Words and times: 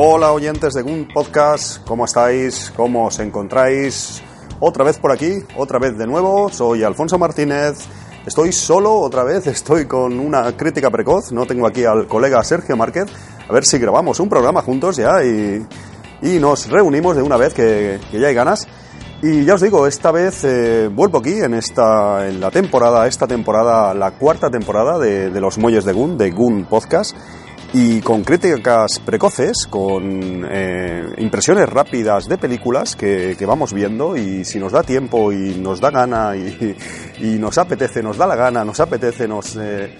Hola 0.00 0.30
oyentes 0.30 0.74
de 0.74 0.82
Gun 0.82 1.08
Podcast, 1.12 1.84
¿cómo 1.84 2.04
estáis? 2.04 2.72
¿Cómo 2.76 3.06
os 3.06 3.18
encontráis? 3.18 4.22
Otra 4.60 4.84
vez 4.84 4.96
por 4.96 5.10
aquí, 5.10 5.40
otra 5.56 5.80
vez 5.80 5.98
de 5.98 6.06
nuevo, 6.06 6.48
soy 6.50 6.84
Alfonso 6.84 7.18
Martínez, 7.18 7.80
estoy 8.24 8.52
solo 8.52 8.94
otra 8.94 9.24
vez, 9.24 9.44
estoy 9.48 9.86
con 9.86 10.20
una 10.20 10.56
crítica 10.56 10.88
precoz, 10.88 11.32
no 11.32 11.46
tengo 11.46 11.66
aquí 11.66 11.84
al 11.84 12.06
colega 12.06 12.44
Sergio 12.44 12.76
Márquez, 12.76 13.06
a 13.48 13.52
ver 13.52 13.64
si 13.64 13.76
grabamos 13.78 14.20
un 14.20 14.28
programa 14.28 14.62
juntos 14.62 14.98
ya 14.98 15.24
y, 15.24 15.66
y 16.22 16.38
nos 16.38 16.70
reunimos 16.70 17.16
de 17.16 17.22
una 17.22 17.36
vez 17.36 17.52
que, 17.52 17.98
que, 18.08 18.20
ya 18.20 18.28
hay 18.28 18.34
ganas. 18.34 18.68
Y 19.20 19.44
ya 19.44 19.54
os 19.54 19.60
digo, 19.60 19.88
esta 19.88 20.12
vez 20.12 20.44
eh, 20.44 20.88
vuelvo 20.94 21.18
aquí 21.18 21.40
en 21.40 21.54
esta 21.54 22.28
en 22.28 22.40
la 22.40 22.52
temporada, 22.52 23.08
esta 23.08 23.26
temporada, 23.26 23.92
la 23.94 24.12
cuarta 24.12 24.48
temporada 24.48 24.96
de, 24.96 25.30
de 25.30 25.40
los 25.40 25.58
Muelles 25.58 25.84
de 25.84 25.92
Gun, 25.92 26.16
de 26.16 26.30
Gun 26.30 26.66
Podcast 26.66 27.16
y 27.72 28.00
con 28.00 28.24
críticas 28.24 28.98
precoces, 29.04 29.66
con 29.68 30.46
eh, 30.50 31.04
impresiones 31.18 31.68
rápidas 31.68 32.26
de 32.26 32.38
películas 32.38 32.96
que, 32.96 33.36
que, 33.38 33.46
vamos 33.46 33.74
viendo 33.74 34.16
y 34.16 34.44
si 34.44 34.58
nos 34.58 34.72
da 34.72 34.82
tiempo 34.82 35.32
y 35.32 35.56
nos 35.56 35.80
da 35.80 35.90
gana 35.90 36.34
y, 36.34 36.76
y 37.20 37.38
nos 37.38 37.58
apetece, 37.58 38.02
nos 38.02 38.16
da 38.16 38.26
la 38.26 38.36
gana, 38.36 38.64
nos 38.64 38.80
apetece, 38.80 39.28
nos, 39.28 39.56
eh, 39.56 39.90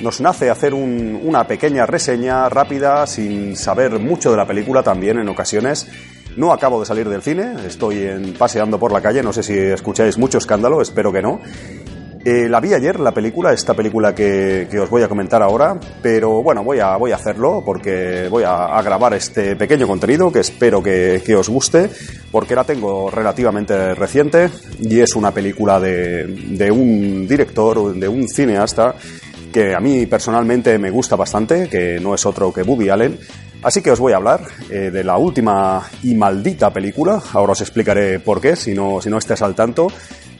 nos 0.00 0.20
nace 0.20 0.50
hacer 0.50 0.74
un, 0.74 1.18
una 1.24 1.46
pequeña 1.46 1.86
reseña 1.86 2.48
rápida 2.48 3.06
sin 3.06 3.56
saber 3.56 3.98
mucho 3.98 4.30
de 4.30 4.36
la 4.36 4.46
película 4.46 4.82
también 4.82 5.18
en 5.18 5.28
ocasiones. 5.28 5.88
No 6.36 6.52
acabo 6.52 6.80
de 6.80 6.86
salir 6.86 7.08
del 7.08 7.22
cine, 7.22 7.54
estoy 7.64 8.02
en, 8.02 8.34
paseando 8.34 8.78
por 8.78 8.92
la 8.92 9.00
calle, 9.00 9.22
no 9.22 9.32
sé 9.32 9.42
si 9.42 9.56
escucháis 9.56 10.18
mucho 10.18 10.38
escándalo, 10.38 10.82
espero 10.82 11.12
que 11.12 11.22
no. 11.22 11.40
Eh, 12.26 12.48
la 12.48 12.58
vi 12.58 12.72
ayer, 12.72 12.98
la 13.00 13.12
película, 13.12 13.52
esta 13.52 13.74
película 13.74 14.14
que, 14.14 14.66
que, 14.70 14.80
os 14.80 14.88
voy 14.88 15.02
a 15.02 15.08
comentar 15.08 15.42
ahora, 15.42 15.78
pero 16.00 16.42
bueno, 16.42 16.64
voy 16.64 16.80
a, 16.80 16.96
voy 16.96 17.12
a 17.12 17.16
hacerlo 17.16 17.62
porque 17.62 18.28
voy 18.30 18.44
a, 18.44 18.78
a 18.78 18.82
grabar 18.82 19.12
este 19.12 19.56
pequeño 19.56 19.86
contenido 19.86 20.32
que 20.32 20.40
espero 20.40 20.82
que, 20.82 21.22
que, 21.22 21.36
os 21.36 21.50
guste, 21.50 21.90
porque 22.32 22.54
la 22.54 22.64
tengo 22.64 23.10
relativamente 23.10 23.94
reciente 23.94 24.48
y 24.80 25.00
es 25.00 25.14
una 25.16 25.32
película 25.32 25.78
de, 25.78 26.24
de 26.26 26.70
un 26.70 27.28
director, 27.28 27.94
de 27.94 28.08
un 28.08 28.26
cineasta 28.26 28.94
que 29.52 29.74
a 29.74 29.78
mí 29.78 30.06
personalmente 30.06 30.78
me 30.78 30.90
gusta 30.90 31.16
bastante, 31.16 31.68
que 31.68 32.00
no 32.00 32.14
es 32.14 32.24
otro 32.26 32.52
que 32.52 32.62
Woody 32.62 32.88
Allen. 32.88 33.18
Así 33.64 33.80
que 33.80 33.90
os 33.90 33.98
voy 33.98 34.12
a 34.12 34.16
hablar 34.16 34.42
eh, 34.68 34.90
de 34.92 35.02
la 35.02 35.16
última 35.16 35.82
y 36.02 36.14
maldita 36.14 36.70
película, 36.70 37.22
ahora 37.32 37.52
os 37.52 37.62
explicaré 37.62 38.20
por 38.20 38.38
qué, 38.38 38.56
si 38.56 38.74
no, 38.74 39.00
si 39.00 39.08
no 39.08 39.16
estés 39.16 39.40
al 39.40 39.54
tanto, 39.54 39.88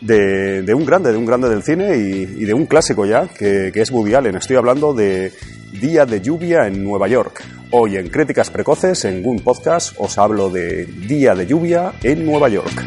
de, 0.02 0.60
de, 0.60 0.74
un 0.74 0.84
grande, 0.84 1.10
de 1.10 1.16
un 1.16 1.24
grande 1.24 1.48
del 1.48 1.62
cine 1.62 1.96
y, 1.96 2.44
de 2.44 2.52
un 2.52 2.66
clásico 2.66 3.06
ya, 3.06 3.26
que, 3.26 3.70
que, 3.72 3.80
es 3.80 3.90
Woody 3.90 4.12
Allen. 4.12 4.36
Estoy 4.36 4.56
hablando 4.56 4.92
de 4.92 5.32
Día 5.72 6.04
de 6.04 6.20
lluvia 6.20 6.66
en 6.66 6.84
Nueva 6.84 7.08
York. 7.08 7.42
Hoy 7.70 7.96
en 7.96 8.10
Críticas 8.10 8.50
Precoces, 8.50 9.06
en 9.06 9.22
Gun 9.22 9.38
Podcast, 9.38 9.94
os 9.96 10.18
hablo 10.18 10.50
de 10.50 10.84
Día 10.84 11.34
de 11.34 11.46
lluvia 11.46 11.94
en 12.02 12.26
Nueva 12.26 12.50
York. 12.50 12.84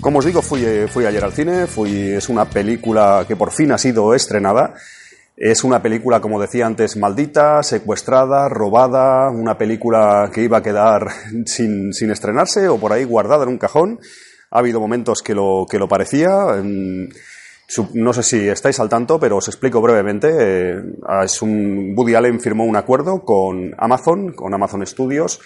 Como 0.00 0.20
os 0.20 0.24
digo, 0.24 0.40
fui, 0.40 0.64
fui 0.88 1.04
ayer 1.04 1.22
al 1.22 1.32
cine, 1.32 1.66
fui, 1.66 2.10
es 2.10 2.28
una 2.30 2.46
película 2.46 3.24
que 3.28 3.36
por 3.36 3.52
fin 3.52 3.70
ha 3.70 3.78
sido 3.78 4.14
estrenada. 4.14 4.74
Es 5.36 5.62
una 5.62 5.82
película, 5.82 6.20
como 6.20 6.40
decía 6.40 6.66
antes, 6.66 6.96
maldita, 6.96 7.62
secuestrada, 7.62 8.48
robada, 8.48 9.30
una 9.30 9.56
película 9.56 10.30
que 10.34 10.42
iba 10.42 10.58
a 10.58 10.62
quedar 10.62 11.08
sin, 11.46 11.92
sin 11.92 12.10
estrenarse 12.10 12.68
o 12.68 12.78
por 12.78 12.92
ahí 12.92 13.04
guardada 13.04 13.44
en 13.44 13.50
un 13.50 13.58
cajón. 13.58 14.00
Ha 14.50 14.58
habido 14.58 14.80
momentos 14.80 15.22
que 15.22 15.34
lo, 15.34 15.66
que 15.70 15.78
lo 15.78 15.86
parecía. 15.86 16.28
No 17.94 18.12
sé 18.12 18.22
si 18.22 18.48
estáis 18.48 18.80
al 18.80 18.88
tanto, 18.88 19.20
pero 19.20 19.36
os 19.36 19.48
explico 19.48 19.80
brevemente. 19.80 20.76
Woody 21.42 22.14
Allen 22.14 22.40
firmó 22.40 22.64
un 22.64 22.76
acuerdo 22.76 23.24
con 23.24 23.74
Amazon, 23.78 24.32
con 24.32 24.52
Amazon 24.54 24.86
Studios, 24.86 25.40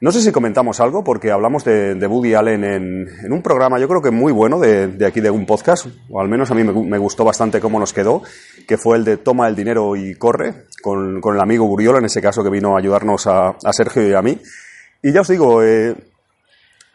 no 0.00 0.12
sé 0.12 0.20
si 0.20 0.32
comentamos 0.32 0.80
algo, 0.80 1.04
porque 1.04 1.30
hablamos 1.30 1.64
de, 1.64 1.94
de 1.94 2.36
Allen 2.36 2.64
en, 2.64 3.32
un 3.32 3.42
programa, 3.42 3.78
yo 3.78 3.88
creo 3.88 4.02
que 4.02 4.10
muy 4.10 4.32
bueno, 4.32 4.58
de, 4.58 5.06
aquí 5.06 5.20
de 5.20 5.30
un 5.30 5.46
podcast, 5.46 5.86
o 6.10 6.20
al 6.20 6.28
menos 6.28 6.50
a 6.50 6.54
mí 6.54 6.64
me, 6.64 6.98
gustó 6.98 7.24
bastante 7.24 7.60
cómo 7.60 7.78
nos 7.78 7.92
quedó, 7.92 8.22
que 8.66 8.76
fue 8.76 8.98
el 8.98 9.04
de 9.04 9.16
Toma 9.16 9.48
el 9.48 9.54
dinero 9.54 9.94
y 9.96 10.14
corre, 10.16 10.66
con, 10.82 11.20
con 11.20 11.36
el 11.36 11.40
amigo 11.40 11.66
Buriola, 11.66 12.00
en 12.00 12.04
ese 12.04 12.20
caso 12.20 12.42
que 12.42 12.50
vino 12.50 12.74
a 12.74 12.80
ayudarnos 12.80 13.26
a, 13.28 13.56
a 13.64 13.72
Sergio 13.72 14.06
y 14.06 14.12
a 14.12 14.20
mí. 14.20 14.38
Y 15.00 15.12
ya 15.12 15.22
os 15.22 15.28
digo, 15.28 15.62
eh, 15.62 15.94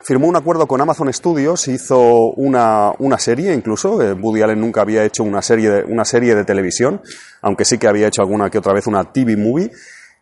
firmó 0.01 0.27
un 0.27 0.35
acuerdo 0.35 0.67
con 0.67 0.81
Amazon 0.81 1.11
Studios, 1.13 1.67
hizo 1.67 2.31
una, 2.31 2.91
una 2.99 3.17
serie 3.17 3.53
incluso. 3.53 4.01
Eh, 4.01 4.13
Woody 4.13 4.41
Allen 4.41 4.59
nunca 4.59 4.81
había 4.81 5.03
hecho 5.03 5.23
una 5.23 5.41
serie, 5.41 5.69
de, 5.69 5.83
una 5.83 6.05
serie 6.05 6.35
de 6.35 6.45
televisión, 6.45 7.01
aunque 7.41 7.65
sí 7.65 7.77
que 7.77 7.87
había 7.87 8.07
hecho 8.07 8.21
alguna 8.21 8.49
que 8.49 8.57
otra 8.57 8.73
vez 8.73 8.87
una 8.87 9.11
TV 9.11 9.35
movie 9.35 9.71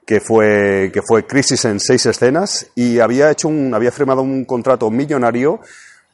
que 0.05 0.21
fue, 0.21 0.89
que 0.93 1.01
fue 1.01 1.27
Crisis 1.27 1.65
en 1.65 1.79
seis 1.79 2.05
escenas 2.05 2.67
y 2.75 2.99
había 2.99 3.29
hecho 3.29 3.49
un, 3.49 3.73
había 3.73 3.91
firmado 3.91 4.21
un 4.21 4.45
contrato 4.45 4.89
millonario 4.89 5.59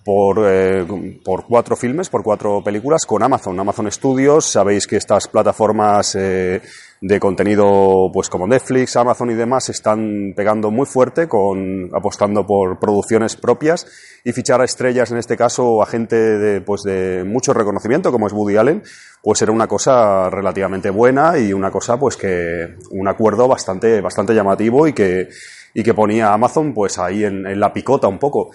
por, 0.04 0.40
eh, 0.46 0.86
por 1.24 1.46
cuatro 1.46 1.76
filmes, 1.76 2.10
por 2.10 2.24
cuatro 2.24 2.62
películas 2.64 3.06
con 3.06 3.24
Amazon, 3.24 3.60
Amazon 3.60 3.92
Studios. 3.92 4.46
Sabéis 4.46 4.88
que 4.88 4.98
estas 4.98 5.28
plataformas 5.28 6.16
eh, 6.16 6.62
de 7.06 7.20
contenido, 7.20 8.10
pues 8.14 8.30
como 8.30 8.48
Netflix, 8.48 8.96
Amazon 8.96 9.30
y 9.30 9.34
demás, 9.34 9.68
están 9.68 10.34
pegando 10.38 10.72
muy 10.72 10.86
fuerte, 10.86 11.28
con, 11.28 11.90
apostando 11.94 12.48
por 12.48 12.80
producciones 12.80 13.36
propias 13.36 13.86
y 14.24 14.32
fichar 14.32 14.62
a 14.62 14.64
estrellas, 14.64 15.12
en 15.12 15.18
este 15.18 15.36
caso 15.36 15.82
a 15.82 15.86
gente 15.86 16.16
de, 16.16 16.62
pues 16.62 16.84
de 16.84 17.26
mucho 17.26 17.54
reconocimiento, 17.54 18.10
como 18.10 18.28
es 18.28 18.32
Woody 18.32 18.56
Allen, 18.56 18.84
pues 19.22 19.42
era 19.42 19.52
una 19.52 19.68
cosa 19.68 20.30
relativamente 20.30 20.92
buena 20.92 21.38
y 21.38 21.52
una 21.52 21.72
cosa, 21.72 22.00
pues 22.00 22.16
que, 22.16 22.78
un 22.92 23.06
acuerdo 23.10 23.50
bastante, 23.50 24.00
bastante 24.00 24.34
llamativo 24.34 24.88
y 24.88 24.94
que, 24.94 25.28
y 25.74 25.84
que 25.84 25.94
ponía 25.94 26.30
a 26.30 26.36
Amazon, 26.36 26.74
pues 26.74 27.00
ahí 27.00 27.26
en, 27.26 27.46
en 27.46 27.60
la 27.60 27.74
picota 27.74 28.08
un 28.08 28.18
poco. 28.18 28.52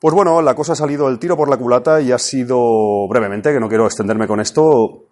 Pues 0.00 0.12
bueno, 0.12 0.42
la 0.42 0.56
cosa 0.56 0.72
ha 0.72 0.74
salido 0.74 1.08
el 1.08 1.20
tiro 1.20 1.36
por 1.36 1.48
la 1.48 1.56
culata 1.56 2.00
y 2.00 2.10
ha 2.10 2.18
sido 2.18 3.06
brevemente, 3.06 3.52
que 3.52 3.60
no 3.60 3.68
quiero 3.68 3.86
extenderme 3.86 4.26
con 4.26 4.40
esto, 4.40 5.04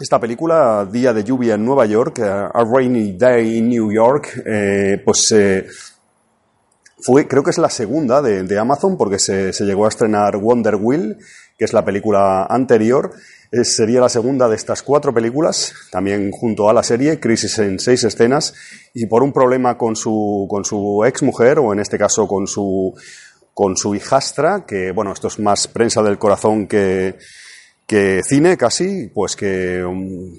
esta 0.00 0.18
película, 0.18 0.88
Día 0.90 1.12
de 1.12 1.22
lluvia 1.22 1.54
en 1.54 1.64
Nueva 1.64 1.84
York, 1.84 2.20
A 2.20 2.64
Rainy 2.64 3.12
Day 3.18 3.58
in 3.58 3.68
New 3.68 3.92
York, 3.92 4.42
eh, 4.46 5.02
pues 5.04 5.30
eh, 5.32 5.66
fue, 6.98 7.28
creo 7.28 7.42
que 7.42 7.50
es 7.50 7.58
la 7.58 7.68
segunda 7.68 8.22
de, 8.22 8.58
Amazon 8.58 8.96
porque 8.96 9.18
se, 9.18 9.52
se, 9.52 9.64
llegó 9.64 9.84
a 9.84 9.88
estrenar 9.88 10.38
Wonder 10.38 10.76
Wheel, 10.76 11.18
que 11.58 11.66
es 11.66 11.74
la 11.74 11.84
película 11.84 12.46
anterior. 12.46 13.12
Eh, 13.52 13.62
sería 13.62 14.00
la 14.00 14.08
segunda 14.08 14.48
de 14.48 14.56
estas 14.56 14.82
cuatro 14.82 15.12
películas, 15.12 15.74
también 15.90 16.30
junto 16.30 16.70
a 16.70 16.72
la 16.72 16.82
serie, 16.82 17.20
Crisis 17.20 17.58
en 17.58 17.78
seis 17.78 18.02
escenas, 18.02 18.54
y 18.94 19.04
por 19.04 19.22
un 19.22 19.34
problema 19.34 19.76
con 19.76 19.96
su, 19.96 20.46
con 20.48 20.64
su 20.64 21.04
ex 21.04 21.22
mujer, 21.22 21.58
o 21.58 21.74
en 21.74 21.80
este 21.80 21.98
caso 21.98 22.26
con 22.26 22.46
su, 22.46 22.94
con 23.52 23.76
su 23.76 23.94
hijastra, 23.94 24.64
que 24.66 24.92
bueno, 24.92 25.12
esto 25.12 25.28
es 25.28 25.38
más 25.38 25.68
prensa 25.68 26.02
del 26.02 26.18
corazón 26.18 26.66
que, 26.66 27.18
que 27.90 28.20
cine 28.22 28.56
casi, 28.56 29.08
pues 29.12 29.34
que 29.34 29.84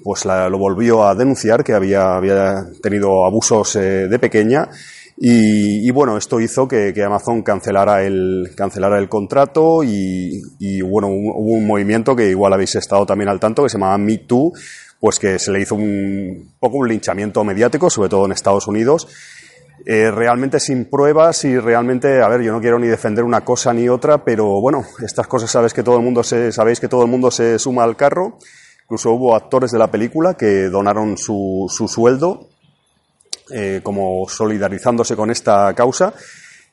pues 0.02 0.24
la, 0.24 0.48
lo 0.48 0.56
volvió 0.56 1.06
a 1.06 1.14
denunciar, 1.14 1.62
que 1.62 1.74
había, 1.74 2.16
había 2.16 2.64
tenido 2.82 3.26
abusos 3.26 3.76
eh, 3.76 4.08
de 4.08 4.18
pequeña. 4.18 4.70
Y, 5.18 5.90
bueno, 5.90 6.16
esto 6.16 6.40
hizo 6.40 6.66
que, 6.66 6.94
que, 6.94 7.04
Amazon 7.04 7.42
cancelara 7.42 8.04
el, 8.04 8.52
cancelara 8.56 8.98
el 8.98 9.10
contrato 9.10 9.84
y, 9.84 10.40
y 10.58 10.80
bueno, 10.80 11.08
hubo 11.08 11.52
un 11.52 11.66
movimiento 11.66 12.16
que 12.16 12.30
igual 12.30 12.54
habéis 12.54 12.74
estado 12.76 13.04
también 13.04 13.28
al 13.28 13.38
tanto, 13.38 13.62
que 13.62 13.68
se 13.68 13.76
llamaba 13.76 13.98
Me 13.98 14.16
Too, 14.16 14.54
pues 14.98 15.18
que 15.18 15.38
se 15.38 15.52
le 15.52 15.60
hizo 15.60 15.74
un 15.74 16.54
poco 16.58 16.78
un 16.78 16.88
linchamiento 16.88 17.44
mediático, 17.44 17.90
sobre 17.90 18.08
todo 18.08 18.24
en 18.24 18.32
Estados 18.32 18.66
Unidos, 18.66 19.08
eh, 19.84 20.10
realmente 20.10 20.60
sin 20.60 20.88
pruebas 20.88 21.44
y 21.44 21.58
realmente, 21.58 22.22
a 22.22 22.28
ver, 22.28 22.42
yo 22.42 22.52
no 22.52 22.60
quiero 22.60 22.78
ni 22.78 22.86
defender 22.86 23.24
una 23.24 23.42
cosa 23.42 23.72
ni 23.72 23.88
otra, 23.88 24.24
pero 24.24 24.60
bueno, 24.60 24.84
estas 25.04 25.26
cosas 25.26 25.50
sabes 25.50 25.74
que 25.74 25.82
todo 25.82 25.96
el 25.96 26.02
mundo 26.02 26.22
se, 26.22 26.52
sabéis 26.52 26.78
que 26.78 26.88
todo 26.88 27.02
el 27.02 27.10
mundo 27.10 27.30
se 27.30 27.58
suma 27.58 27.82
al 27.82 27.96
carro. 27.96 28.38
Incluso 28.84 29.10
hubo 29.10 29.34
actores 29.34 29.70
de 29.72 29.78
la 29.78 29.90
película 29.90 30.34
que 30.34 30.68
donaron 30.68 31.16
su, 31.16 31.66
su 31.68 31.88
sueldo 31.88 32.48
eh, 33.50 33.80
como 33.82 34.28
solidarizándose 34.28 35.16
con 35.16 35.30
esta 35.30 35.74
causa. 35.74 36.14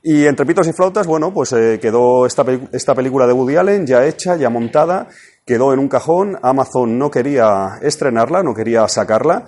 Y 0.01 0.25
entre 0.27 0.45
pitos 0.45 0.67
y 0.67 0.73
flautas, 0.73 1.07
bueno, 1.07 1.33
pues 1.33 1.51
eh, 1.53 1.79
quedó 1.81 2.25
esta, 2.25 2.45
esta 2.71 2.95
película 2.95 3.27
de 3.27 3.33
Woody 3.33 3.57
Allen 3.57 3.85
ya 3.85 4.05
hecha, 4.05 4.37
ya 4.37 4.49
montada, 4.49 5.07
quedó 5.45 5.73
en 5.73 5.79
un 5.79 5.89
cajón. 5.89 6.37
Amazon 6.41 6.97
no 6.97 7.11
quería 7.11 7.79
estrenarla, 7.81 8.43
no 8.43 8.53
quería 8.53 8.87
sacarla. 8.87 9.45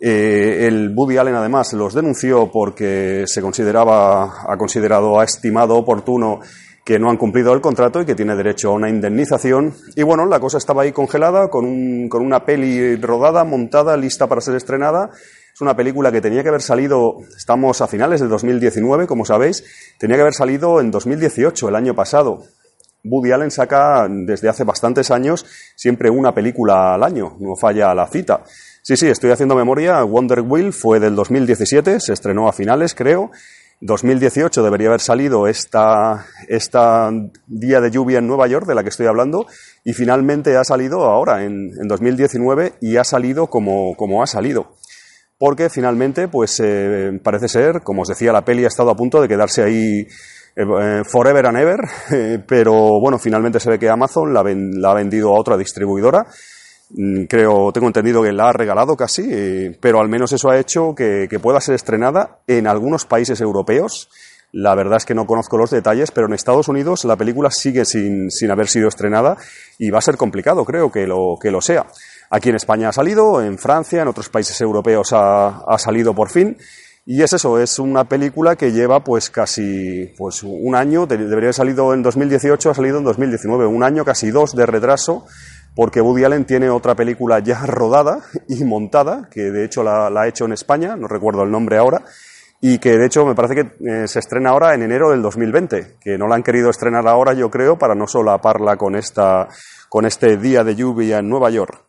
Eh, 0.00 0.66
el 0.68 0.94
Woody 0.94 1.16
Allen 1.16 1.34
además 1.34 1.72
los 1.72 1.94
denunció 1.94 2.50
porque 2.52 3.24
se 3.26 3.42
consideraba, 3.42 4.44
ha 4.46 4.56
considerado, 4.56 5.18
ha 5.18 5.24
estimado 5.24 5.76
oportuno 5.76 6.40
que 6.84 6.98
no 6.98 7.10
han 7.10 7.18
cumplido 7.18 7.52
el 7.52 7.60
contrato 7.60 8.00
y 8.00 8.06
que 8.06 8.14
tiene 8.14 8.34
derecho 8.34 8.70
a 8.70 8.72
una 8.72 8.88
indemnización. 8.88 9.74
Y 9.94 10.02
bueno, 10.04 10.24
la 10.24 10.40
cosa 10.40 10.56
estaba 10.56 10.82
ahí 10.82 10.92
congelada 10.92 11.50
con, 11.50 11.66
un, 11.66 12.08
con 12.08 12.24
una 12.24 12.46
peli 12.46 12.96
rodada, 12.96 13.44
montada, 13.44 13.96
lista 13.96 14.26
para 14.26 14.40
ser 14.40 14.54
estrenada. 14.54 15.10
Es 15.52 15.60
una 15.60 15.76
película 15.76 16.10
que 16.10 16.20
tenía 16.20 16.42
que 16.42 16.48
haber 16.48 16.62
salido, 16.62 17.16
estamos 17.36 17.82
a 17.82 17.88
finales 17.88 18.20
de 18.20 18.28
2019, 18.28 19.06
como 19.06 19.26
sabéis, 19.26 19.64
tenía 19.98 20.16
que 20.16 20.22
haber 20.22 20.32
salido 20.32 20.80
en 20.80 20.90
2018, 20.90 21.68
el 21.68 21.74
año 21.74 21.94
pasado. 21.94 22.44
Woody 23.04 23.32
Allen 23.32 23.50
saca 23.50 24.06
desde 24.08 24.48
hace 24.48 24.64
bastantes 24.64 25.10
años 25.10 25.44
siempre 25.76 26.10
una 26.10 26.34
película 26.34 26.94
al 26.94 27.02
año, 27.02 27.36
no 27.40 27.54
falla 27.54 27.94
la 27.94 28.06
cita. 28.06 28.44
Sí, 28.88 28.96
sí, 28.96 29.06
estoy 29.06 29.30
haciendo 29.30 29.54
memoria. 29.54 30.02
Wonder 30.02 30.40
Wheel 30.40 30.72
fue 30.72 30.98
del 30.98 31.14
2017, 31.14 32.00
se 32.00 32.14
estrenó 32.14 32.48
a 32.48 32.54
finales, 32.54 32.94
creo. 32.94 33.30
2018 33.82 34.62
debería 34.62 34.88
haber 34.88 35.02
salido 35.02 35.46
esta, 35.46 36.24
esta 36.48 37.10
día 37.46 37.82
de 37.82 37.90
lluvia 37.90 38.20
en 38.20 38.26
Nueva 38.26 38.46
York, 38.46 38.66
de 38.66 38.74
la 38.74 38.82
que 38.82 38.88
estoy 38.88 39.04
hablando, 39.04 39.46
y 39.84 39.92
finalmente 39.92 40.56
ha 40.56 40.64
salido 40.64 41.04
ahora, 41.04 41.44
en, 41.44 41.70
en 41.78 41.86
2019, 41.86 42.76
y 42.80 42.96
ha 42.96 43.04
salido 43.04 43.48
como, 43.48 43.94
como 43.94 44.22
ha 44.22 44.26
salido. 44.26 44.72
Porque 45.36 45.68
finalmente, 45.68 46.28
pues 46.28 46.58
eh, 46.64 47.10
parece 47.22 47.48
ser, 47.48 47.82
como 47.82 48.00
os 48.00 48.08
decía, 48.08 48.32
la 48.32 48.46
peli 48.46 48.64
ha 48.64 48.68
estado 48.68 48.88
a 48.88 48.96
punto 48.96 49.20
de 49.20 49.28
quedarse 49.28 49.64
ahí 49.64 50.06
eh, 50.56 51.02
forever 51.04 51.44
and 51.44 51.58
ever, 51.58 51.80
eh, 52.14 52.38
pero 52.48 52.98
bueno, 53.02 53.18
finalmente 53.18 53.60
se 53.60 53.68
ve 53.68 53.78
que 53.78 53.90
Amazon 53.90 54.32
la, 54.32 54.42
ven, 54.42 54.80
la 54.80 54.92
ha 54.92 54.94
vendido 54.94 55.36
a 55.36 55.38
otra 55.38 55.58
distribuidora 55.58 56.26
creo, 57.28 57.72
tengo 57.72 57.86
entendido 57.86 58.22
que 58.22 58.32
la 58.32 58.48
ha 58.48 58.52
regalado 58.52 58.96
casi, 58.96 59.28
eh, 59.30 59.76
pero 59.80 60.00
al 60.00 60.08
menos 60.08 60.32
eso 60.32 60.50
ha 60.50 60.58
hecho 60.58 60.94
que, 60.94 61.28
pueda 61.42 61.60
ser 61.60 61.74
estrenada 61.74 62.38
en 62.46 62.66
algunos 62.66 63.04
países 63.04 63.40
europeos. 63.40 64.08
La 64.50 64.74
verdad 64.74 64.96
es 64.96 65.04
que 65.04 65.14
no 65.14 65.26
conozco 65.26 65.58
los 65.58 65.70
detalles, 65.70 66.10
pero 66.10 66.26
en 66.26 66.32
Estados 66.32 66.68
Unidos 66.68 67.04
la 67.04 67.16
película 67.16 67.50
sigue 67.50 67.84
sin, 67.84 68.30
sin 68.30 68.50
haber 68.50 68.68
sido 68.68 68.88
estrenada 68.88 69.36
y 69.78 69.90
va 69.90 69.98
a 69.98 70.02
ser 70.02 70.16
complicado, 70.16 70.64
creo 70.64 70.90
que 70.90 71.06
lo, 71.06 71.36
que 71.40 71.50
lo 71.50 71.60
sea. 71.60 71.86
Aquí 72.30 72.48
en 72.48 72.56
España 72.56 72.88
ha 72.88 72.92
salido, 72.92 73.42
en 73.42 73.58
Francia, 73.58 74.00
en 74.00 74.08
otros 74.08 74.30
países 74.30 74.58
europeos 74.60 75.12
ha, 75.12 75.48
ha 75.66 75.78
salido 75.78 76.14
por 76.14 76.30
fin. 76.30 76.56
Y 77.04 77.22
es 77.22 77.32
eso, 77.32 77.58
es 77.58 77.78
una 77.78 78.04
película 78.04 78.56
que 78.56 78.70
lleva 78.70 79.02
pues 79.02 79.30
casi 79.30 80.12
pues 80.18 80.42
un 80.42 80.74
año, 80.74 81.06
debería 81.06 81.36
haber 81.36 81.54
salido 81.54 81.94
en 81.94 82.02
2018, 82.02 82.70
ha 82.70 82.74
salido 82.74 82.98
en 82.98 83.04
2019, 83.04 83.64
un 83.64 83.82
año, 83.82 84.04
casi 84.04 84.30
dos 84.30 84.54
de 84.54 84.66
retraso 84.66 85.24
porque 85.78 86.00
Woody 86.00 86.24
Allen 86.24 86.44
tiene 86.44 86.68
otra 86.70 86.96
película 86.96 87.38
ya 87.38 87.64
rodada 87.64 88.18
y 88.48 88.64
montada, 88.64 89.28
que 89.30 89.42
de 89.52 89.64
hecho 89.64 89.84
la, 89.84 90.08
ha 90.08 90.26
hecho 90.26 90.44
en 90.44 90.52
España, 90.52 90.96
no 90.96 91.06
recuerdo 91.06 91.44
el 91.44 91.52
nombre 91.52 91.78
ahora, 91.78 92.02
y 92.60 92.78
que 92.78 92.98
de 92.98 93.06
hecho 93.06 93.24
me 93.24 93.36
parece 93.36 93.54
que 93.54 93.88
eh, 93.88 94.08
se 94.08 94.18
estrena 94.18 94.50
ahora 94.50 94.74
en 94.74 94.82
enero 94.82 95.12
del 95.12 95.22
2020, 95.22 95.98
que 96.00 96.18
no 96.18 96.26
la 96.26 96.34
han 96.34 96.42
querido 96.42 96.68
estrenar 96.68 97.06
ahora, 97.06 97.32
yo 97.32 97.48
creo, 97.48 97.78
para 97.78 97.94
no 97.94 98.08
solaparla 98.08 98.76
con, 98.76 98.96
esta, 98.96 99.46
con 99.88 100.04
este 100.04 100.36
día 100.36 100.64
de 100.64 100.74
lluvia 100.74 101.18
en 101.18 101.28
Nueva 101.28 101.48
York. 101.50 101.84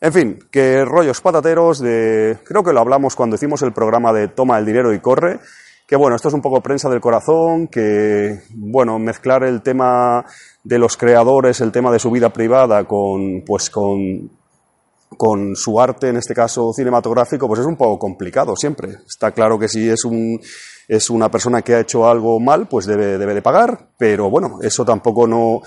En 0.00 0.12
fin, 0.12 0.38
que 0.52 0.84
rollos 0.84 1.20
patateros 1.20 1.80
de... 1.80 2.38
Creo 2.44 2.62
que 2.62 2.72
lo 2.72 2.78
hablamos 2.78 3.16
cuando 3.16 3.34
hicimos 3.34 3.62
el 3.62 3.72
programa 3.72 4.12
de 4.12 4.28
Toma 4.28 4.58
el 4.58 4.64
dinero 4.64 4.92
y 4.92 5.00
corre, 5.00 5.40
que 5.86 5.96
bueno, 5.96 6.16
esto 6.16 6.28
es 6.28 6.34
un 6.34 6.40
poco 6.40 6.62
prensa 6.62 6.88
del 6.88 7.00
corazón, 7.00 7.68
que 7.68 8.40
bueno, 8.50 8.98
mezclar 8.98 9.44
el 9.44 9.62
tema 9.62 10.24
de 10.62 10.78
los 10.78 10.96
creadores 10.96 11.60
el 11.60 11.72
tema 11.72 11.92
de 11.92 11.98
su 11.98 12.10
vida 12.10 12.32
privada 12.32 12.84
con, 12.84 13.42
pues 13.44 13.68
con, 13.68 14.30
con 15.16 15.54
su 15.54 15.78
arte, 15.78 16.08
en 16.08 16.16
este 16.16 16.34
caso 16.34 16.72
cinematográfico, 16.72 17.46
pues 17.46 17.60
es 17.60 17.66
un 17.66 17.76
poco 17.76 17.98
complicado 17.98 18.56
siempre. 18.56 18.96
Está 19.06 19.32
claro 19.32 19.58
que 19.58 19.68
si 19.68 19.88
es 19.88 20.04
un, 20.04 20.40
es 20.88 21.10
una 21.10 21.30
persona 21.30 21.62
que 21.62 21.74
ha 21.74 21.80
hecho 21.80 22.08
algo 22.08 22.40
mal, 22.40 22.66
pues 22.66 22.86
debe, 22.86 23.18
debe 23.18 23.34
de 23.34 23.42
pagar, 23.42 23.88
pero 23.98 24.30
bueno, 24.30 24.58
eso 24.62 24.84
tampoco 24.84 25.26
no, 25.26 25.60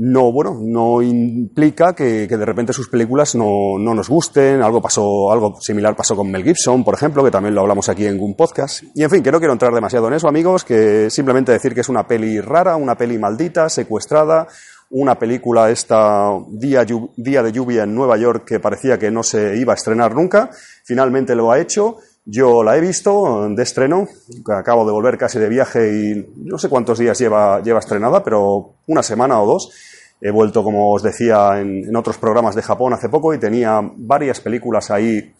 no, 0.00 0.30
bueno, 0.30 0.56
no 0.62 1.02
implica 1.02 1.92
que, 1.92 2.28
de 2.28 2.46
repente 2.46 2.72
sus 2.72 2.88
películas 2.88 3.34
no, 3.34 3.78
no, 3.80 3.94
nos 3.94 4.08
gusten. 4.08 4.62
Algo 4.62 4.80
pasó, 4.80 5.32
algo 5.32 5.60
similar 5.60 5.96
pasó 5.96 6.14
con 6.14 6.30
Mel 6.30 6.44
Gibson, 6.44 6.84
por 6.84 6.94
ejemplo, 6.94 7.24
que 7.24 7.32
también 7.32 7.56
lo 7.56 7.62
hablamos 7.62 7.88
aquí 7.88 8.06
en 8.06 8.20
un 8.20 8.36
podcast. 8.36 8.84
Y 8.94 9.02
en 9.02 9.10
fin, 9.10 9.24
que 9.24 9.32
no 9.32 9.40
quiero 9.40 9.52
entrar 9.52 9.74
demasiado 9.74 10.06
en 10.06 10.14
eso, 10.14 10.28
amigos, 10.28 10.62
que 10.62 11.10
simplemente 11.10 11.50
decir 11.50 11.74
que 11.74 11.80
es 11.80 11.88
una 11.88 12.06
peli 12.06 12.40
rara, 12.40 12.76
una 12.76 12.96
peli 12.96 13.18
maldita, 13.18 13.68
secuestrada, 13.68 14.46
una 14.90 15.18
película 15.18 15.68
esta 15.68 16.30
día, 16.48 16.86
día 17.16 17.42
de 17.42 17.50
lluvia 17.50 17.82
en 17.82 17.92
Nueva 17.92 18.16
York 18.16 18.44
que 18.46 18.60
parecía 18.60 19.00
que 19.00 19.10
no 19.10 19.24
se 19.24 19.56
iba 19.56 19.72
a 19.72 19.76
estrenar 19.76 20.14
nunca. 20.14 20.48
Finalmente 20.84 21.34
lo 21.34 21.50
ha 21.50 21.58
hecho. 21.58 21.96
Yo 22.30 22.62
la 22.62 22.76
he 22.76 22.80
visto 22.82 23.48
de 23.48 23.62
estreno, 23.62 24.06
acabo 24.54 24.84
de 24.84 24.92
volver 24.92 25.16
casi 25.16 25.38
de 25.38 25.48
viaje 25.48 25.90
y 25.90 26.30
no 26.44 26.58
sé 26.58 26.68
cuántos 26.68 26.98
días 26.98 27.18
lleva, 27.18 27.62
estrenada, 27.78 28.22
pero 28.22 28.74
una 28.86 29.02
semana 29.02 29.40
o 29.40 29.46
dos. 29.46 29.70
He 30.20 30.30
vuelto, 30.30 30.62
como 30.62 30.92
os 30.92 31.02
decía, 31.02 31.58
en, 31.58 31.96
otros 31.96 32.18
programas 32.18 32.54
de 32.54 32.60
Japón 32.60 32.92
hace 32.92 33.08
poco 33.08 33.32
y 33.32 33.38
tenía 33.38 33.80
varias 33.96 34.42
películas 34.42 34.90
ahí 34.90 35.32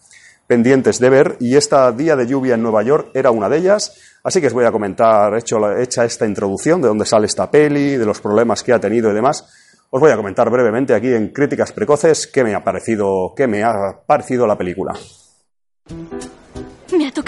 pendientes 0.47 0.97
de 0.97 1.11
ver 1.11 1.37
y 1.39 1.57
esta 1.57 1.91
Día 1.91 2.15
de 2.15 2.25
Lluvia 2.25 2.55
en 2.55 2.63
Nueva 2.63 2.81
York 2.81 3.11
era 3.13 3.29
una 3.29 3.49
de 3.49 3.57
ellas. 3.57 3.93
Así 4.23 4.41
que 4.41 4.47
os 4.47 4.53
voy 4.53 4.65
a 4.65 4.71
comentar, 4.71 5.37
hecho, 5.37 5.77
hecha 5.77 6.05
esta 6.05 6.25
introducción 6.25 6.81
de 6.81 6.87
dónde 6.87 7.05
sale 7.05 7.27
esta 7.27 7.51
peli, 7.51 7.97
de 7.97 8.05
los 8.05 8.19
problemas 8.19 8.63
que 8.63 8.73
ha 8.73 8.79
tenido 8.79 9.11
y 9.11 9.13
demás. 9.13 9.47
Os 9.91 10.01
voy 10.01 10.09
a 10.09 10.17
comentar 10.17 10.49
brevemente 10.49 10.95
aquí 10.95 11.13
en 11.13 11.29
Críticas 11.29 11.71
Precoces 11.71 12.25
qué 12.25 12.43
me 12.43 12.55
ha 12.55 12.63
parecido, 12.63 13.35
qué 13.37 13.45
me 13.45 13.63
ha 13.63 14.01
parecido 14.07 14.47
la 14.47 14.57
película. 14.57 14.95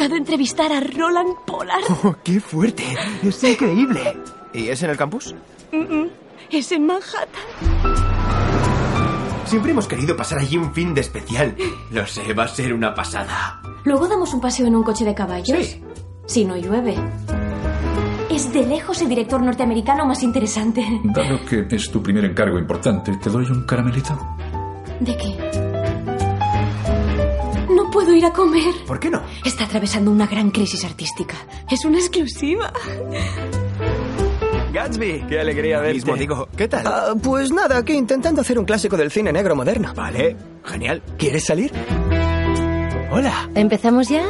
Tocado 0.01 0.15
entrevistar 0.17 0.73
a 0.73 0.79
Roland 0.79 1.35
Pollard. 1.45 1.83
Oh, 2.03 2.15
¡Qué 2.23 2.39
fuerte! 2.39 2.83
¡Es 3.21 3.43
increíble! 3.43 4.17
¿Y 4.51 4.69
es 4.69 4.81
en 4.81 4.89
el 4.89 4.97
campus? 4.97 5.35
es 6.49 6.71
en 6.71 6.87
Manhattan. 6.87 7.27
Siempre 9.45 9.69
hemos 9.69 9.87
querido 9.87 10.17
pasar 10.17 10.39
allí 10.39 10.57
un 10.57 10.73
fin 10.73 10.95
de 10.95 11.01
especial. 11.01 11.55
Lo 11.91 12.07
sé, 12.07 12.33
va 12.33 12.45
a 12.45 12.47
ser 12.47 12.73
una 12.73 12.95
pasada. 12.95 13.61
Luego 13.83 14.07
damos 14.07 14.33
un 14.33 14.41
paseo 14.41 14.65
en 14.65 14.75
un 14.75 14.81
coche 14.81 15.05
de 15.05 15.13
caballos. 15.13 15.67
Sí. 15.67 15.83
Si 16.25 16.45
no 16.45 16.57
llueve. 16.57 16.95
Es 18.31 18.51
de 18.51 18.65
lejos 18.65 19.03
el 19.03 19.09
director 19.09 19.39
norteamericano 19.39 20.07
más 20.07 20.23
interesante. 20.23 20.83
Dado 21.03 21.45
que 21.45 21.67
es 21.69 21.91
tu 21.91 22.01
primer 22.01 22.25
encargo 22.25 22.57
importante, 22.57 23.15
¿te 23.17 23.29
doy 23.29 23.45
un 23.45 23.67
caramelito? 23.67 24.17
¿De 24.99 25.15
qué? 25.15 25.70
No 27.91 27.95
puedo 27.99 28.15
ir 28.15 28.25
a 28.25 28.31
comer. 28.31 28.73
¿Por 28.87 29.01
qué 29.01 29.09
no? 29.09 29.21
Está 29.43 29.65
atravesando 29.65 30.11
una 30.11 30.25
gran 30.25 30.49
crisis 30.49 30.85
artística. 30.85 31.35
Es 31.69 31.83
una 31.83 31.97
exclusiva. 31.97 32.71
Gatsby, 34.71 35.25
qué 35.27 35.41
alegría 35.41 35.81
verte. 35.81 35.95
Mismo 35.95 36.15
digo, 36.15 36.47
¿qué 36.55 36.69
tal? 36.69 36.87
Ah, 36.87 37.13
pues 37.21 37.51
nada, 37.51 37.77
aquí 37.77 37.91
intentando 37.91 38.39
hacer 38.39 38.57
un 38.57 38.63
clásico 38.63 38.95
del 38.95 39.11
cine 39.11 39.33
negro 39.33 39.57
moderno. 39.57 39.93
Vale, 39.93 40.37
genial. 40.63 41.03
¿Quieres 41.17 41.43
salir? 41.43 41.73
Hola. 43.11 43.49
¿Empezamos 43.55 44.07
ya? 44.07 44.23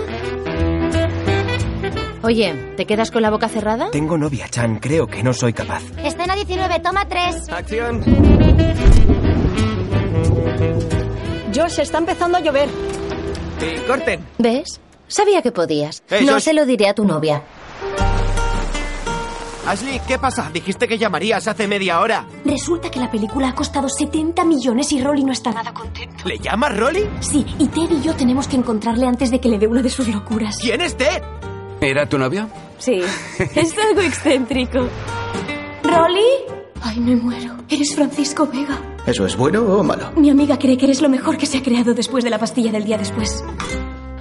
Oye, 2.24 2.74
¿te 2.78 2.88
quedas 2.88 3.12
con 3.12 3.22
la 3.22 3.30
boca 3.30 3.48
cerrada? 3.48 3.92
Tengo 3.92 4.18
novia, 4.18 4.50
Chan. 4.50 4.80
Creo 4.80 5.06
que 5.06 5.22
no 5.22 5.34
soy 5.34 5.54
capaz. 5.54 5.84
Escena 6.04 6.36
19, 6.36 6.80
toma 6.80 7.08
3. 7.08 7.50
¡Acción! 7.52 8.02
Josh, 11.54 11.80
está 11.80 12.00
empezando 12.00 12.40
a 12.40 12.42
llover. 12.42 12.70
Sí, 13.62 13.68
corten. 13.88 14.26
¿Ves? 14.40 14.80
Sabía 15.08 15.44
que 15.44 15.52
podías. 15.52 16.02
Eh, 16.10 16.24
no 16.24 16.34
Josh. 16.34 16.42
se 16.42 16.54
lo 16.54 16.66
diré 16.66 16.88
a 16.90 16.96
tu 16.96 17.06
novia. 17.06 17.44
Ashley, 19.68 20.02
¿qué 20.08 20.18
pasa? 20.18 20.50
Dijiste 20.52 20.88
que 20.88 20.98
llamarías 20.98 21.48
hace 21.48 21.68
media 21.68 22.00
hora. 22.00 22.26
Resulta 22.44 22.90
que 22.90 23.00
la 23.00 23.12
película 23.12 23.50
ha 23.50 23.54
costado 23.56 23.88
70 23.88 24.44
millones 24.46 24.92
y 24.92 25.00
Rolly 25.04 25.24
no 25.24 25.32
está 25.32 25.52
nada 25.52 25.72
contento. 25.72 26.28
¿Le 26.28 26.40
llamas 26.40 26.76
Rolly? 26.76 27.08
Sí, 27.20 27.46
y 27.60 27.68
Ted 27.68 27.92
y 27.92 28.02
yo 28.02 28.16
tenemos 28.16 28.48
que 28.48 28.56
encontrarle 28.56 29.06
antes 29.06 29.30
de 29.30 29.40
que 29.40 29.50
le 29.50 29.60
dé 29.60 29.68
una 29.68 29.84
de 29.84 29.92
sus 29.92 30.08
locuras. 30.08 30.58
¿Quién 30.60 30.82
es 30.82 30.98
Ted? 30.98 31.22
¿Era 31.80 32.08
tu 32.10 32.18
novio? 32.18 32.50
Sí, 32.80 33.04
es 33.56 33.76
algo 33.78 34.02
excéntrico. 34.02 34.88
¿Rolly? 35.84 36.51
Ay, 36.84 37.00
me 37.00 37.16
muero. 37.16 37.56
Eres 37.70 37.96
Francisco 37.96 38.48
Vega. 38.48 38.78
¿Eso 39.06 39.26
es 39.26 39.36
bueno 39.36 39.62
o 39.64 39.84
malo? 39.84 40.12
Mi 40.16 40.30
amiga 40.30 40.58
cree 40.58 40.78
que 40.78 40.86
eres 40.86 41.02
lo 41.02 41.10
mejor 41.10 41.38
que 41.38 41.46
se 41.46 41.60
ha 41.60 41.64
creado 41.64 41.94
después 41.94 42.24
de 42.24 42.30
la 42.30 42.40
pastilla 42.40 42.72
del 42.72 42.84
día 42.86 42.98
después. 42.98 43.44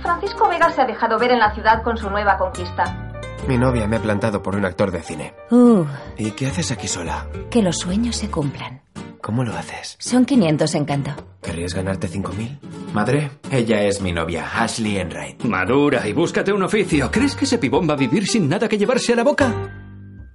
Francisco 0.02 0.48
Vega 0.48 0.70
se 0.70 0.80
ha 0.82 0.86
dejado 0.86 1.18
ver 1.18 1.32
en 1.32 1.38
la 1.38 1.54
ciudad 1.54 1.82
con 1.82 1.96
su 1.96 2.08
nueva 2.10 2.36
conquista. 2.38 3.12
Mi 3.48 3.56
novia 3.58 3.86
me 3.86 3.96
ha 3.96 4.02
plantado 4.02 4.42
por 4.42 4.54
un 4.56 4.64
actor 4.64 4.90
de 4.90 5.02
cine. 5.02 5.34
Uh, 5.50 5.84
¿Y 6.18 6.30
qué 6.32 6.46
haces 6.48 6.70
aquí 6.72 6.86
sola? 6.88 7.26
que 7.50 7.62
los 7.62 7.78
sueños 7.78 8.16
se 8.16 8.30
cumplan. 8.30 8.82
¿Cómo 9.22 9.44
lo 9.44 9.54
haces? 9.54 9.96
Son 9.98 10.24
500 10.24 10.74
en 10.74 10.84
canto. 10.86 11.10
¿Querrías 11.42 11.74
ganarte 11.74 12.08
5.000? 12.08 12.58
Madre, 12.94 13.30
ella 13.50 13.82
es 13.82 14.00
mi 14.00 14.12
novia, 14.12 14.46
Ashley 14.54 14.96
Enright. 14.98 15.42
Madura 15.44 16.06
y 16.08 16.12
búscate 16.12 16.52
un 16.52 16.62
oficio. 16.62 17.10
¿Crees 17.10 17.36
que 17.36 17.44
ese 17.44 17.58
pibón 17.58 17.88
va 17.88 17.94
a 17.94 17.96
vivir 17.98 18.26
sin 18.26 18.48
nada 18.48 18.68
que 18.68 18.78
llevarse 18.78 19.12
a 19.12 19.16
la 19.16 19.24
boca? 19.24 19.52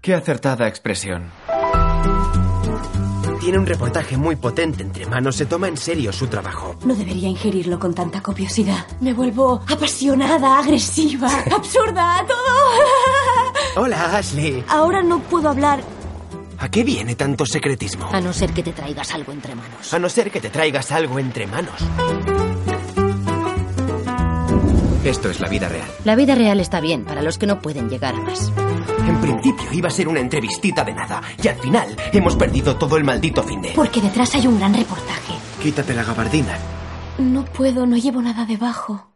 Qué 0.02 0.14
acertada 0.14 0.68
expresión. 0.68 1.32
Tiene 3.46 3.60
un 3.60 3.68
reportaje 3.68 4.18
muy 4.18 4.36
potente 4.38 4.82
entre 4.82 5.06
manos. 5.06 5.36
Se 5.36 5.46
toma 5.46 5.68
en 5.68 5.78
serio 5.78 6.12
su 6.12 6.26
trabajo. 6.26 6.76
No 6.84 6.96
debería 6.96 7.30
ingerirlo 7.30 7.78
con 7.78 7.94
tanta 7.94 8.20
copiosidad. 8.20 8.88
Me 9.02 9.14
vuelvo 9.14 9.62
apasionada, 9.68 10.58
agresiva, 10.58 11.30
absurda, 11.56 12.26
todo. 12.28 13.84
Hola, 13.84 14.18
Ashley. 14.18 14.64
Ahora 14.68 15.04
no 15.04 15.20
puedo 15.20 15.50
hablar. 15.50 15.84
¿A 16.58 16.70
qué 16.72 16.84
viene 16.84 17.14
tanto 17.14 17.46
secretismo? 17.46 18.10
A 18.12 18.20
no 18.20 18.34
ser 18.34 18.52
que 18.52 18.64
te 18.64 18.74
traigas 18.74 19.14
algo 19.14 19.32
entre 19.32 19.54
manos. 19.54 19.94
A 19.94 20.00
no 20.00 20.10
ser 20.10 20.32
que 20.32 20.42
te 20.42 20.50
traigas 20.50 20.92
algo 20.92 21.20
entre 21.20 21.46
manos. 21.46 21.76
Esto 25.06 25.30
es 25.30 25.40
la 25.40 25.48
vida 25.48 25.70
real. 25.70 25.88
La 26.04 26.16
vida 26.16 26.34
real 26.34 26.60
está 26.60 26.82
bien 26.82 27.06
para 27.06 27.22
los 27.22 27.38
que 27.38 27.46
no 27.46 27.60
pueden 27.60 27.90
llegar 27.90 28.16
a 28.16 28.22
más. 28.22 28.52
En 29.08 29.22
principio 29.22 29.72
iba 29.72 29.88
a 29.88 29.92
ser 29.92 30.08
una 30.08 30.20
entrevistita 30.20 30.84
de 30.84 30.94
nada. 30.96 31.22
Y 31.44 31.48
al 31.48 31.58
final 31.58 31.96
hemos 32.12 32.36
perdido 32.36 32.76
todo 32.76 32.98
el 32.98 33.04
maldito 33.04 33.44
fin 33.44 33.62
de. 33.62 33.74
Porque 33.76 34.02
detrás 34.02 34.34
hay 34.34 34.48
un 34.48 34.58
gran 34.58 34.74
reportaje. 34.74 35.34
Quítate 35.62 35.94
la 35.94 36.04
gabardina. 36.04 36.58
No 37.20 37.46
puedo, 37.46 37.86
no 37.86 37.98
llevo 37.98 38.20
nada 38.20 38.48
debajo. 38.48 39.12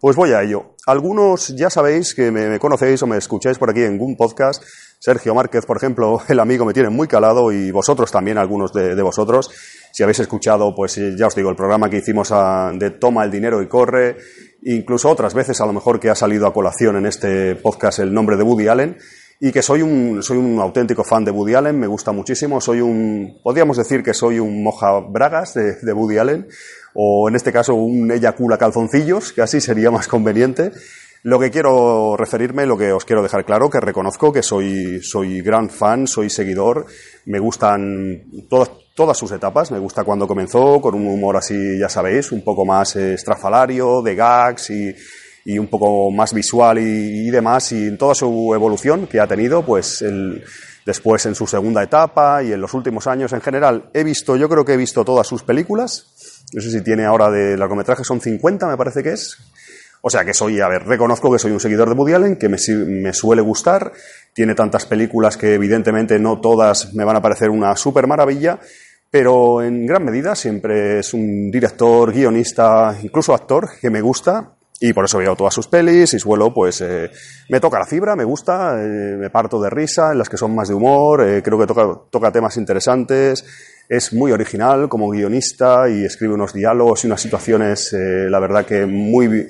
Pues 0.00 0.16
voy 0.16 0.32
a 0.32 0.42
ello. 0.42 0.74
Algunos 0.84 1.54
ya 1.56 1.70
sabéis 1.70 2.12
que 2.12 2.32
me, 2.32 2.48
me 2.48 2.58
conocéis 2.58 3.00
o 3.04 3.06
me 3.06 3.18
escucháis 3.18 3.56
por 3.56 3.70
aquí 3.70 3.82
en 3.82 3.98
Goon 3.98 4.16
Podcast. 4.16 4.64
Sergio 4.98 5.34
Márquez, 5.34 5.64
por 5.64 5.76
ejemplo, 5.76 6.20
el 6.28 6.40
amigo 6.40 6.64
me 6.64 6.72
tiene 6.72 6.90
muy 6.90 7.06
calado 7.06 7.52
y 7.52 7.70
vosotros 7.70 8.10
también, 8.10 8.36
algunos 8.36 8.72
de, 8.72 8.94
de 8.94 9.02
vosotros. 9.02 9.50
Si 9.92 10.02
habéis 10.02 10.20
escuchado, 10.20 10.74
pues 10.74 10.96
eh, 10.98 11.14
ya 11.16 11.26
os 11.26 11.34
digo, 11.34 11.50
el 11.50 11.56
programa 11.56 11.90
que 11.90 11.98
hicimos 11.98 12.32
de 12.74 12.90
Toma 12.90 13.24
el 13.24 13.30
dinero 13.30 13.62
y 13.62 13.68
corre, 13.68 14.16
incluso 14.62 15.10
otras 15.10 15.34
veces 15.34 15.60
a 15.60 15.66
lo 15.66 15.72
mejor 15.72 15.98
que 15.98 16.10
ha 16.10 16.14
salido 16.14 16.46
a 16.46 16.52
colación 16.52 16.96
en 16.96 17.06
este 17.06 17.56
podcast 17.56 17.98
el 17.98 18.12
nombre 18.12 18.36
de 18.36 18.42
Woody 18.42 18.68
Allen 18.68 18.96
y 19.40 19.52
que 19.52 19.62
soy 19.62 19.80
un, 19.80 20.22
soy 20.22 20.36
un 20.36 20.60
auténtico 20.60 21.02
fan 21.02 21.24
de 21.24 21.30
Woody 21.30 21.54
Allen, 21.54 21.78
me 21.78 21.86
gusta 21.86 22.12
muchísimo, 22.12 22.60
soy 22.60 22.82
un, 22.82 23.40
podríamos 23.42 23.78
decir 23.78 24.02
que 24.02 24.12
soy 24.12 24.38
un 24.38 24.62
moja 24.62 25.00
bragas 25.00 25.54
de, 25.54 25.76
de 25.76 25.92
Woody 25.94 26.18
Allen, 26.18 26.46
o 26.92 27.26
en 27.28 27.36
este 27.36 27.50
caso 27.50 27.74
un 27.74 28.10
eyacula 28.12 28.58
calzoncillos, 28.58 29.32
que 29.32 29.40
así 29.40 29.60
sería 29.60 29.90
más 29.90 30.08
conveniente. 30.08 30.72
Lo 31.22 31.38
que 31.38 31.50
quiero 31.50 32.16
referirme, 32.16 32.64
lo 32.64 32.78
que 32.78 32.92
os 32.92 33.04
quiero 33.04 33.22
dejar 33.22 33.44
claro, 33.44 33.68
que 33.68 33.80
reconozco 33.80 34.32
que 34.32 34.42
soy, 34.42 35.02
soy 35.02 35.42
gran 35.42 35.68
fan, 35.68 36.06
soy 36.06 36.30
seguidor, 36.30 36.86
me 37.26 37.38
gustan 37.38 38.24
todas, 38.48 38.70
todas 38.94 39.16
sus 39.16 39.32
etapas, 39.32 39.70
me 39.70 39.78
gusta 39.78 40.04
cuando 40.04 40.26
comenzó, 40.26 40.80
con 40.80 40.94
un 40.94 41.06
humor 41.06 41.36
así, 41.36 41.78
ya 41.78 41.88
sabéis, 41.88 42.32
un 42.32 42.42
poco 42.42 42.64
más 42.64 42.96
eh, 42.96 43.14
estrafalario, 43.14 44.02
de 44.02 44.14
gags 44.14 44.70
y, 44.70 44.94
y 45.44 45.58
un 45.58 45.68
poco 45.68 46.10
más 46.10 46.32
visual 46.32 46.78
y, 46.78 47.28
y 47.28 47.30
demás, 47.30 47.72
y 47.72 47.86
en 47.86 47.98
toda 47.98 48.14
su 48.14 48.52
evolución 48.54 49.06
que 49.06 49.20
ha 49.20 49.26
tenido, 49.26 49.64
pues 49.64 50.02
el, 50.02 50.44
después 50.84 51.24
en 51.26 51.34
su 51.34 51.46
segunda 51.46 51.82
etapa 51.82 52.42
y 52.42 52.52
en 52.52 52.60
los 52.60 52.74
últimos 52.74 53.06
años 53.06 53.32
en 53.32 53.40
general, 53.40 53.90
he 53.94 54.04
visto, 54.04 54.36
yo 54.36 54.48
creo 54.48 54.64
que 54.64 54.74
he 54.74 54.76
visto 54.76 55.04
todas 55.04 55.26
sus 55.26 55.42
películas, 55.42 56.44
no 56.52 56.60
sé 56.60 56.70
si 56.70 56.82
tiene 56.82 57.04
ahora 57.04 57.30
de 57.30 57.56
largometraje, 57.56 58.04
son 58.04 58.20
50 58.20 58.66
me 58.66 58.76
parece 58.76 59.02
que 59.02 59.12
es, 59.12 59.38
o 60.02 60.10
sea 60.10 60.24
que 60.24 60.34
soy, 60.34 60.60
a 60.60 60.68
ver, 60.68 60.86
reconozco 60.86 61.30
que 61.30 61.38
soy 61.38 61.52
un 61.52 61.60
seguidor 61.60 61.88
de 61.88 61.94
Woody 61.94 62.14
Allen, 62.14 62.36
que 62.36 62.48
me, 62.48 62.56
me 62.86 63.12
suele 63.12 63.42
gustar, 63.42 63.92
tiene 64.32 64.54
tantas 64.54 64.86
películas 64.86 65.36
que 65.36 65.54
evidentemente 65.54 66.18
no 66.18 66.40
todas 66.40 66.94
me 66.94 67.04
van 67.04 67.16
a 67.16 67.22
parecer 67.22 67.50
una 67.50 67.76
super 67.76 68.06
maravilla, 68.06 68.58
pero 69.10 69.62
en 69.62 69.86
gran 69.86 70.04
medida 70.04 70.34
siempre 70.34 71.00
es 71.00 71.12
un 71.12 71.50
director, 71.50 72.12
guionista, 72.12 72.96
incluso 73.02 73.34
actor 73.34 73.68
que 73.80 73.90
me 73.90 74.00
gusta 74.00 74.54
y 74.82 74.94
por 74.94 75.04
eso 75.04 75.18
veo 75.18 75.36
todas 75.36 75.52
sus 75.52 75.68
pelis 75.68 76.14
y 76.14 76.18
suelo, 76.18 76.54
pues 76.54 76.80
eh, 76.80 77.10
me 77.50 77.60
toca 77.60 77.78
la 77.78 77.84
fibra, 77.84 78.16
me 78.16 78.24
gusta, 78.24 78.82
eh, 78.82 79.16
me 79.18 79.28
parto 79.28 79.60
de 79.60 79.68
risa 79.68 80.12
en 80.12 80.18
las 80.18 80.30
que 80.30 80.38
son 80.38 80.54
más 80.54 80.68
de 80.68 80.74
humor, 80.74 81.22
eh, 81.22 81.42
creo 81.42 81.58
que 81.58 81.66
toca, 81.66 81.86
toca 82.10 82.32
temas 82.32 82.56
interesantes, 82.56 83.44
es 83.90 84.12
muy 84.12 84.30
original 84.30 84.88
como 84.88 85.10
guionista 85.10 85.88
y 85.88 86.04
escribe 86.04 86.34
unos 86.34 86.54
diálogos 86.54 87.02
y 87.02 87.08
unas 87.08 87.20
situaciones, 87.20 87.92
eh, 87.92 88.30
la 88.30 88.38
verdad 88.38 88.64
que 88.64 88.86
muy, 88.86 89.48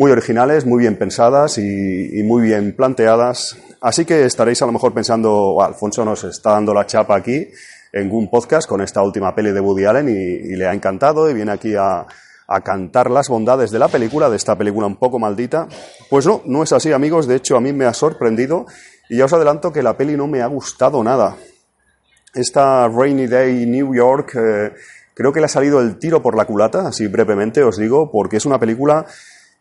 muy 0.00 0.12
originales, 0.12 0.64
muy 0.64 0.78
bien 0.80 0.96
pensadas 0.96 1.58
y, 1.58 2.22
muy 2.24 2.40
bien 2.40 2.74
planteadas. 2.74 3.58
Así 3.82 4.06
que 4.06 4.24
estaréis 4.24 4.62
a 4.62 4.64
lo 4.64 4.72
mejor 4.72 4.94
pensando, 4.94 5.30
"Oh, 5.30 5.62
Alfonso 5.62 6.06
nos 6.06 6.24
está 6.24 6.52
dando 6.52 6.72
la 6.72 6.86
chapa 6.86 7.14
aquí 7.16 7.46
en 7.92 8.08
Goon 8.08 8.30
Podcast 8.30 8.66
con 8.66 8.80
esta 8.80 9.02
última 9.02 9.34
peli 9.34 9.52
de 9.52 9.60
Woody 9.60 9.84
Allen 9.84 10.08
y, 10.08 10.56
le 10.56 10.66
ha 10.66 10.72
encantado 10.72 11.28
y 11.28 11.34
viene 11.34 11.52
aquí 11.52 11.74
a, 11.74 12.06
a 12.48 12.60
cantar 12.62 13.10
las 13.10 13.28
bondades 13.28 13.70
de 13.70 13.78
la 13.78 13.88
película, 13.88 14.30
de 14.30 14.36
esta 14.36 14.56
película 14.56 14.86
un 14.86 14.96
poco 14.96 15.18
maldita. 15.18 15.68
Pues 16.08 16.24
no, 16.24 16.40
no 16.46 16.62
es 16.62 16.72
así 16.72 16.90
amigos, 16.92 17.26
de 17.26 17.34
hecho 17.36 17.58
a 17.58 17.60
mí 17.60 17.74
me 17.74 17.84
ha 17.84 17.92
sorprendido 17.92 18.64
y 19.10 19.18
ya 19.18 19.26
os 19.26 19.32
adelanto 19.34 19.70
que 19.70 19.82
la 19.82 19.98
peli 19.98 20.16
no 20.16 20.26
me 20.26 20.40
ha 20.40 20.46
gustado 20.46 21.04
nada. 21.04 21.36
Esta 22.32 22.88
Rainy 22.88 23.26
Day 23.26 23.66
New 23.66 23.94
York 23.94 24.34
eh, 24.34 24.72
creo 25.12 25.30
que 25.30 25.40
le 25.40 25.44
ha 25.44 25.50
salido 25.50 25.78
el 25.78 25.98
tiro 25.98 26.22
por 26.22 26.38
la 26.38 26.46
culata, 26.46 26.88
así 26.88 27.06
brevemente 27.06 27.62
os 27.62 27.76
digo, 27.76 28.10
porque 28.10 28.38
es 28.38 28.46
una 28.46 28.58
película 28.58 29.04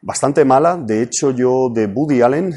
bastante 0.02 0.46
mala. 0.46 0.78
De 0.78 1.02
hecho, 1.02 1.32
yo 1.32 1.70
de 1.74 1.86
Woody 1.86 2.22
Allen, 2.22 2.54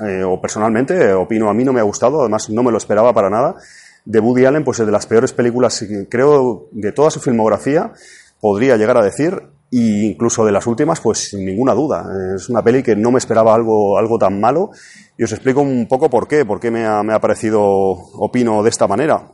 eh, 0.00 0.22
o 0.24 0.40
personalmente, 0.40 1.12
opino, 1.12 1.48
a 1.48 1.54
mí 1.54 1.64
no 1.64 1.72
me 1.72 1.80
ha 1.80 1.84
gustado, 1.84 2.20
además 2.20 2.50
no 2.50 2.62
me 2.62 2.70
lo 2.70 2.78
esperaba 2.78 3.12
para 3.12 3.30
nada. 3.30 3.56
De 4.04 4.20
Woody 4.20 4.44
Allen, 4.44 4.64
pues 4.64 4.80
es 4.80 4.86
de 4.86 4.92
las 4.92 5.06
peores 5.06 5.32
películas, 5.32 5.84
creo, 6.08 6.68
de 6.72 6.92
toda 6.92 7.10
su 7.10 7.20
filmografía, 7.20 7.92
podría 8.40 8.76
llegar 8.76 8.96
a 8.96 9.02
decir, 9.02 9.42
e 9.70 10.06
incluso 10.06 10.46
de 10.46 10.52
las 10.52 10.66
últimas, 10.66 11.00
pues 11.00 11.30
sin 11.30 11.44
ninguna 11.44 11.74
duda. 11.74 12.06
Es 12.34 12.48
una 12.48 12.62
peli 12.62 12.82
que 12.82 12.96
no 12.96 13.10
me 13.10 13.18
esperaba 13.18 13.54
algo, 13.54 13.98
algo 13.98 14.18
tan 14.18 14.40
malo, 14.40 14.70
y 15.18 15.24
os 15.24 15.32
explico 15.32 15.60
un 15.60 15.86
poco 15.86 16.08
por 16.08 16.26
qué, 16.26 16.46
por 16.46 16.58
qué 16.58 16.70
me 16.70 16.86
ha, 16.86 17.02
me 17.02 17.12
ha 17.12 17.20
parecido, 17.20 17.62
opino 17.62 18.62
de 18.62 18.70
esta 18.70 18.86
manera. 18.86 19.30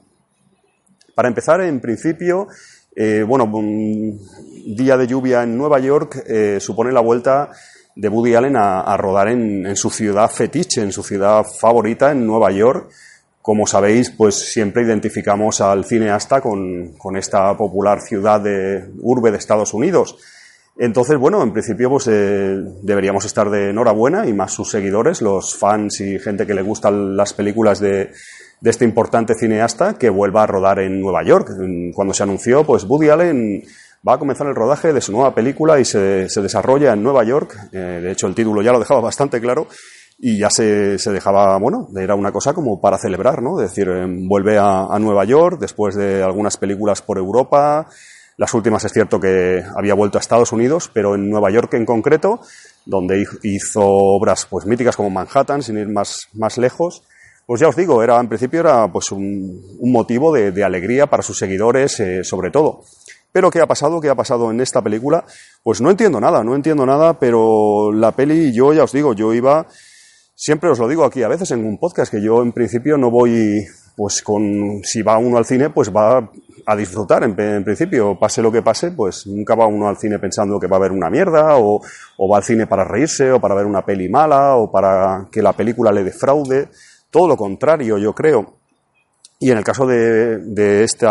Para 1.14 1.28
empezar, 1.28 1.60
en 1.60 1.80
principio, 1.80 2.48
eh, 2.96 3.24
bueno, 3.26 3.44
un 3.44 4.18
día 4.66 4.96
de 4.96 5.06
lluvia 5.06 5.42
en 5.42 5.56
Nueva 5.56 5.78
York 5.78 6.24
eh, 6.26 6.58
supone 6.60 6.92
la 6.92 7.00
vuelta 7.00 7.50
de 7.94 8.08
Woody 8.08 8.34
Allen 8.34 8.56
a, 8.56 8.96
rodar 8.96 9.28
en, 9.28 9.66
en 9.66 9.76
su 9.76 9.90
ciudad 9.90 10.30
fetiche, 10.30 10.82
en 10.82 10.92
su 10.92 11.02
ciudad 11.02 11.44
favorita, 11.44 12.10
en 12.10 12.26
Nueva 12.26 12.50
York. 12.50 12.90
Como 13.40 13.66
sabéis, 13.66 14.10
pues 14.10 14.34
siempre 14.34 14.82
identificamos 14.82 15.60
al 15.60 15.84
cineasta 15.84 16.40
con, 16.40 16.94
con 16.96 17.16
esta 17.16 17.56
popular 17.56 18.00
ciudad 18.00 18.40
de 18.40 18.90
urbe 19.00 19.30
de 19.30 19.36
Estados 19.36 19.74
Unidos. 19.74 20.16
Entonces, 20.76 21.18
bueno, 21.18 21.40
en 21.42 21.52
principio 21.52 21.88
pues 21.88 22.08
eh, 22.08 22.56
deberíamos 22.82 23.24
estar 23.24 23.48
de 23.48 23.70
enhorabuena 23.70 24.26
y 24.26 24.32
más 24.32 24.52
sus 24.52 24.70
seguidores, 24.70 25.22
los 25.22 25.54
fans 25.54 26.00
y 26.00 26.18
gente 26.18 26.46
que 26.46 26.54
le 26.54 26.62
gustan 26.62 27.16
las 27.16 27.32
películas 27.32 27.78
de, 27.78 28.10
de 28.60 28.70
este 28.70 28.84
importante 28.84 29.34
cineasta 29.34 29.94
que 29.94 30.10
vuelva 30.10 30.42
a 30.42 30.46
rodar 30.46 30.80
en 30.80 31.00
Nueva 31.00 31.22
York. 31.22 31.50
Cuando 31.94 32.12
se 32.14 32.24
anunció, 32.24 32.64
pues 32.64 32.84
Woody 32.84 33.10
Allen 33.10 33.62
va 34.06 34.14
a 34.14 34.18
comenzar 34.18 34.46
el 34.46 34.54
rodaje 34.54 34.92
de 34.92 35.00
su 35.00 35.12
nueva 35.12 35.34
película 35.34 35.80
y 35.80 35.84
se, 35.84 36.26
desarrolla 36.28 36.92
en 36.92 37.02
Nueva 37.02 37.24
York. 37.24 37.56
Eh, 37.72 37.78
de 38.02 38.12
hecho, 38.12 38.26
el 38.26 38.34
título 38.34 38.62
ya 38.62 38.72
lo 38.72 38.78
dejaba 38.78 39.00
bastante 39.00 39.40
claro 39.40 39.66
y 40.18 40.38
ya 40.38 40.50
se, 40.50 40.96
dejaba, 41.12 41.58
bueno, 41.58 41.88
era 41.96 42.14
una 42.14 42.30
cosa 42.32 42.52
como 42.52 42.80
para 42.80 42.98
celebrar, 42.98 43.42
¿no? 43.42 43.60
Es 43.60 43.70
decir, 43.70 43.88
eh, 43.88 44.06
vuelve 44.28 44.58
a, 44.58 44.86
Nueva 44.98 45.24
York 45.24 45.58
después 45.58 45.94
de 45.94 46.22
algunas 46.22 46.56
películas 46.56 47.02
por 47.02 47.18
Europa. 47.18 47.88
Las 48.36 48.52
últimas 48.52 48.84
es 48.84 48.92
cierto 48.92 49.20
que 49.20 49.62
había 49.76 49.94
vuelto 49.94 50.18
a 50.18 50.20
Estados 50.20 50.52
Unidos, 50.52 50.90
pero 50.92 51.14
en 51.14 51.30
Nueva 51.30 51.50
York 51.50 51.72
en 51.74 51.86
concreto, 51.86 52.40
donde 52.84 53.22
hi- 53.22 53.54
hizo 53.54 53.80
obras 53.82 54.46
pues 54.50 54.66
míticas 54.66 54.96
como 54.96 55.08
Manhattan, 55.10 55.62
sin 55.62 55.78
ir 55.78 55.88
más, 55.88 56.28
más 56.34 56.58
lejos. 56.58 57.02
Pues 57.46 57.60
ya 57.60 57.68
os 57.68 57.76
digo, 57.76 58.02
era 58.02 58.18
en 58.18 58.28
principio 58.28 58.60
era 58.60 58.88
pues 58.90 59.12
un, 59.12 59.62
un 59.78 59.92
motivo 59.92 60.32
de, 60.32 60.50
de 60.50 60.64
alegría 60.64 61.06
para 61.06 61.22
sus 61.22 61.38
seguidores, 61.38 62.00
eh, 62.00 62.24
sobre 62.24 62.50
todo. 62.50 62.82
Pero 63.34 63.50
¿qué 63.50 63.60
ha 63.60 63.66
pasado? 63.66 64.00
¿Qué 64.00 64.08
ha 64.08 64.14
pasado 64.14 64.52
en 64.52 64.60
esta 64.60 64.80
película? 64.80 65.24
Pues 65.64 65.80
no 65.80 65.90
entiendo 65.90 66.20
nada, 66.20 66.44
no 66.44 66.54
entiendo 66.54 66.86
nada, 66.86 67.18
pero 67.18 67.90
la 67.90 68.12
peli, 68.12 68.52
yo 68.52 68.72
ya 68.72 68.84
os 68.84 68.92
digo, 68.92 69.12
yo 69.12 69.34
iba, 69.34 69.66
siempre 70.36 70.70
os 70.70 70.78
lo 70.78 70.86
digo 70.86 71.04
aquí 71.04 71.24
a 71.24 71.26
veces 71.26 71.50
en 71.50 71.66
un 71.66 71.76
podcast, 71.76 72.12
que 72.12 72.22
yo 72.22 72.42
en 72.42 72.52
principio 72.52 72.96
no 72.96 73.10
voy, 73.10 73.66
pues 73.96 74.22
con, 74.22 74.84
si 74.84 75.02
va 75.02 75.18
uno 75.18 75.36
al 75.36 75.46
cine, 75.46 75.70
pues 75.70 75.92
va 75.92 76.30
a 76.64 76.76
disfrutar 76.76 77.24
en, 77.24 77.34
principio, 77.64 78.16
pase 78.16 78.40
lo 78.40 78.52
que 78.52 78.62
pase, 78.62 78.92
pues 78.92 79.26
nunca 79.26 79.56
va 79.56 79.66
uno 79.66 79.88
al 79.88 79.96
cine 79.96 80.20
pensando 80.20 80.60
que 80.60 80.68
va 80.68 80.76
a 80.76 80.78
haber 80.78 80.92
una 80.92 81.10
mierda, 81.10 81.56
o, 81.58 81.80
va 82.30 82.36
al 82.36 82.44
cine 82.44 82.68
para 82.68 82.84
reírse, 82.84 83.32
o 83.32 83.40
para 83.40 83.56
ver 83.56 83.66
una 83.66 83.84
peli 83.84 84.08
mala, 84.08 84.54
o 84.54 84.70
para 84.70 85.26
que 85.32 85.42
la 85.42 85.54
película 85.54 85.90
le 85.90 86.04
defraude. 86.04 86.68
Todo 87.10 87.26
lo 87.26 87.36
contrario, 87.36 87.98
yo 87.98 88.14
creo. 88.14 88.63
Y 89.44 89.50
en 89.50 89.58
el 89.58 89.64
caso 89.64 89.86
de, 89.86 90.38
de 90.38 90.84
este 90.84 91.06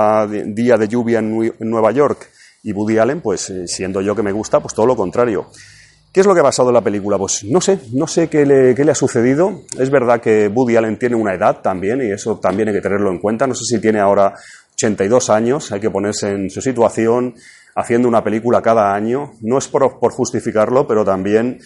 día 0.47 0.75
de 0.75 0.87
lluvia 0.87 1.19
en, 1.19 1.53
Nueva 1.59 1.91
York 1.91 2.31
y 2.63 2.73
Woody 2.73 2.97
Allen, 2.97 3.21
pues 3.21 3.51
eh, 3.51 3.67
siendo 3.67 4.01
yo 4.01 4.15
que 4.15 4.23
me 4.23 4.31
gusta, 4.31 4.59
pues 4.59 4.73
todo 4.73 4.87
lo 4.87 4.95
contrario. 4.95 5.51
¿Qué 6.11 6.21
es 6.21 6.25
lo 6.25 6.33
que 6.33 6.39
ha 6.39 6.43
pasado 6.43 6.69
en 6.69 6.73
la 6.73 6.81
película? 6.81 7.19
Pues 7.19 7.43
no 7.43 7.61
sé, 7.61 7.77
no 7.91 8.07
sé 8.07 8.29
qué 8.29 8.43
le, 8.43 8.73
qué 8.73 8.85
le, 8.85 8.91
ha 8.91 8.95
sucedido. 8.95 9.61
Es 9.77 9.91
verdad 9.91 10.19
que 10.19 10.47
Woody 10.47 10.75
Allen 10.77 10.97
tiene 10.97 11.15
una 11.15 11.35
edad 11.35 11.61
también 11.61 12.01
y 12.01 12.11
eso 12.11 12.39
también 12.39 12.69
hay 12.69 12.73
que 12.73 12.81
tenerlo 12.81 13.11
en 13.11 13.19
cuenta. 13.19 13.45
No 13.45 13.53
sé 13.53 13.65
si 13.65 13.79
tiene 13.79 13.99
ahora 13.99 14.33
82 14.77 15.29
años, 15.29 15.71
hay 15.71 15.79
que 15.79 15.91
ponerse 15.91 16.31
en 16.31 16.49
su 16.49 16.59
situación 16.59 17.35
haciendo 17.75 18.07
una 18.07 18.23
película 18.23 18.63
cada 18.63 18.95
año. 18.95 19.33
No 19.41 19.59
es 19.59 19.67
por, 19.67 19.99
por 19.99 20.11
justificarlo, 20.11 20.87
pero 20.87 21.05
también 21.05 21.59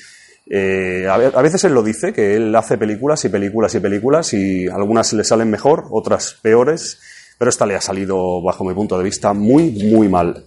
eh, 0.50 1.08
a, 1.10 1.42
veces 1.42 1.64
él 1.64 1.74
lo 1.74 1.84
dice, 1.84 2.14
que 2.14 2.36
él 2.36 2.56
hace 2.56 2.78
películas 2.78 3.24
y 3.26 3.30
películas 3.30 3.76
y 3.76 3.80
películas 3.80 4.34
y 4.34 4.68
algunas 4.68 5.14
le 5.14 5.24
salen 5.24 5.50
mejor, 5.50 5.86
otras 5.92 6.38
peores, 6.42 7.00
pero 7.38 7.50
esta 7.50 7.66
le 7.66 7.76
ha 7.76 7.82
salido, 7.82 8.42
bajo 8.42 8.64
mi 8.64 8.74
punto 8.74 8.98
de 8.98 9.04
vista, 9.04 9.34
muy, 9.34 9.72
muy 9.72 10.08
mal. 10.10 10.46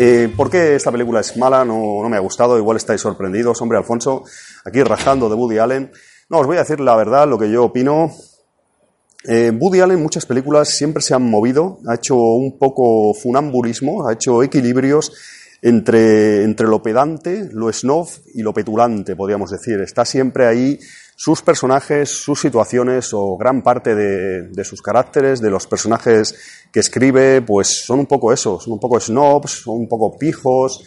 Eh, 0.00 0.32
¿Por 0.36 0.48
qué 0.48 0.76
esta 0.76 0.92
película 0.92 1.18
es 1.18 1.36
mala? 1.36 1.64
No, 1.64 2.08
me 2.08 2.16
ha 2.16 2.20
gustado, 2.20 2.56
igual 2.56 2.76
estáis 2.76 3.00
sorprendidos. 3.00 3.60
Hombre, 3.60 3.78
Alfonso, 3.78 4.22
aquí 4.64 4.80
rajando 4.84 5.28
de 5.28 5.34
Woody 5.34 5.58
Allen. 5.58 5.90
No, 6.28 6.38
os 6.38 6.46
voy 6.46 6.56
a 6.56 6.60
decir 6.60 6.78
la 6.78 6.94
verdad, 6.94 7.26
lo 7.26 7.36
que 7.36 7.50
yo 7.50 7.64
opino. 7.64 8.12
Eh, 9.24 9.50
Woody 9.50 9.80
Allen, 9.80 10.00
muchas 10.00 10.24
películas 10.24 10.68
siempre 10.68 11.02
se 11.02 11.14
han 11.14 11.28
movido, 11.28 11.80
ha 11.88 11.96
hecho 11.96 12.14
un 12.14 12.60
poco 12.60 13.12
funambulismo, 13.12 14.06
ha 14.06 14.12
hecho 14.12 14.44
equilibrios 14.44 15.12
entre, 15.62 16.44
entre 16.44 16.68
lo 16.68 16.80
pedante, 16.80 17.48
lo 17.52 17.72
snob 17.72 18.06
y 18.34 18.42
lo 18.42 18.54
petulante, 18.54 19.16
podríamos 19.16 19.50
decir. 19.50 19.80
Está 19.80 20.04
siempre 20.04 20.46
ahí 20.46 20.78
sus 21.20 21.42
personajes, 21.42 22.10
sus 22.10 22.40
situaciones 22.40 23.12
o 23.12 23.36
gran 23.36 23.60
parte 23.60 23.96
de, 23.96 24.42
de, 24.42 24.64
sus 24.64 24.80
caracteres, 24.80 25.40
de 25.40 25.50
los 25.50 25.66
personajes 25.66 26.36
que 26.70 26.78
escribe, 26.78 27.42
pues 27.42 27.84
son 27.84 27.98
un 27.98 28.06
poco 28.06 28.32
eso, 28.32 28.60
son 28.60 28.74
un 28.74 28.78
poco 28.78 29.00
snobs, 29.00 29.50
son 29.50 29.78
un 29.78 29.88
poco 29.88 30.16
pijos, 30.16 30.84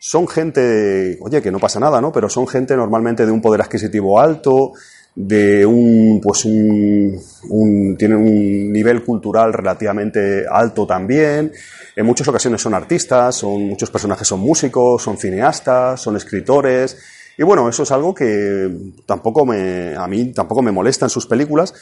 son 0.00 0.26
gente, 0.26 1.16
oye, 1.20 1.40
que 1.40 1.52
no 1.52 1.60
pasa 1.60 1.78
nada, 1.78 2.00
¿no? 2.00 2.10
Pero 2.10 2.28
son 2.28 2.48
gente 2.48 2.74
normalmente 2.74 3.24
de 3.24 3.30
un 3.30 3.40
poder 3.40 3.60
adquisitivo 3.60 4.18
alto, 4.18 4.72
de 5.14 5.64
un, 5.64 6.20
pues 6.20 6.44
un, 6.44 7.16
un, 7.48 7.96
tienen 7.96 8.18
un 8.18 8.72
nivel 8.72 9.04
cultural 9.04 9.52
relativamente 9.52 10.44
alto 10.50 10.88
también. 10.88 11.52
En 11.94 12.04
muchas 12.04 12.26
ocasiones 12.26 12.60
son 12.60 12.74
artistas, 12.74 13.36
son, 13.36 13.62
muchos 13.62 13.92
personajes 13.92 14.26
son 14.26 14.40
músicos, 14.40 15.04
son 15.04 15.16
cineastas, 15.16 16.00
son 16.00 16.16
escritores. 16.16 16.96
Y 17.38 17.44
bueno, 17.44 17.68
eso 17.68 17.84
es 17.84 17.92
algo 17.92 18.12
que 18.12 18.68
tampoco 19.06 19.46
me, 19.46 19.94
a 19.94 20.08
mí 20.08 20.32
tampoco 20.32 20.60
me 20.60 20.72
molesta 20.72 21.06
en 21.06 21.10
sus 21.10 21.24
películas, 21.26 21.72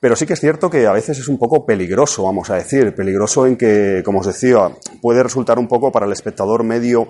pero 0.00 0.16
sí 0.16 0.24
que 0.24 0.32
es 0.32 0.40
cierto 0.40 0.70
que 0.70 0.86
a 0.86 0.92
veces 0.92 1.18
es 1.18 1.28
un 1.28 1.38
poco 1.38 1.66
peligroso, 1.66 2.24
vamos 2.24 2.48
a 2.48 2.54
decir, 2.56 2.94
peligroso 2.94 3.46
en 3.46 3.58
que, 3.58 4.00
como 4.04 4.20
os 4.20 4.26
decía, 4.26 4.70
puede 5.02 5.22
resultar 5.22 5.58
un 5.58 5.68
poco 5.68 5.92
para 5.92 6.06
el 6.06 6.12
espectador 6.12 6.64
medio 6.64 7.08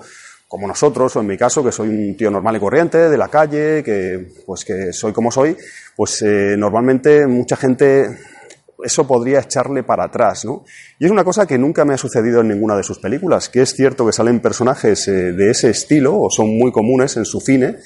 como 0.48 0.66
nosotros, 0.66 1.14
o 1.14 1.20
en 1.20 1.28
mi 1.28 1.38
caso, 1.38 1.62
que 1.62 1.70
soy 1.70 1.88
un 1.88 2.16
tío 2.16 2.30
normal 2.30 2.56
y 2.56 2.60
corriente, 2.60 3.08
de 3.08 3.16
la 3.16 3.28
calle, 3.28 3.84
que 3.84 4.32
pues 4.44 4.64
que 4.64 4.92
soy 4.92 5.12
como 5.12 5.30
soy, 5.30 5.56
pues 5.96 6.20
eh, 6.22 6.56
normalmente 6.58 7.26
mucha 7.28 7.56
gente 7.56 8.18
eso 8.84 9.06
podría 9.06 9.40
echarle 9.40 9.82
para 9.82 10.04
atrás, 10.04 10.44
¿no? 10.44 10.64
Y 10.98 11.04
es 11.04 11.10
una 11.10 11.24
cosa 11.24 11.46
que 11.46 11.58
nunca 11.58 11.84
me 11.84 11.94
ha 11.94 11.98
sucedido 11.98 12.40
en 12.40 12.48
ninguna 12.48 12.76
de 12.76 12.82
sus 12.82 12.98
películas, 12.98 13.48
que 13.48 13.62
es 13.62 13.74
cierto 13.74 14.06
que 14.06 14.12
salen 14.12 14.40
personajes 14.40 15.06
eh, 15.08 15.32
de 15.32 15.50
ese 15.50 15.70
estilo, 15.70 16.18
o 16.18 16.30
son 16.30 16.56
muy 16.56 16.72
comunes 16.72 17.16
en 17.16 17.24
su 17.24 17.40
cine, 17.40 17.76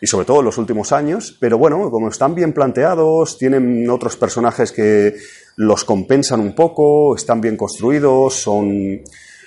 y 0.00 0.06
sobre 0.06 0.26
todo 0.26 0.40
en 0.40 0.44
los 0.44 0.58
últimos 0.58 0.92
años, 0.92 1.36
pero 1.40 1.58
bueno, 1.58 1.90
como 1.90 2.08
están 2.08 2.34
bien 2.34 2.52
planteados, 2.52 3.38
tienen 3.38 3.88
otros 3.88 4.16
personajes 4.16 4.72
que 4.72 5.14
los 5.56 5.84
compensan 5.84 6.40
un 6.40 6.54
poco, 6.54 7.16
están 7.16 7.40
bien 7.40 7.56
construidos, 7.56 8.34
son, 8.34 9.00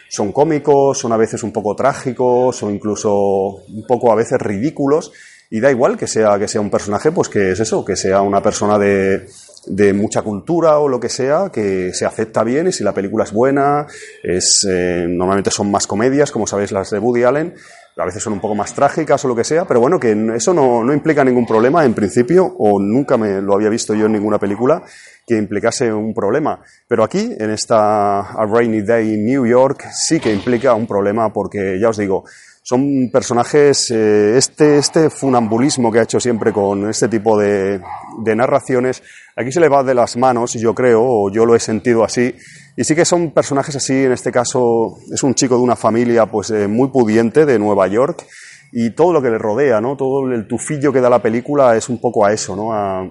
son 0.09 0.31
cómicos, 0.31 0.97
son 0.97 1.11
a 1.11 1.17
veces 1.17 1.43
un 1.43 1.51
poco 1.51 1.75
trágicos, 1.75 2.63
o 2.63 2.71
incluso 2.71 3.11
un 3.13 3.85
poco 3.87 4.11
a 4.11 4.15
veces 4.15 4.39
ridículos, 4.39 5.11
y 5.51 5.59
da 5.59 5.69
igual 5.69 5.97
que 5.97 6.07
sea, 6.07 6.37
que 6.39 6.47
sea 6.47 6.61
un 6.61 6.71
personaje, 6.71 7.11
pues 7.11 7.29
que 7.29 7.51
es 7.51 7.59
eso, 7.59 7.85
que 7.85 7.95
sea 7.95 8.21
una 8.21 8.41
persona 8.41 8.79
de, 8.79 9.27
de 9.67 9.93
mucha 9.93 10.21
cultura 10.21 10.79
o 10.79 10.87
lo 10.87 10.99
que 10.99 11.09
sea, 11.09 11.49
que 11.51 11.93
se 11.93 12.05
acepta 12.05 12.43
bien 12.43 12.67
y 12.67 12.71
si 12.71 12.83
la 12.83 12.93
película 12.93 13.23
es 13.23 13.31
buena, 13.31 13.87
es, 14.23 14.65
eh, 14.69 15.05
normalmente 15.07 15.51
son 15.51 15.69
más 15.71 15.87
comedias, 15.87 16.31
como 16.31 16.47
sabéis 16.47 16.71
las 16.71 16.89
de 16.89 16.99
Woody 16.99 17.23
Allen, 17.23 17.53
a 17.97 18.05
veces 18.05 18.23
son 18.23 18.33
un 18.33 18.39
poco 18.39 18.55
más 18.55 18.73
trágicas 18.73 19.23
o 19.25 19.27
lo 19.27 19.35
que 19.35 19.43
sea, 19.43 19.65
pero 19.65 19.81
bueno, 19.81 19.99
que 19.99 20.15
eso 20.35 20.53
no, 20.53 20.83
no 20.83 20.93
implica 20.93 21.23
ningún 21.23 21.45
problema 21.45 21.83
en 21.83 21.93
principio, 21.93 22.55
o 22.57 22.79
nunca 22.79 23.17
me 23.17 23.41
lo 23.41 23.53
había 23.53 23.69
visto 23.69 23.93
yo 23.93 24.05
en 24.05 24.13
ninguna 24.13 24.39
película 24.39 24.83
que 25.27 25.37
implicase 25.37 25.91
un 25.91 26.13
problema. 26.13 26.61
Pero 26.87 27.03
aquí, 27.03 27.35
en 27.37 27.51
esta 27.51 28.19
A 28.19 28.45
Rainy 28.45 28.81
Day 28.81 29.13
in 29.13 29.25
New 29.25 29.45
York, 29.45 29.85
sí 29.91 30.19
que 30.19 30.33
implica 30.33 30.73
un 30.73 30.87
problema 30.87 31.31
porque, 31.33 31.77
ya 31.79 31.89
os 31.89 31.97
digo, 31.97 32.23
son 32.63 33.09
personajes, 33.11 33.91
eh, 33.91 34.37
este, 34.37 34.77
este 34.77 35.09
funambulismo 35.09 35.91
que 35.91 35.99
ha 35.99 36.03
hecho 36.03 36.19
siempre 36.19 36.53
con 36.53 36.89
este 36.89 37.07
tipo 37.07 37.37
de, 37.37 37.81
de 38.23 38.35
narraciones, 38.35 39.01
aquí 39.39 39.53
se 39.53 39.61
le 39.61 39.69
va 39.69 39.83
de 39.83 39.93
las 39.93 40.17
manos, 40.17 40.53
yo 40.53 40.75
creo, 40.75 41.01
o 41.01 41.31
yo 41.31 41.45
lo 41.45 41.55
he 41.55 41.59
sentido 41.59 42.03
así, 42.03 42.35
y 42.75 42.83
sí 42.83 42.93
que 42.93 43.05
son 43.05 43.31
personajes 43.31 43.73
así, 43.73 43.93
en 44.03 44.11
este 44.11 44.31
caso 44.31 44.97
es 45.09 45.23
un 45.23 45.33
chico 45.33 45.55
de 45.55 45.61
una 45.61 45.77
familia 45.77 46.25
pues 46.25 46.51
eh, 46.51 46.67
muy 46.67 46.89
pudiente 46.89 47.45
de 47.45 47.57
Nueva 47.57 47.87
York, 47.87 48.25
y 48.73 48.91
todo 48.91 49.13
lo 49.13 49.21
que 49.21 49.29
le 49.29 49.37
rodea, 49.37 49.79
¿no? 49.79 49.95
Todo 49.95 50.29
el 50.29 50.45
tufillo 50.45 50.91
que 50.91 50.99
da 50.99 51.09
la 51.09 51.21
película 51.21 51.75
es 51.75 51.89
un 51.89 51.99
poco 51.99 52.25
a 52.25 52.33
eso, 52.33 52.55
¿no? 52.55 52.73
A, 52.73 53.09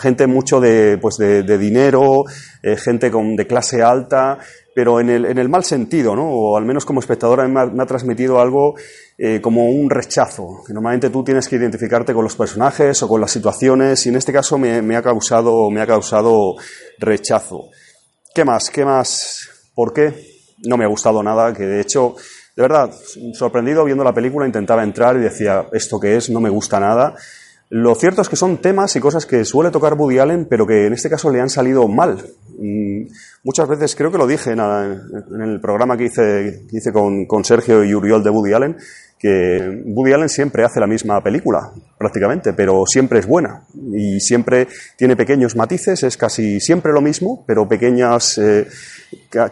gente 0.00 0.26
mucho 0.26 0.58
de, 0.58 0.96
pues 0.98 1.16
de, 1.18 1.42
de 1.42 1.58
dinero, 1.58 2.24
eh, 2.62 2.76
gente 2.76 3.10
con, 3.10 3.36
de 3.36 3.46
clase 3.46 3.82
alta, 3.82 4.38
pero 4.74 5.00
en 5.00 5.10
el, 5.10 5.24
en 5.26 5.38
el 5.38 5.48
mal 5.48 5.64
sentido, 5.64 6.16
¿no? 6.16 6.28
O 6.28 6.56
al 6.56 6.64
menos 6.64 6.84
como 6.84 7.00
espectador 7.00 7.46
me 7.48 7.82
ha, 7.82 7.86
transmitido 7.86 8.40
algo 8.40 8.74
eh, 9.18 9.40
como 9.40 9.70
un 9.70 9.90
rechazo, 9.90 10.62
que 10.66 10.72
normalmente 10.72 11.10
tú 11.10 11.22
tienes 11.22 11.48
que 11.48 11.56
identificarte 11.56 12.14
con 12.14 12.24
los 12.24 12.36
personajes 12.36 13.02
o 13.02 13.08
con 13.08 13.20
las 13.20 13.30
situaciones, 13.30 14.06
y 14.06 14.08
en 14.08 14.16
este 14.16 14.32
caso 14.32 14.58
me, 14.58 14.80
me 14.82 14.96
ha 14.96 15.02
causado, 15.02 15.70
me 15.70 15.80
ha 15.80 15.86
causado 15.86 16.54
rechazo. 16.98 17.68
¿Qué 18.34 18.44
más? 18.44 18.70
¿Qué 18.70 18.84
más? 18.84 19.48
¿Por 19.74 19.92
qué? 19.92 20.14
No 20.64 20.76
me 20.76 20.84
ha 20.84 20.88
gustado 20.88 21.22
nada, 21.22 21.52
que 21.52 21.64
de 21.64 21.80
hecho, 21.80 22.14
de 22.56 22.62
verdad, 22.62 22.90
sorprendido 23.34 23.84
viendo 23.84 24.04
la 24.04 24.14
película, 24.14 24.46
intentaba 24.46 24.82
entrar 24.82 25.16
y 25.16 25.20
decía, 25.20 25.66
¿esto 25.72 26.00
qué 26.00 26.16
es? 26.16 26.30
No 26.30 26.40
me 26.40 26.50
gusta 26.50 26.80
nada. 26.80 27.14
Lo 27.74 27.94
cierto 27.94 28.20
es 28.20 28.28
que 28.28 28.36
son 28.36 28.58
temas 28.58 28.94
y 28.96 29.00
cosas 29.00 29.24
que 29.24 29.46
suele 29.46 29.70
tocar 29.70 29.94
Woody 29.94 30.18
Allen, 30.18 30.44
pero 30.44 30.66
que 30.66 30.86
en 30.86 30.92
este 30.92 31.08
caso 31.08 31.30
le 31.30 31.40
han 31.40 31.48
salido 31.48 31.88
mal. 31.88 32.22
Mm, 32.58 33.04
muchas 33.44 33.66
veces, 33.66 33.96
creo 33.96 34.12
que 34.12 34.18
lo 34.18 34.26
dije 34.26 34.50
en, 34.50 34.60
el 35.40 35.58
programa 35.58 35.96
que 35.96 36.04
hice, 36.04 36.66
hice 36.70 36.92
con, 36.92 37.24
con, 37.24 37.44
Sergio 37.44 37.82
y 37.82 37.94
Uriol 37.94 38.22
de 38.22 38.28
Woody 38.28 38.52
Allen, 38.52 38.76
que 39.22 39.82
Woody 39.84 40.12
Allen 40.12 40.28
siempre 40.28 40.64
hace 40.64 40.80
la 40.80 40.88
misma 40.88 41.22
película, 41.22 41.70
prácticamente, 41.96 42.52
pero 42.54 42.82
siempre 42.88 43.20
es 43.20 43.26
buena. 43.26 43.62
Y 43.94 44.18
siempre 44.18 44.66
tiene 44.96 45.14
pequeños 45.14 45.54
matices, 45.54 46.02
es 46.02 46.16
casi 46.16 46.58
siempre 46.58 46.92
lo 46.92 47.00
mismo, 47.00 47.44
pero 47.46 47.68
pequeños 47.68 48.36
eh, 48.38 48.66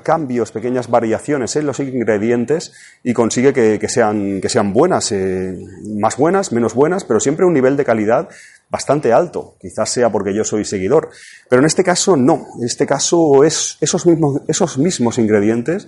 cambios, 0.03 0.51
pequeñas 0.51 0.91
variaciones 0.91 1.55
en 1.55 1.67
los 1.67 1.79
ingredientes 1.79 2.73
y 3.05 3.13
consigue 3.13 3.53
que, 3.53 3.89
sean, 3.89 4.41
que 4.41 4.49
sean 4.49 4.73
buenas, 4.73 5.13
eh, 5.13 5.57
más 6.01 6.17
buenas, 6.17 6.51
menos 6.51 6.75
buenas, 6.75 7.05
pero 7.05 7.21
siempre 7.21 7.47
un 7.47 7.55
nivel 7.55 7.77
de 7.77 7.85
calidad 7.85 8.29
bastante 8.71 9.13
alto. 9.13 9.55
Quizás 9.61 9.89
sea 9.89 10.11
porque 10.11 10.35
yo 10.35 10.43
soy 10.43 10.65
seguidor. 10.65 11.11
Pero 11.49 11.61
en 11.61 11.67
este 11.67 11.85
caso 11.85 12.17
no. 12.17 12.45
En 12.59 12.67
este 12.67 12.87
caso 12.87 13.45
es 13.45 13.79
esos 13.81 14.05
mismos, 14.05 14.43
esos 14.49 14.79
mismos 14.79 15.17
ingredientes. 15.19 15.87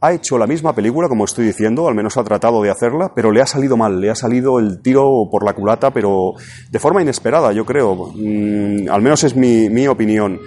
Ha 0.00 0.12
hecho 0.12 0.36
la 0.36 0.46
misma 0.46 0.74
película, 0.74 1.08
como 1.08 1.24
estoy 1.24 1.46
diciendo, 1.46 1.88
al 1.88 1.94
menos 1.94 2.16
ha 2.18 2.24
tratado 2.24 2.62
de 2.62 2.70
hacerla, 2.70 3.12
pero 3.14 3.30
le 3.32 3.40
ha 3.40 3.46
salido 3.46 3.76
mal, 3.78 3.98
le 4.00 4.10
ha 4.10 4.14
salido 4.14 4.58
el 4.58 4.82
tiro 4.82 5.28
por 5.30 5.44
la 5.44 5.54
culata, 5.54 5.90
pero 5.90 6.34
de 6.70 6.78
forma 6.78 7.00
inesperada, 7.00 7.52
yo 7.52 7.64
creo. 7.64 8.12
Mm, 8.14 8.90
al 8.90 9.00
menos 9.00 9.24
es 9.24 9.34
mi, 9.34 9.70
mi 9.70 9.88
opinión. 9.88 10.38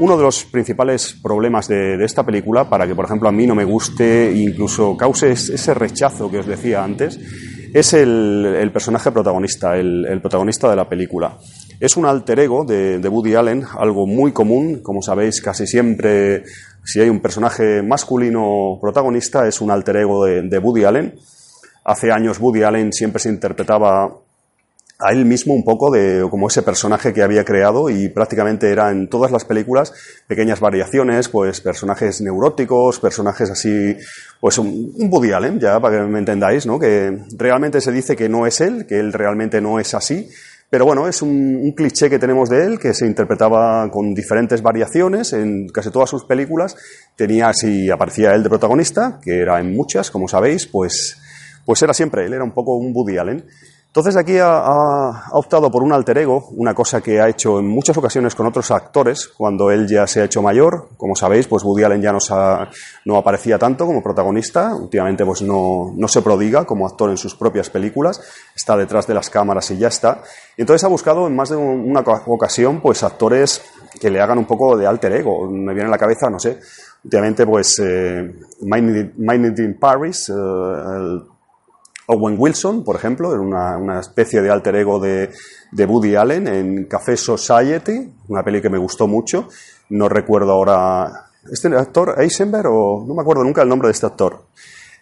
Uno 0.00 0.16
de 0.16 0.22
los 0.22 0.46
principales 0.46 1.14
problemas 1.22 1.68
de, 1.68 2.02
esta 2.02 2.24
película, 2.24 2.70
para 2.70 2.86
que 2.86 2.94
por 2.94 3.04
ejemplo 3.04 3.28
a 3.28 3.32
mí 3.32 3.46
no 3.46 3.54
me 3.54 3.64
guste, 3.64 4.32
incluso 4.34 4.96
cause 4.96 5.32
ese 5.32 5.74
rechazo 5.74 6.30
que 6.30 6.38
os 6.38 6.46
decía 6.46 6.82
antes, 6.82 7.20
es 7.74 7.92
el, 7.92 8.70
personaje 8.72 9.12
protagonista, 9.12 9.76
el, 9.76 10.18
protagonista 10.22 10.70
de 10.70 10.76
la 10.76 10.88
película. 10.88 11.36
Es 11.78 11.98
un 11.98 12.06
alter 12.06 12.40
ego 12.40 12.64
de, 12.64 12.98
de, 12.98 13.08
Woody 13.10 13.34
Allen, 13.34 13.62
algo 13.78 14.06
muy 14.06 14.32
común, 14.32 14.80
como 14.82 15.02
sabéis, 15.02 15.42
casi 15.42 15.66
siempre 15.66 16.44
si 16.82 17.00
hay 17.00 17.10
un 17.10 17.20
personaje 17.20 17.82
masculino 17.82 18.78
protagonista 18.80 19.46
es 19.46 19.60
un 19.60 19.70
alter 19.70 19.96
ego 19.96 20.24
de, 20.24 20.40
de 20.40 20.58
Woody 20.58 20.84
Allen. 20.84 21.14
Hace 21.84 22.10
años 22.10 22.40
Woody 22.40 22.62
Allen 22.62 22.94
siempre 22.94 23.20
se 23.20 23.28
interpretaba 23.28 24.10
a 25.00 25.12
él 25.12 25.24
mismo 25.24 25.54
un 25.54 25.64
poco 25.64 25.90
de 25.90 26.26
como 26.30 26.48
ese 26.48 26.62
personaje 26.62 27.12
que 27.12 27.22
había 27.22 27.44
creado 27.44 27.88
y 27.90 28.08
prácticamente 28.08 28.70
era 28.70 28.90
en 28.90 29.08
todas 29.08 29.30
las 29.30 29.44
películas 29.44 29.92
pequeñas 30.26 30.60
variaciones, 30.60 31.28
pues 31.28 31.60
personajes 31.60 32.20
neuróticos, 32.20 33.00
personajes 33.00 33.50
así, 33.50 33.96
pues 34.40 34.58
un, 34.58 34.92
un 34.96 35.12
Woody 35.12 35.32
Allen, 35.32 35.58
ya 35.58 35.80
para 35.80 35.98
que 35.98 36.02
me 36.04 36.18
entendáis, 36.18 36.66
¿no? 36.66 36.78
Que 36.78 37.18
realmente 37.36 37.80
se 37.80 37.92
dice 37.92 38.16
que 38.16 38.28
no 38.28 38.46
es 38.46 38.60
él, 38.60 38.86
que 38.86 38.98
él 39.00 39.12
realmente 39.12 39.60
no 39.60 39.80
es 39.80 39.94
así, 39.94 40.28
pero 40.70 40.84
bueno, 40.84 41.08
es 41.08 41.20
un, 41.20 41.72
cliché 41.76 42.08
que 42.08 42.20
tenemos 42.20 42.48
de 42.48 42.64
él 42.64 42.78
que 42.78 42.94
se 42.94 43.04
interpretaba 43.04 43.90
con 43.90 44.14
diferentes 44.14 44.62
variaciones 44.62 45.32
en 45.32 45.68
casi 45.68 45.90
todas 45.90 46.08
sus 46.08 46.24
películas. 46.24 46.76
Tenía, 47.16 47.52
si 47.52 47.90
aparecía 47.90 48.34
él 48.36 48.44
de 48.44 48.48
protagonista, 48.48 49.18
que 49.20 49.40
era 49.40 49.58
en 49.58 49.74
muchas, 49.74 50.12
como 50.12 50.28
sabéis, 50.28 50.68
pues, 50.68 51.18
pues 51.66 51.82
era 51.82 51.92
siempre 51.92 52.24
él, 52.24 52.34
era 52.34 52.44
un 52.44 52.52
poco 52.52 52.76
un 52.76 52.92
Woody 52.94 53.18
Allen. 53.18 53.44
Entonces 53.90 54.16
aquí 54.16 54.38
ha, 54.38 54.58
ha, 54.58 55.30
optado 55.32 55.68
por 55.68 55.82
un 55.82 55.92
alter 55.92 56.18
ego, 56.18 56.46
una 56.52 56.74
cosa 56.74 57.00
que 57.00 57.20
ha 57.20 57.28
hecho 57.28 57.58
en 57.58 57.66
muchas 57.66 57.96
ocasiones 57.96 58.36
con 58.36 58.46
otros 58.46 58.70
actores, 58.70 59.26
cuando 59.26 59.72
él 59.72 59.88
ya 59.88 60.06
se 60.06 60.20
ha 60.20 60.26
hecho 60.26 60.42
mayor. 60.42 60.90
Como 60.96 61.16
sabéis, 61.16 61.48
pues 61.48 61.64
Woody 61.64 61.82
Allen 61.82 62.00
ya 62.00 62.12
no, 62.12 62.20
ha, 62.30 62.70
no 63.04 63.16
aparecía 63.16 63.58
tanto 63.58 63.86
como 63.86 64.00
protagonista, 64.00 64.76
últimamente 64.76 65.24
pues 65.24 65.42
no, 65.42 65.92
no, 65.96 66.06
se 66.06 66.22
prodiga 66.22 66.64
como 66.64 66.86
actor 66.86 67.10
en 67.10 67.16
sus 67.16 67.34
propias 67.34 67.68
películas, 67.68 68.20
está 68.54 68.76
detrás 68.76 69.08
de 69.08 69.14
las 69.14 69.28
cámaras 69.28 69.68
y 69.72 69.78
ya 69.78 69.88
está. 69.88 70.22
Y 70.56 70.60
entonces 70.60 70.84
ha 70.84 70.88
buscado 70.88 71.26
en 71.26 71.34
más 71.34 71.48
de 71.48 71.56
una 71.56 72.04
ocasión 72.26 72.80
pues 72.80 73.02
actores 73.02 73.60
que 74.00 74.08
le 74.08 74.20
hagan 74.20 74.38
un 74.38 74.46
poco 74.46 74.76
de 74.76 74.86
alter 74.86 75.14
ego. 75.14 75.50
Me 75.50 75.74
viene 75.74 75.88
a 75.88 75.90
la 75.90 75.98
cabeza, 75.98 76.30
no 76.30 76.38
sé, 76.38 76.60
últimamente 77.02 77.44
pues 77.44 77.76
eh, 77.84 78.34
in 78.60 79.76
Paris, 79.80 80.28
eh, 80.28 80.32
el 80.32 81.22
Owen 82.12 82.36
Wilson, 82.38 82.82
por 82.84 82.96
ejemplo, 82.96 83.32
era 83.32 83.40
una, 83.40 84.00
especie 84.00 84.42
de 84.42 84.50
alter 84.50 84.76
ego 84.76 84.98
de, 84.98 85.30
de, 85.70 85.84
Woody 85.86 86.16
Allen 86.16 86.48
en 86.48 86.84
Café 86.84 87.16
Society, 87.16 88.12
una 88.28 88.42
peli 88.42 88.60
que 88.60 88.68
me 88.68 88.78
gustó 88.78 89.06
mucho. 89.06 89.48
No 89.90 90.08
recuerdo 90.08 90.52
ahora. 90.52 91.26
¿Este 91.50 91.68
actor 91.68 92.16
Eisenberg 92.18 92.66
o 92.68 93.04
no 93.06 93.14
me 93.14 93.22
acuerdo 93.22 93.44
nunca 93.44 93.62
el 93.62 93.68
nombre 93.68 93.88
de 93.88 93.92
este 93.92 94.06
actor? 94.06 94.44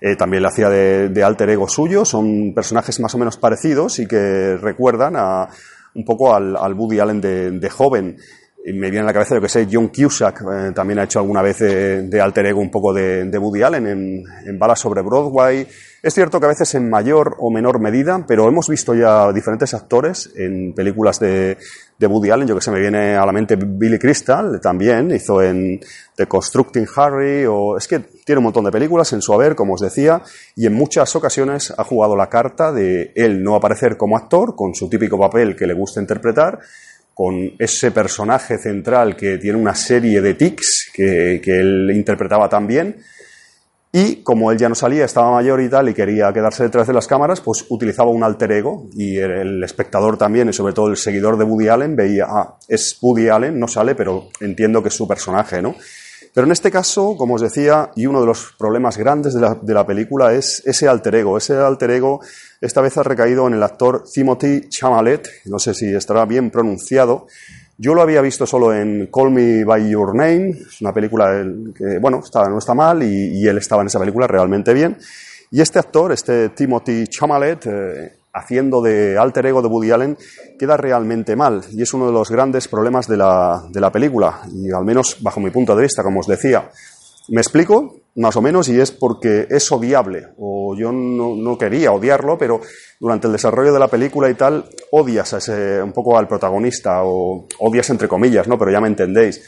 Eh, 0.01 0.15
también 0.17 0.43
le 0.43 0.49
hacía 0.49 0.69
de, 0.69 1.09
de, 1.09 1.25
alter 1.25 1.51
ego 1.51 1.69
suyo. 1.69 2.05
Son 2.05 2.53
personajes 2.55 3.01
más 3.01 3.15
o 3.15 3.19
menos 3.19 3.37
parecidos 3.37 3.99
y 3.99 4.07
que 4.07 4.57
recuerdan 4.57 5.15
a, 5.17 5.49
un 5.95 6.05
poco 6.05 6.35
al, 6.35 6.57
al 6.57 6.75
Woody 6.75 7.01
Allen 7.01 7.21
de, 7.21 7.51
de 7.51 7.71
joven 7.71 8.19
y 8.65 8.73
me 8.73 8.91
viene 8.91 9.05
a 9.05 9.07
la 9.07 9.13
cabeza, 9.13 9.35
yo 9.35 9.41
que 9.41 9.49
sé, 9.49 9.69
John 9.71 9.89
Cusack 9.89 10.43
eh, 10.43 10.73
también 10.75 10.99
ha 10.99 11.05
hecho 11.05 11.21
alguna 11.21 11.43
vez 11.43 11.59
de, 11.59 12.21
alter 12.21 12.47
ego 12.47 12.61
un 12.61 12.71
poco 12.71 12.93
de, 12.93 13.25
de 13.25 13.39
Woody 13.39 13.63
Allen 13.63 13.87
en, 13.87 14.25
en, 14.47 14.59
Balas 14.59 14.81
sobre 14.81 15.01
Broadway. 15.01 15.67
Es 16.03 16.15
cierto 16.15 16.39
que 16.39 16.47
a 16.47 16.51
veces 16.51 16.75
en 16.75 16.91
mayor 16.91 17.37
o 17.39 17.51
menor 17.51 17.81
medida, 17.81 18.25
pero 18.27 18.49
hemos 18.49 18.69
visto 18.69 18.95
ya 18.95 19.33
diferentes 19.33 19.75
actores 19.75 20.31
en 20.37 20.75
películas 20.75 21.19
de, 21.19 21.57
de 21.99 22.07
Woody 22.07 22.31
Allen. 22.31 22.49
Yo 22.49 22.55
que 22.55 22.61
sé, 22.61 22.71
me 22.71 22.81
viene 22.81 23.17
a 23.17 23.25
la 23.25 23.33
mente 23.33 23.57
Billy 23.57 23.99
Crystal 23.99 24.61
también, 24.61 25.11
hizo 25.13 25.41
en 25.43 25.81
The 26.17 26.27
Constructing 26.27 26.87
Harry, 26.97 27.47
o 27.47 27.77
es 27.77 27.89
que 27.89 28.01
tiene 28.01 28.39
un 28.39 28.45
montón 28.45 28.65
de 28.65 28.71
películas 28.71 29.13
en 29.13 29.23
su 29.23 29.33
haber, 29.33 29.55
como 29.55 29.75
os 29.75 29.81
decía, 29.81 30.23
y 30.55 30.67
en 30.67 30.75
muchas 30.75 31.15
ocasiones 31.17 31.73
ha 31.77 31.85
jugado 31.85 32.17
la 32.17 32.29
carta 32.29 32.73
de 32.73 33.13
él 33.15 33.43
no 33.43 33.55
aparecer 33.55 33.97
como 33.97 34.17
actor, 34.17 34.55
con 34.55 34.75
su 34.75 34.89
típico 34.89 35.19
papel 35.19 35.57
que 35.57 35.67
le 35.67 35.75
gusta 35.75 36.01
interpretar, 36.01 36.59
con 37.19 37.57
ese 37.59 37.91
personaje 37.91 38.59
central 38.59 39.17
que 39.17 39.39
tiene 39.39 39.59
una 39.59 39.75
serie 39.75 40.21
de 40.21 40.35
tics 40.35 40.89
que, 40.95 41.41
que, 41.43 41.59
él 41.59 41.91
interpretaba 41.93 42.49
tan 42.49 42.69
bien. 42.69 42.95
Y 43.91 44.23
como 44.23 44.53
él 44.53 44.59
ya 44.59 44.69
no 44.69 44.77
salía, 44.77 45.05
estaba 45.05 45.33
mayor 45.33 45.61
y 45.61 45.69
tal, 45.69 45.89
y 45.89 45.95
quería 45.95 46.33
quedarse 46.33 46.63
detrás 46.63 46.87
de 46.87 46.93
las 46.93 47.09
cámaras, 47.09 47.41
pues 47.41 47.67
utilizaba 47.71 48.09
un 48.13 48.23
alter 48.23 48.53
ego. 48.53 48.87
Y 48.95 49.17
el 49.17 49.65
espectador 49.65 50.17
también, 50.17 50.49
y 50.49 50.53
sobre 50.53 50.75
todo 50.75 50.87
el 50.91 50.97
seguidor 50.97 51.37
de 51.37 51.43
Woody 51.43 51.67
Allen, 51.67 51.97
veía, 51.97 52.27
ah, 52.29 52.57
es 52.69 52.97
Woody 53.03 53.29
Allen, 53.31 53.59
no 53.59 53.67
sale, 53.67 53.97
pero 53.97 54.29
entiendo 54.39 54.81
que 54.81 54.91
es 54.91 54.95
su 54.95 55.09
personaje, 55.09 55.61
¿no? 55.61 55.75
Pero 56.39 56.47
en 56.47 56.53
este 56.53 56.71
caso, 56.71 57.17
como 57.17 57.35
os 57.35 57.41
decía, 57.41 57.91
y 57.97 58.07
uno 58.07 58.21
de 58.21 58.27
los 58.29 58.55
problemas 58.57 58.97
grandes 58.97 59.35
de 59.35 59.75
la, 59.75 59.85
película 59.85 60.33
es 60.35 60.63
ese 60.65 60.87
alter 60.87 61.17
ego. 61.17 61.37
Ese 61.37 61.57
alter 61.57 61.91
ego 61.91 62.21
esta 62.61 62.81
vez 62.81 62.97
ha 62.97 63.03
recaído 63.03 63.49
en 63.49 63.55
el 63.55 63.63
actor 63.65 64.05
Timothy 64.05 64.69
Chalamet, 64.69 65.29
no 65.47 65.59
sé 65.59 65.75
si 65.75 65.93
estará 65.93 66.27
bien 66.27 66.53
pronunciado. 66.53 67.27
Yo 67.77 67.93
lo 67.93 68.03
había 68.03 68.21
visto 68.21 68.47
solo 68.47 68.73
en 68.73 69.09
Call 69.13 69.33
Me 69.33 69.65
By 69.65 69.91
Your 69.91 70.15
Name, 70.15 70.51
es 70.51 70.81
una 70.81 70.95
película 70.95 71.45
que, 71.75 71.99
bueno, 71.99 72.23
no 72.33 72.59
está 72.59 72.73
mal 72.73 73.03
y, 73.03 73.45
él 73.45 73.59
estaba 73.59 73.83
en 73.83 73.89
esa 73.89 73.99
película 73.99 74.29
realmente 74.29 74.73
bien. 74.73 74.97
Y 75.51 75.61
este 75.61 75.81
actor, 75.81 76.13
este 76.13 76.51
Timothy 76.51 77.09
Chalamet, 77.09 77.67
eh, 77.67 78.18
haciendo 78.33 78.83
de 78.83 79.19
alter 79.19 79.47
ego 79.47 79.63
de 79.63 79.69
Woody 79.69 79.91
Allen, 79.91 80.19
queda 80.59 80.77
realmente 80.77 81.37
mal 81.37 81.63
y 81.73 81.83
es 81.83 81.93
uno 81.95 82.07
de 82.07 82.13
los 82.13 82.31
grandes 82.31 82.69
problemas 82.69 83.09
de 83.09 83.17
la, 83.17 83.63
de 83.71 83.81
la 83.81 83.91
película, 83.91 84.41
y 84.53 84.71
al 84.71 84.85
menos 84.85 85.19
bajo 85.21 85.41
mi 85.41 85.51
punto 85.51 85.75
de 85.75 85.83
vista, 85.83 86.03
como 86.03 86.21
os 86.21 86.27
decía. 86.27 86.71
¿Me 87.29 87.43
explico? 87.43 87.97
Más 88.17 88.37
o 88.37 88.43
menos, 88.43 88.69
y 88.69 88.81
es 88.81 88.91
porque 88.91 89.47
es 89.51 89.71
odiable, 89.71 90.29
o 90.39 90.75
yo 90.75 90.91
no, 90.93 91.37
no, 91.37 91.59
quería 91.59 91.93
odiarlo, 91.93 92.39
pero 92.39 92.61
durante 92.99 93.27
el 93.27 93.35
desarrollo 93.35 93.73
de 93.73 93.79
la 93.79 93.89
película 93.89 94.31
y 94.31 94.35
tal, 94.35 94.65
odias 94.93 95.35
a 95.35 95.39
ese, 95.39 95.83
un 95.83 95.93
poco 95.93 96.17
al 96.19 96.27
protagonista, 96.27 97.05
o 97.05 97.47
odias 97.59 97.91
entre 97.91 98.09
comillas, 98.09 98.49
¿no? 98.49 98.59
Pero 98.59 98.73
ya 98.73 98.81
me 98.81 98.89
entendéis. 98.89 99.43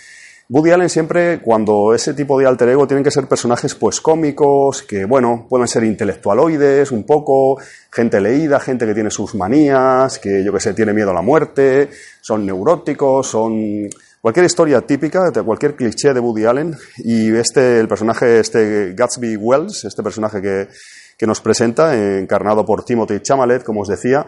Woody 0.52 0.72
Allen 0.72 0.88
siempre, 0.88 1.40
cuando 1.40 1.94
ese 1.94 2.12
tipo 2.12 2.36
de 2.36 2.44
alter 2.44 2.70
ego, 2.70 2.84
tienen 2.84 3.04
que 3.04 3.12
ser 3.12 3.28
personajes 3.28 3.76
pues 3.76 4.00
cómicos, 4.00 4.82
que 4.82 5.04
bueno, 5.04 5.46
pueden 5.48 5.68
ser 5.68 5.84
intelectualoides 5.84 6.90
un 6.90 7.04
poco, 7.04 7.60
gente 7.88 8.20
leída, 8.20 8.58
gente 8.58 8.84
que 8.84 8.92
tiene 8.92 9.12
sus 9.12 9.36
manías, 9.36 10.18
que 10.18 10.42
yo 10.42 10.52
que 10.52 10.58
sé, 10.58 10.74
tiene 10.74 10.92
miedo 10.92 11.12
a 11.12 11.14
la 11.14 11.22
muerte, 11.22 11.90
son 12.20 12.44
neuróticos, 12.44 13.28
son 13.28 13.88
cualquier 14.20 14.46
historia 14.46 14.80
típica, 14.80 15.30
cualquier 15.44 15.76
cliché 15.76 16.12
de 16.12 16.18
Woody 16.18 16.44
Allen, 16.46 16.76
y 16.96 17.32
este, 17.32 17.78
el 17.78 17.86
personaje, 17.86 18.40
este 18.40 18.92
Gatsby 18.94 19.36
Wells, 19.36 19.84
este 19.84 20.02
personaje 20.02 20.42
que, 20.42 20.66
que 21.16 21.28
nos 21.28 21.40
presenta, 21.40 21.94
encarnado 22.18 22.64
por 22.64 22.84
Timothy 22.84 23.20
Chalamet, 23.20 23.62
como 23.62 23.82
os 23.82 23.88
decía, 23.88 24.26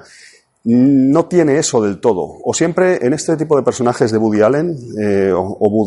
no 0.65 1.27
tiene 1.27 1.59
eso 1.59 1.83
del 1.83 1.99
todo. 1.99 2.39
O 2.45 2.55
siempre 2.55 3.05
en 3.05 3.13
este 3.13 3.37
tipo 3.37 3.57
de 3.57 3.63
personajes 3.63 4.13
de 4.13 4.19
Woody 4.19 4.43
Allen, 4.43 4.77
eh, 5.01 5.33
o, 5.33 5.41
o 5.41 5.87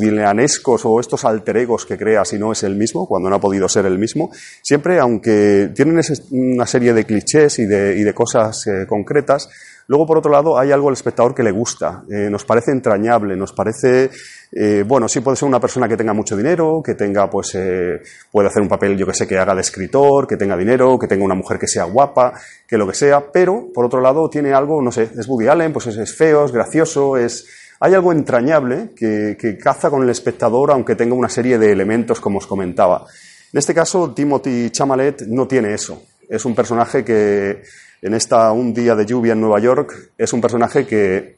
o 0.83 0.99
estos 0.99 1.25
alter 1.25 1.57
egos 1.57 1.85
que 1.85 1.97
crea 1.97 2.25
si 2.25 2.37
no 2.37 2.51
es 2.51 2.63
el 2.63 2.75
mismo, 2.75 3.07
cuando 3.07 3.29
no 3.29 3.37
ha 3.37 3.39
podido 3.39 3.69
ser 3.69 3.85
el 3.85 3.97
mismo, 3.97 4.31
siempre, 4.61 4.99
aunque 4.99 5.71
tienen 5.73 5.99
ese, 5.99 6.21
una 6.31 6.65
serie 6.65 6.93
de 6.93 7.05
clichés 7.05 7.59
y 7.59 7.65
de, 7.65 7.97
y 7.97 8.03
de 8.03 8.13
cosas 8.13 8.67
eh, 8.67 8.85
concretas, 8.87 9.49
Luego, 9.87 10.07
por 10.07 10.17
otro 10.17 10.31
lado, 10.31 10.57
hay 10.57 10.71
algo 10.71 10.87
al 10.87 10.93
espectador 10.93 11.35
que 11.35 11.43
le 11.43 11.51
gusta, 11.51 12.03
eh, 12.09 12.27
nos 12.29 12.43
parece 12.43 12.71
entrañable, 12.71 13.35
nos 13.35 13.53
parece, 13.53 14.09
eh, 14.51 14.83
bueno, 14.85 15.07
sí 15.07 15.19
puede 15.19 15.37
ser 15.37 15.47
una 15.47 15.59
persona 15.59 15.87
que 15.87 15.95
tenga 15.95 16.11
mucho 16.11 16.35
dinero, 16.35 16.81
que 16.83 16.95
tenga, 16.95 17.29
pues, 17.29 17.53
eh, 17.53 18.01
puede 18.31 18.47
hacer 18.47 18.63
un 18.63 18.67
papel, 18.67 18.97
yo 18.97 19.05
que 19.05 19.13
sé, 19.13 19.27
que 19.27 19.37
haga 19.37 19.53
de 19.53 19.61
escritor, 19.61 20.25
que 20.25 20.37
tenga 20.37 20.57
dinero, 20.57 20.97
que 20.97 21.07
tenga 21.07 21.23
una 21.23 21.35
mujer 21.35 21.59
que 21.59 21.67
sea 21.67 21.83
guapa, 21.83 22.33
que 22.67 22.79
lo 22.79 22.87
que 22.87 22.95
sea, 22.95 23.31
pero, 23.31 23.67
por 23.71 23.85
otro 23.85 24.01
lado, 24.01 24.27
tiene 24.27 24.53
algo, 24.53 24.81
no 24.81 24.91
sé, 24.91 25.03
es 25.03 25.27
Woody 25.27 25.47
Allen, 25.47 25.71
pues 25.71 25.85
es, 25.85 26.15
feo, 26.15 26.45
es 26.45 26.51
gracioso, 26.51 27.15
es, 27.15 27.45
hay 27.79 27.93
algo 27.93 28.11
entrañable 28.11 28.89
que, 28.95 29.37
que 29.39 29.55
caza 29.55 29.91
con 29.91 30.01
el 30.01 30.09
espectador, 30.09 30.71
aunque 30.71 30.95
tenga 30.95 31.13
una 31.13 31.29
serie 31.29 31.59
de 31.59 31.71
elementos, 31.71 32.19
como 32.19 32.39
os 32.39 32.47
comentaba. 32.47 33.05
En 33.53 33.59
este 33.59 33.75
caso, 33.75 34.13
Timothy 34.15 34.71
Chamalet 34.71 35.27
no 35.27 35.47
tiene 35.47 35.75
eso. 35.75 36.01
Es 36.27 36.43
un 36.43 36.55
personaje 36.55 37.05
que, 37.05 37.61
en 38.05 38.13
esta 38.13 38.51
Un 38.51 38.71
día 38.71 38.93
de 38.93 39.03
lluvia 39.03 39.33
en 39.33 39.41
Nueva 39.41 39.59
York, 39.59 40.11
es 40.15 40.31
un 40.31 40.39
personaje 40.39 40.85
que 40.85 41.37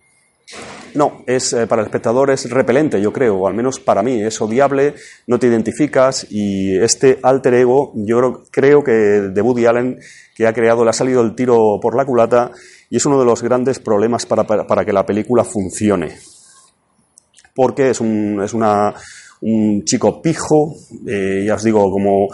no, 0.96 1.24
es 1.26 1.54
eh, 1.54 1.66
para 1.66 1.82
el 1.82 1.86
espectador 1.86 2.30
es 2.30 2.50
repelente, 2.50 3.00
yo 3.02 3.14
creo, 3.14 3.38
o 3.38 3.48
al 3.48 3.54
menos 3.54 3.80
para 3.80 4.04
mí, 4.04 4.22
es 4.22 4.42
odiable, 4.42 4.96
no 5.28 5.40
te 5.40 5.48
identificas 5.48 6.28
y 6.30 6.76
este 6.78 7.20
alter 7.24 7.54
ego, 7.54 7.94
yo 7.96 8.44
creo, 8.52 8.84
que 8.84 8.92
de 8.92 9.42
Woody 9.42 9.66
Allen, 9.66 10.00
que 10.36 10.46
ha 10.46 10.54
creado, 10.54 10.84
le 10.84 10.90
ha 10.90 10.94
salido 10.94 11.22
el 11.22 11.36
tiro 11.36 11.80
por 11.82 11.96
la 11.96 12.06
culata 12.06 12.52
y 12.90 12.98
es 12.98 13.06
uno 13.06 13.18
de 13.18 13.26
los 13.26 13.42
grandes 13.42 13.80
problemas 13.80 14.26
para, 14.26 14.44
para, 14.44 14.68
para 14.68 14.84
que 14.84 14.92
la 14.92 15.06
película 15.06 15.46
funcione. 15.46 16.18
Porque 17.56 17.92
es 17.92 18.02
un, 18.02 18.42
es 18.44 18.54
una, 18.54 18.94
un 19.42 19.86
chico 19.86 20.22
pijo, 20.22 20.74
eh, 21.08 21.46
ya 21.48 21.56
os 21.56 21.64
digo, 21.64 21.90
como 21.90 22.28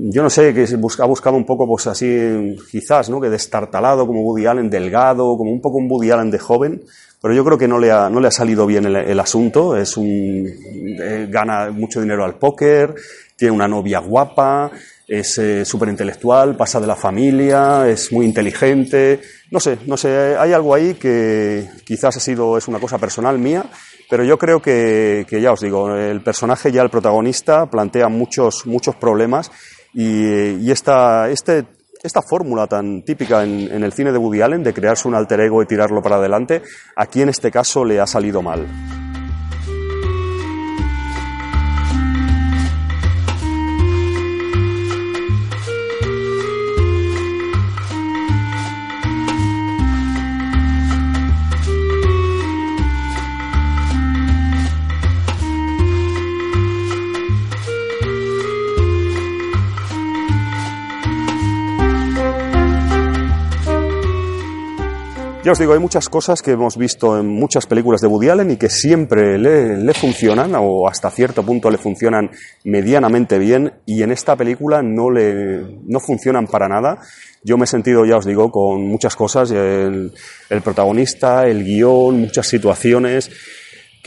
yo 0.00 0.22
no 0.22 0.30
sé, 0.30 0.54
que 0.54 0.64
ha 0.64 1.06
buscado 1.06 1.36
un 1.36 1.44
poco, 1.44 1.66
pues 1.66 1.88
así, 1.88 2.56
quizás, 2.70 3.10
¿no? 3.10 3.20
Que 3.20 3.28
destartalado, 3.28 4.06
como 4.06 4.22
Woody 4.22 4.46
Allen, 4.46 4.70
delgado, 4.70 5.36
como 5.36 5.50
un 5.50 5.60
poco 5.60 5.78
un 5.78 5.90
Woody 5.90 6.12
Allen 6.12 6.30
de 6.30 6.38
joven, 6.38 6.82
pero 7.20 7.34
yo 7.34 7.44
creo 7.44 7.58
que 7.58 7.66
no 7.66 7.80
le 7.80 7.90
ha, 7.90 8.08
no 8.08 8.20
le 8.20 8.28
ha 8.28 8.30
salido 8.30 8.64
bien 8.64 8.84
el, 8.84 8.94
el 8.94 9.18
asunto. 9.18 9.76
Es 9.76 9.96
un, 9.96 10.46
eh, 10.46 11.26
gana 11.28 11.72
mucho 11.72 12.00
dinero 12.00 12.24
al 12.24 12.36
póker, 12.36 12.94
tiene 13.34 13.52
una 13.52 13.66
novia 13.66 13.98
guapa, 13.98 14.70
es 15.08 15.36
eh, 15.38 15.64
súper 15.64 15.88
intelectual, 15.88 16.56
pasa 16.56 16.78
de 16.80 16.86
la 16.86 16.94
familia, 16.94 17.88
es 17.88 18.12
muy 18.12 18.24
inteligente. 18.24 19.20
No 19.50 19.58
sé, 19.58 19.78
no 19.86 19.96
sé, 19.96 20.36
hay 20.36 20.52
algo 20.52 20.76
ahí 20.76 20.94
que 20.94 21.68
quizás 21.84 22.16
ha 22.16 22.20
sido, 22.20 22.56
es 22.56 22.68
una 22.68 22.78
cosa 22.78 22.98
personal 22.98 23.36
mía, 23.36 23.64
pero 24.08 24.22
yo 24.22 24.38
creo 24.38 24.62
que, 24.62 25.26
que 25.28 25.40
ya 25.40 25.50
os 25.50 25.60
digo, 25.60 25.92
el 25.96 26.20
personaje 26.20 26.70
ya 26.70 26.82
el 26.82 26.90
protagonista 26.90 27.66
plantea 27.66 28.08
muchos, 28.08 28.64
muchos 28.64 28.94
problemas 28.94 29.50
y, 29.94 30.66
y 30.66 30.70
esta, 30.70 31.28
este, 31.30 31.64
esta 32.02 32.22
fórmula 32.22 32.66
tan 32.66 33.02
típica 33.02 33.42
en, 33.42 33.72
en 33.72 33.82
el 33.82 33.92
cine 33.92 34.12
de 34.12 34.18
Woody 34.18 34.42
Allen 34.42 34.62
de 34.62 34.74
crearse 34.74 35.08
un 35.08 35.14
alter 35.14 35.40
ego 35.40 35.62
y 35.62 35.66
tirarlo 35.66 36.02
para 36.02 36.16
adelante, 36.16 36.62
aquí 36.96 37.22
en 37.22 37.28
este 37.28 37.50
caso 37.50 37.84
le 37.84 38.00
ha 38.00 38.06
salido 38.06 38.42
mal. 38.42 38.66
Ya 65.48 65.52
os 65.52 65.58
digo, 65.58 65.72
hay 65.72 65.78
muchas 65.78 66.10
cosas 66.10 66.42
que 66.42 66.50
hemos 66.50 66.76
visto 66.76 67.18
en 67.18 67.26
muchas 67.26 67.64
películas 67.64 68.02
de 68.02 68.06
Woody 68.06 68.28
Allen 68.28 68.50
y 68.50 68.58
que 68.58 68.68
siempre 68.68 69.38
le, 69.38 69.94
funcionan 69.94 70.52
o 70.58 70.86
hasta 70.86 71.10
cierto 71.10 71.42
punto 71.42 71.70
le 71.70 71.78
funcionan 71.78 72.30
medianamente 72.64 73.38
bien 73.38 73.72
y 73.86 74.02
en 74.02 74.12
esta 74.12 74.36
película 74.36 74.82
no, 74.82 75.10
le, 75.10 75.80
no 75.86 76.00
funcionan 76.00 76.48
para 76.48 76.68
nada. 76.68 76.98
Yo 77.42 77.56
me 77.56 77.64
he 77.64 77.66
sentido, 77.66 78.04
ya 78.04 78.18
os 78.18 78.26
digo, 78.26 78.52
con 78.52 78.86
muchas 78.86 79.16
cosas, 79.16 79.50
el, 79.50 80.12
el 80.50 80.60
protagonista, 80.60 81.46
el 81.46 81.64
guion, 81.64 82.20
muchas 82.20 82.46
situaciones 82.46 83.30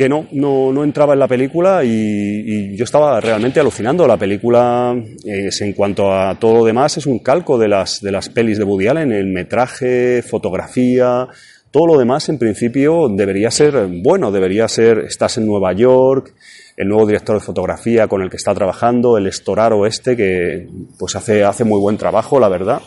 que 0.02 0.10
no, 0.10 0.26
no, 0.32 0.74
no, 0.74 0.84
entraba 0.84 1.14
en 1.14 1.20
la 1.20 1.28
película 1.28 1.84
y, 1.84 2.76
yo 2.76 2.86
estaba 2.86 3.22
realmente 3.22 3.60
alucinando. 3.60 4.08
La 4.08 4.18
película, 4.18 4.96
es, 5.24 5.62
en 5.62 5.74
cuanto 5.74 6.12
a 6.12 6.40
todo 6.40 6.56
lo 6.56 6.66
demás, 6.66 6.98
es 6.98 7.06
un 7.06 7.20
calco 7.20 7.60
de 7.60 7.68
las, 7.68 8.02
de 8.02 8.12
las 8.12 8.28
pelis 8.30 8.58
de 8.58 8.64
Woody 8.64 8.88
Allen, 8.88 9.12
el 9.12 9.28
metraje, 9.28 10.24
fotografía, 10.24 11.28
todo 11.70 11.86
lo 11.86 12.00
demás 12.00 12.30
en 12.30 12.40
principio 12.40 13.10
debería 13.10 13.52
ser 13.52 13.88
bueno, 14.02 14.32
debería 14.32 14.68
ser, 14.68 14.98
estás 15.08 15.38
en 15.38 15.46
Nueva 15.46 15.72
York, 15.74 16.34
el 16.78 16.88
nuevo 16.88 17.06
director 17.06 17.36
de 17.36 17.46
fotografía 17.46 18.08
con 18.08 18.24
el 18.24 18.32
que 18.32 18.38
está 18.38 18.56
trabajando, 18.56 19.20
el 19.20 19.28
Estoraro 19.28 19.86
este, 19.86 20.18
que 20.18 20.68
pues 20.98 21.16
hace, 21.16 21.44
hace 21.44 21.64
muy 21.64 21.80
buen 21.80 21.98
trabajo, 21.98 22.40
la 22.40 22.50
verdad. 22.50 22.82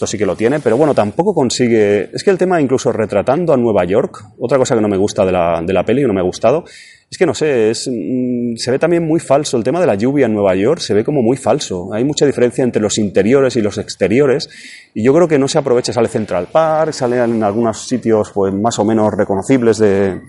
Esto 0.00 0.06
sí 0.06 0.16
que 0.16 0.24
lo 0.24 0.34
tiene, 0.34 0.60
pero 0.60 0.78
bueno, 0.78 0.94
tampoco 0.94 1.34
consigue. 1.34 2.08
Es 2.14 2.24
que 2.24 2.30
el 2.30 2.38
tema, 2.38 2.58
incluso 2.58 2.90
retratando 2.90 3.52
a 3.52 3.58
Nueva 3.58 3.84
York, 3.84 4.24
otra 4.38 4.56
cosa 4.56 4.74
que 4.74 4.80
no 4.80 4.88
me 4.88 4.96
gusta 4.96 5.26
de 5.26 5.32
la, 5.32 5.60
de 5.60 5.74
la 5.74 5.84
peli, 5.84 6.00
que 6.00 6.08
no 6.08 6.14
me 6.14 6.20
ha 6.20 6.24
gustado, 6.24 6.64
es 7.10 7.18
que 7.18 7.26
no 7.26 7.34
sé, 7.34 7.68
es, 7.68 7.86
mm, 7.86 8.56
se 8.56 8.70
ve 8.70 8.78
también 8.78 9.06
muy 9.06 9.20
falso. 9.20 9.58
El 9.58 9.62
tema 9.62 9.78
de 9.78 9.86
la 9.86 9.96
lluvia 9.96 10.24
en 10.24 10.32
Nueva 10.32 10.54
York 10.54 10.80
se 10.80 10.94
ve 10.94 11.04
como 11.04 11.20
muy 11.20 11.36
falso. 11.36 11.92
Hay 11.92 12.04
mucha 12.04 12.24
diferencia 12.24 12.64
entre 12.64 12.80
los 12.80 12.96
interiores 12.96 13.56
y 13.56 13.60
los 13.60 13.76
exteriores, 13.76 14.48
y 14.94 15.02
yo 15.02 15.12
creo 15.12 15.28
que 15.28 15.38
no 15.38 15.48
se 15.48 15.58
aprovecha. 15.58 15.92
Sale 15.92 16.08
Central 16.08 16.48
Park, 16.50 16.94
sale 16.94 17.22
en 17.22 17.42
algunos 17.42 17.86
sitios 17.86 18.30
pues 18.32 18.54
más 18.54 18.78
o 18.78 18.86
menos 18.86 19.12
reconocibles 19.12 19.76
de, 19.76 20.22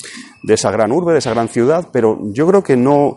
de 0.43 0.53
esa 0.53 0.69
gran 0.69 0.91
urbe, 0.91 1.13
de 1.13 1.19
esa 1.19 1.31
gran 1.31 1.47
ciudad, 1.47 1.87
pero 1.93 2.19
yo 2.33 2.45
creo 2.45 2.61
que 2.61 2.75
no 2.75 3.15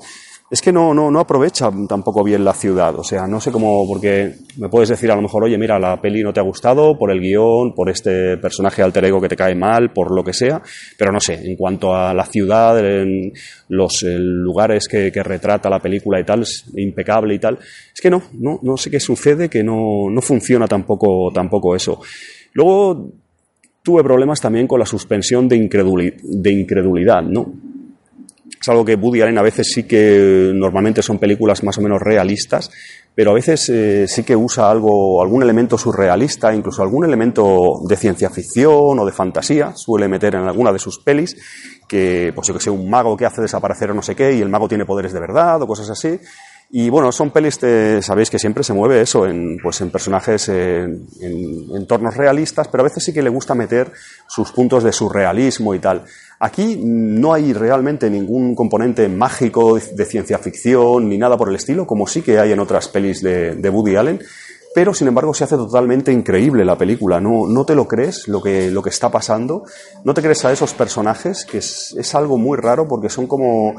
es 0.51 0.61
que 0.61 0.73
no, 0.73 0.93
no, 0.93 1.11
no 1.11 1.21
aprovecha 1.21 1.71
tampoco 1.89 2.23
bien 2.23 2.45
la 2.45 2.53
ciudad. 2.53 2.95
O 2.99 3.03
sea, 3.03 3.27
no 3.27 3.41
sé 3.41 3.51
cómo, 3.51 3.87
porque 3.89 4.35
me 4.59 4.69
puedes 4.69 4.91
decir 4.91 5.11
a 5.11 5.17
lo 5.17 5.23
mejor, 5.23 5.45
oye, 5.45 5.57
mira, 5.57 5.79
la 5.79 6.01
peli 6.01 6.23
no 6.23 6.33
te 6.33 6.41
ha 6.41 6.43
gustado 6.43 6.99
por 6.99 7.11
el 7.11 7.21
guion, 7.21 7.75
por 7.75 7.89
este 7.89 8.37
personaje 8.37 8.83
alter 8.83 9.07
ego 9.07 9.21
que 9.21 9.29
te 9.29 9.37
cae 9.37 9.55
mal, 9.55 9.93
por 9.93 10.15
lo 10.15 10.23
que 10.23 10.35
sea, 10.35 10.63
pero 10.99 11.11
no 11.11 11.19
sé, 11.19 11.35
en 11.35 11.57
cuanto 11.57 11.95
a 11.95 12.13
la 12.13 12.27
ciudad, 12.27 12.79
en 12.79 13.33
los 13.69 14.03
lugares 14.03 14.87
que, 14.87 15.11
que, 15.11 15.23
retrata 15.23 15.71
la 15.71 15.81
película 15.81 16.21
y 16.21 16.25
tal, 16.25 16.43
es 16.43 16.65
impecable 16.77 17.35
y 17.35 17.39
tal, 17.39 17.59
es 17.95 18.01
que 18.01 18.11
no, 18.11 18.23
no, 18.35 18.61
no 18.63 18.77
sé 18.77 18.91
qué 18.91 19.01
sucede, 19.01 19.49
que 19.49 19.65
no, 19.65 20.11
no 20.11 20.21
funciona 20.21 20.69
tampoco, 20.69 21.33
tampoco 21.33 21.75
eso. 21.75 22.01
Luego 22.53 23.11
tuve 23.83 24.05
problemas 24.05 24.41
también 24.41 24.67
con 24.67 24.79
la 24.79 24.87
suspensión 24.87 25.49
de, 25.49 25.57
de 26.23 26.53
incredulidad, 26.53 27.23
¿no? 27.23 27.64
Es 28.65 28.69
algo 28.71 28.83
que 28.83 28.95
Woody 28.95 29.21
Allen 29.21 29.37
a 29.37 29.43
veces 29.43 29.71
sí 29.75 29.83
que 29.83 30.51
normalmente 30.55 31.03
son 31.03 31.19
películas 31.19 31.63
más 31.63 31.77
o 31.77 31.83
menos 31.83 32.01
realistas, 32.01 32.71
pero 33.15 33.33
a 33.33 33.35
veces 33.35 33.69
eh, 33.69 34.07
sí 34.09 34.23
que 34.23 34.35
usa 34.35 34.71
algo, 34.71 35.21
algún 35.21 35.43
elemento 35.43 35.77
surrealista, 35.77 36.55
incluso 36.55 36.81
algún 36.81 37.05
elemento 37.05 37.83
de 37.87 37.95
ciencia 37.95 38.31
ficción 38.31 38.99
o 38.99 39.05
de 39.05 39.13
fantasía, 39.13 39.77
suele 39.77 40.09
meter 40.09 40.37
en 40.37 40.49
alguna 40.49 40.73
de 40.73 40.79
sus 40.79 40.99
pelis, 40.99 41.37
que, 41.87 42.33
pues 42.35 42.49
yo 42.49 42.55
que 42.55 42.61
sé, 42.61 42.71
un 42.71 42.89
mago 42.89 43.19
que 43.19 43.27
hace 43.27 43.43
desaparecer 43.43 43.91
o 43.91 43.95
no 43.95 44.01
sé 44.01 44.17
qué, 44.17 44.33
y 44.33 44.41
el 44.41 44.49
mago 44.49 44.67
tiene 44.67 44.87
poderes 44.87 45.13
de 45.13 45.21
verdad 45.21 45.61
o 45.61 45.67
cosas 45.67 45.91
así. 45.91 46.19
Y 46.71 46.89
bueno, 46.89 47.13
son 47.13 47.31
pelis, 47.33 47.61
de, 47.61 48.01
sabéis 48.01 48.31
que 48.31 48.39
siempre 48.39 48.65
se 48.65 48.73
mueve 48.73 49.03
eso 49.03 49.27
en, 49.27 49.59
pues 49.63 49.83
en 49.83 49.91
personajes 49.91 50.49
en, 50.49 51.07
en 51.21 51.77
entornos 51.77 52.17
realistas, 52.17 52.69
pero 52.69 52.81
a 52.81 52.85
veces 52.85 53.05
sí 53.05 53.13
que 53.13 53.23
le 53.23 53.29
gusta 53.29 53.55
meter 53.55 53.93
sus 54.27 54.53
puntos 54.53 54.83
de 54.83 54.91
surrealismo 54.91 55.75
y 55.75 55.81
tal. 55.81 56.07
Aquí 56.41 56.81
no 56.83 57.33
hay 57.33 57.53
realmente 57.53 58.11
ningún 58.11 58.55
componente 58.55 59.09
mágico 59.09 59.77
de 59.77 60.05
ciencia 60.05 60.39
ficción 60.39 61.09
ni 61.09 61.17
nada 61.17 61.37
por 61.37 61.49
el 61.49 61.57
estilo, 61.57 61.87
como 61.87 62.07
sí 62.07 62.23
que 62.23 62.39
hay 62.39 62.53
en 62.53 62.61
otras 62.61 62.89
pelis 62.89 63.23
de, 63.23 63.55
de 63.55 63.71
Woody 63.71 63.97
Allen, 63.97 64.21
pero 64.75 64.93
sin 64.93 65.07
embargo 65.07 65.33
se 65.33 65.45
hace 65.45 65.57
totalmente 65.57 66.11
increíble 66.13 66.65
la 66.65 66.77
película. 66.77 67.21
No, 67.21 67.47
no 67.47 67.65
te 67.65 67.77
lo 67.77 67.87
crees 67.87 68.27
lo 68.27 68.43
que, 68.43 68.71
lo 68.71 68.83
que 68.83 68.91
está 68.91 69.11
pasando, 69.11 69.65
no 70.03 70.13
te 70.13 70.23
crees 70.23 70.45
a 70.45 70.53
esos 70.53 70.75
personajes, 70.75 71.45
que 71.45 71.59
es, 71.59 71.95
es 71.97 72.15
algo 72.15 72.37
muy 72.37 72.59
raro 72.59 72.89
porque 72.89 73.09
son 73.09 73.29
como, 73.29 73.75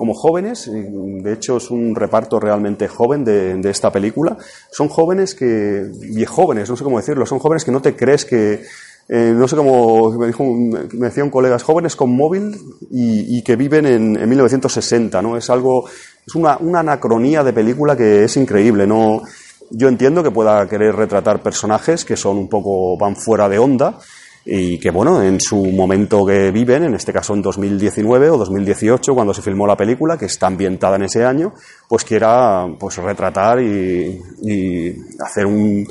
como 0.00 0.14
jóvenes, 0.14 0.66
de 0.72 1.30
hecho 1.30 1.58
es 1.58 1.70
un 1.70 1.94
reparto 1.94 2.40
realmente 2.40 2.88
joven 2.88 3.22
de, 3.22 3.60
esta 3.68 3.92
película, 3.92 4.38
son 4.70 4.88
jóvenes 4.88 5.34
que, 5.34 5.90
y 6.02 6.24
jóvenes, 6.24 6.70
no 6.70 6.76
sé 6.76 6.84
cómo 6.84 6.96
decirlo, 6.96 7.26
son 7.26 7.38
jóvenes 7.38 7.66
que 7.66 7.70
no 7.70 7.82
te 7.82 7.94
crees 7.94 8.24
que, 8.24 8.64
eh, 9.12 9.34
no 9.34 9.48
sé 9.48 9.56
cómo 9.56 10.12
me, 10.12 10.28
dijo, 10.28 10.44
me 10.44 11.06
decía 11.08 11.24
un 11.24 11.30
colega, 11.30 11.58
jóvenes 11.58 11.96
con 11.96 12.14
móvil 12.14 12.56
y, 12.92 13.38
y 13.38 13.42
que 13.42 13.56
viven 13.56 13.84
en, 13.84 14.16
en, 14.16 14.28
1960, 14.28 15.20
¿no? 15.20 15.36
Es 15.36 15.50
algo, 15.50 15.88
es 16.24 16.32
una, 16.36 16.56
una, 16.58 16.78
anacronía 16.78 17.42
de 17.42 17.52
película 17.52 17.96
que 17.96 18.22
es 18.22 18.36
increíble, 18.36 18.86
¿no? 18.86 19.22
Yo 19.70 19.88
entiendo 19.88 20.22
que 20.22 20.30
pueda 20.30 20.68
querer 20.68 20.94
retratar 20.94 21.42
personajes 21.42 22.04
que 22.04 22.16
son 22.16 22.38
un 22.38 22.48
poco, 22.48 22.96
van 22.96 23.16
fuera 23.16 23.48
de 23.48 23.58
onda 23.58 23.98
y 24.44 24.78
que, 24.78 24.92
bueno, 24.92 25.20
en 25.20 25.40
su 25.40 25.56
momento 25.56 26.24
que 26.24 26.52
viven, 26.52 26.84
en 26.84 26.94
este 26.94 27.12
caso 27.12 27.34
en 27.34 27.42
2019 27.42 28.30
o 28.30 28.38
2018, 28.38 29.12
cuando 29.12 29.34
se 29.34 29.42
filmó 29.42 29.66
la 29.66 29.76
película, 29.76 30.16
que 30.16 30.26
está 30.26 30.46
ambientada 30.46 30.94
en 30.94 31.02
ese 31.02 31.24
año, 31.24 31.52
pues 31.88 32.04
quiera, 32.04 32.64
pues 32.78 32.96
retratar 32.98 33.60
y, 33.60 34.22
y 34.42 34.96
hacer 35.20 35.46
un, 35.46 35.84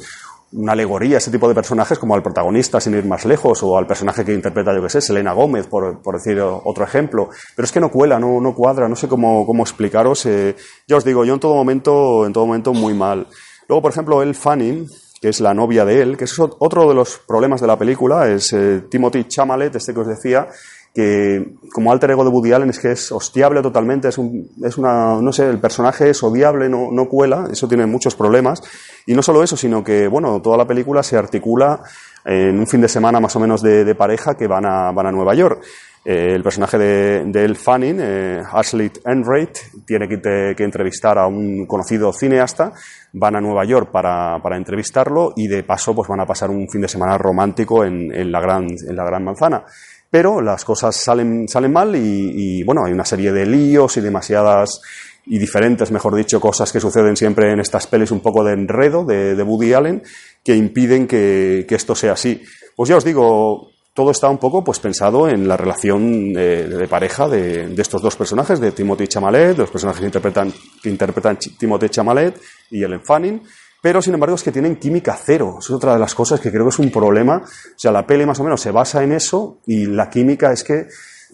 una 0.51 0.71
alegoría 0.71 1.17
ese 1.17 1.31
tipo 1.31 1.47
de 1.47 1.53
personajes 1.53 1.99
como 1.99 2.15
al 2.15 2.23
protagonista 2.23 2.79
sin 2.79 2.95
ir 2.95 3.05
más 3.05 3.25
lejos 3.25 3.61
o 3.61 3.77
al 3.77 3.85
personaje 3.85 4.25
que 4.25 4.33
interpreta 4.33 4.73
yo 4.73 4.81
que 4.81 4.89
sé 4.89 5.01
Selena 5.01 5.33
Gómez 5.33 5.67
por, 5.67 6.01
por 6.01 6.15
decir 6.15 6.39
otro 6.39 6.83
ejemplo. 6.83 7.29
Pero 7.55 7.65
es 7.65 7.71
que 7.71 7.79
no 7.79 7.91
cuela 7.91 8.19
no, 8.19 8.41
no 8.41 8.55
cuadra 8.55 8.89
no 8.89 8.95
sé 8.95 9.07
cómo, 9.07 9.45
cómo 9.45 9.63
explicaros 9.63 10.25
eh, 10.25 10.55
ya 10.87 10.97
os 10.97 11.05
digo 11.05 11.23
yo 11.25 11.33
en 11.35 11.39
todo 11.39 11.55
momento 11.55 12.25
en 12.25 12.33
todo 12.33 12.45
momento 12.45 12.73
muy 12.73 12.93
mal. 12.93 13.27
Luego 13.67 13.81
por 13.81 13.91
ejemplo 13.91 14.21
el 14.21 14.33
Fanning 14.33 14.87
que 15.21 15.29
es 15.29 15.39
la 15.41 15.53
novia 15.53 15.85
de 15.85 16.01
él 16.01 16.17
que 16.17 16.23
es 16.23 16.39
otro 16.39 16.89
de 16.89 16.95
los 16.95 17.19
problemas 17.27 17.61
de 17.61 17.67
la 17.67 17.77
película 17.77 18.27
es 18.27 18.51
eh, 18.53 18.83
Timothy 18.89 19.25
Chamalet 19.25 19.75
este 19.75 19.93
que 19.93 19.99
os 19.99 20.07
decía 20.07 20.47
que 20.93 21.55
como 21.71 21.91
alter 21.91 22.11
ego 22.11 22.23
de 22.23 22.29
Woody 22.29 22.51
Allen 22.51 22.69
es 22.69 22.79
que 22.79 22.91
es 22.91 23.11
hostiable 23.11 23.61
totalmente, 23.61 24.07
es, 24.07 24.17
un, 24.17 24.49
es 24.63 24.77
una, 24.77 25.21
no 25.21 25.31
sé, 25.31 25.47
el 25.47 25.59
personaje 25.59 26.09
es 26.09 26.23
odiable, 26.23 26.67
no, 26.67 26.89
no 26.91 27.07
cuela, 27.07 27.47
eso 27.51 27.67
tiene 27.67 27.85
muchos 27.85 28.15
problemas. 28.15 28.61
Y 29.05 29.13
no 29.13 29.21
solo 29.21 29.43
eso, 29.43 29.55
sino 29.55 29.83
que, 29.83 30.07
bueno, 30.07 30.41
toda 30.41 30.57
la 30.57 30.67
película 30.67 31.03
se 31.03 31.17
articula 31.17 31.81
en 32.25 32.59
un 32.59 32.67
fin 32.67 32.81
de 32.81 32.87
semana 32.87 33.19
más 33.19 33.35
o 33.35 33.39
menos 33.39 33.61
de, 33.61 33.95
pareja 33.95 34.35
que 34.35 34.47
van 34.47 34.65
a, 34.65 34.91
van 34.91 35.07
a 35.07 35.11
Nueva 35.11 35.33
York. 35.33 35.63
Eh, 36.05 36.33
el 36.33 36.43
personaje 36.43 36.77
de, 36.77 37.25
de 37.25 37.55
Fanning, 37.55 37.97
eh, 37.99 38.41
Ashley 38.51 38.91
Enright, 39.05 39.57
tiene 39.85 40.07
que, 40.07 40.55
que, 40.55 40.63
entrevistar 40.63 41.17
a 41.17 41.27
un 41.27 41.65
conocido 41.65 42.13
cineasta, 42.13 42.71
van 43.13 43.35
a 43.35 43.41
Nueva 43.41 43.65
York 43.65 43.91
para, 43.91 44.39
para, 44.41 44.55
entrevistarlo 44.55 45.33
y 45.35 45.47
de 45.47 45.63
paso 45.63 45.93
pues 45.93 46.07
van 46.07 46.21
a 46.21 46.25
pasar 46.25 46.49
un 46.49 46.69
fin 46.69 46.81
de 46.81 46.87
semana 46.87 47.17
romántico 47.17 47.83
en, 47.83 48.13
en, 48.13 48.31
la, 48.31 48.39
gran, 48.39 48.67
en 48.69 48.95
la 48.95 49.03
Gran 49.03 49.23
Manzana 49.25 49.65
pero 50.09 50.41
las 50.41 50.65
cosas 50.65 50.95
salen, 50.95 51.47
salen 51.47 51.71
mal 51.71 51.95
y, 51.95 52.63
bueno, 52.63 52.85
hay 52.85 52.93
una 52.93 53.05
serie 53.05 53.31
de 53.31 53.45
líos 53.45 53.97
y 53.97 54.01
demasiadas 54.01 54.81
y 55.25 55.37
diferentes, 55.37 55.91
mejor 55.91 56.15
dicho, 56.15 56.39
cosas 56.39 56.71
que 56.71 56.79
suceden 56.79 57.15
siempre 57.15 57.51
en 57.51 57.59
estas 57.59 57.85
pelis, 57.85 58.09
un 58.09 58.21
poco 58.21 58.43
de 58.43 58.53
enredo 58.53 59.05
de, 59.05 59.35
de 59.35 59.43
Woody 59.43 59.73
Allen, 59.73 60.01
que 60.43 60.55
impiden 60.55 61.05
que, 61.05 61.65
que, 61.67 61.75
esto 61.75 61.93
sea 61.93 62.13
así. 62.13 62.41
Pues 62.75 62.89
ya 62.89 62.97
os 62.97 63.03
digo, 63.03 63.69
todo 63.93 64.09
está 64.09 64.29
un 64.29 64.39
poco 64.39 64.63
pues 64.63 64.79
pensado 64.79 65.29
en 65.29 65.47
la 65.47 65.57
relación 65.57 66.33
de, 66.33 66.67
de 66.67 66.87
pareja 66.87 67.27
de, 67.27 67.67
de, 67.67 67.81
estos 67.81 68.01
dos 68.01 68.15
personajes, 68.15 68.59
de 68.59 68.71
Timothy 68.71 69.07
Chamalet, 69.07 69.51
de 69.51 69.57
los 69.63 69.69
personajes 69.69 69.99
que 69.99 70.07
interpretan, 70.07 70.51
que 70.81 70.89
interpretan 70.89 71.37
Timothy 71.37 71.89
Chamalet 71.89 72.41
y 72.71 72.83
Ellen 72.83 73.03
Fanning, 73.03 73.43
pero 73.81 74.01
sin 74.01 74.13
embargo 74.13 74.35
es 74.35 74.43
que 74.43 74.51
tienen 74.51 74.77
química 74.77 75.17
cero. 75.21 75.57
Es 75.59 75.69
otra 75.69 75.93
de 75.93 75.99
las 75.99 76.13
cosas 76.15 76.39
que 76.39 76.51
creo 76.51 76.63
que 76.65 76.69
es 76.69 76.79
un 76.79 76.91
problema. 76.91 77.37
O 77.37 77.79
sea, 77.79 77.91
la 77.91 78.05
peli 78.05 78.25
más 78.25 78.39
o 78.39 78.43
menos 78.43 78.61
se 78.61 78.71
basa 78.71 79.03
en 79.03 79.13
eso 79.13 79.59
y 79.65 79.85
la 79.85 80.09
química 80.09 80.51
es 80.51 80.63
que 80.63 80.87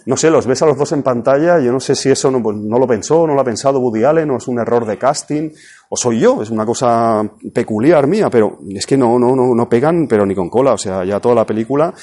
no 0.06 0.16
sé, 0.18 0.30
los 0.30 0.46
ves 0.46 0.62
a 0.62 0.68
los 0.68 0.78
dos 0.78 0.92
en 0.92 1.02
pantalla, 1.02 1.60
yo 1.60 1.72
no 1.72 1.80
sé 1.80 1.96
si 1.96 2.12
eso 2.12 2.30
no, 2.30 2.42
pues, 2.42 2.56
lo 2.56 2.88
pensó, 2.88 3.26
no 3.26 3.34
lo 3.34 3.42
ha 3.42 3.44
pensado 3.44 3.80
Woody 3.80 4.04
Allen, 4.04 4.30
o 4.30 4.38
es 4.38 4.48
un 4.48 4.60
error 4.60 4.86
de 4.86 4.98
casting, 4.98 5.50
o 5.90 5.98
soy 5.98 6.20
yo, 6.20 6.44
es 6.44 6.52
una 6.52 6.66
cosa 6.66 7.24
peculiar 7.54 8.06
mía, 8.06 8.30
pero 8.30 8.60
es 8.70 8.86
que 8.86 8.98
no, 8.98 9.18
no, 9.18 9.36
no, 9.36 9.56
no 9.56 9.70
pegan, 9.70 10.08
pero 10.08 10.26
ni 10.26 10.36
con 10.36 10.50
cola, 10.50 10.74
o 10.74 10.78
sea, 10.78 11.04
ya 11.06 11.20
toda 11.20 11.34
la 11.34 11.46
película, 11.46 11.94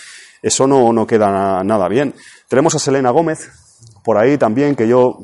eso 0.42 0.66
no, 0.66 0.92
no 0.92 1.06
queda 1.06 1.62
nada 1.62 1.88
bien. 1.88 2.14
Tenemos 2.48 2.74
a 2.74 2.80
Selena 2.80 3.10
Gómez, 3.10 3.50
por 4.02 4.18
ahí 4.18 4.36
también, 4.36 4.74
que 4.74 4.88
yo 4.88 5.18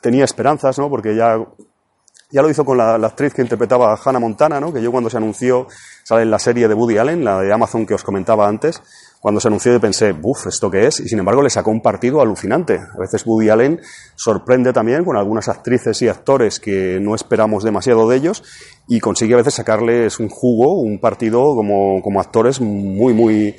tenía 0.00 0.24
esperanzas, 0.24 0.78
¿no? 0.78 0.88
Porque 0.88 1.14
ya, 1.14 1.36
ya 2.32 2.42
lo 2.42 2.48
hizo 2.48 2.64
con 2.64 2.78
la, 2.78 2.94
actriz 2.94 3.34
que 3.34 3.42
interpretaba 3.42 3.92
a 3.92 4.00
Hannah 4.02 4.18
Montana, 4.18 4.58
¿no? 4.58 4.72
Que 4.72 4.82
yo 4.82 4.90
cuando 4.90 5.10
se 5.10 5.18
anunció, 5.18 5.68
sale 6.02 6.22
en 6.22 6.30
la 6.30 6.38
serie 6.38 6.66
de 6.66 6.74
Woody 6.74 6.96
Allen, 6.96 7.24
la 7.24 7.40
de 7.40 7.52
Amazon 7.52 7.86
que 7.86 7.94
os 7.94 8.02
comentaba 8.02 8.48
antes, 8.48 8.82
cuando 9.20 9.40
se 9.40 9.48
anunció 9.48 9.72
yo 9.72 9.80
pensé, 9.80 10.12
buf, 10.12 10.46
¿esto 10.46 10.70
qué 10.70 10.86
es? 10.86 10.98
Y 10.98 11.08
sin 11.08 11.18
embargo 11.18 11.42
le 11.42 11.50
sacó 11.50 11.70
un 11.70 11.82
partido 11.82 12.20
alucinante. 12.20 12.80
A 12.80 12.98
veces 12.98 13.24
Woody 13.24 13.50
Allen 13.50 13.80
sorprende 14.16 14.72
también 14.72 15.04
con 15.04 15.16
algunas 15.16 15.48
actrices 15.48 16.00
y 16.02 16.08
actores 16.08 16.58
que 16.58 16.98
no 17.00 17.14
esperamos 17.14 17.62
demasiado 17.62 18.08
de 18.08 18.16
ellos 18.16 18.42
y 18.88 18.98
consigue 18.98 19.34
a 19.34 19.36
veces 19.36 19.54
sacarles 19.54 20.18
un 20.18 20.28
jugo, 20.28 20.80
un 20.80 20.98
partido 20.98 21.54
como, 21.54 22.02
como 22.02 22.20
actores 22.20 22.60
muy, 22.60 23.12
muy, 23.12 23.54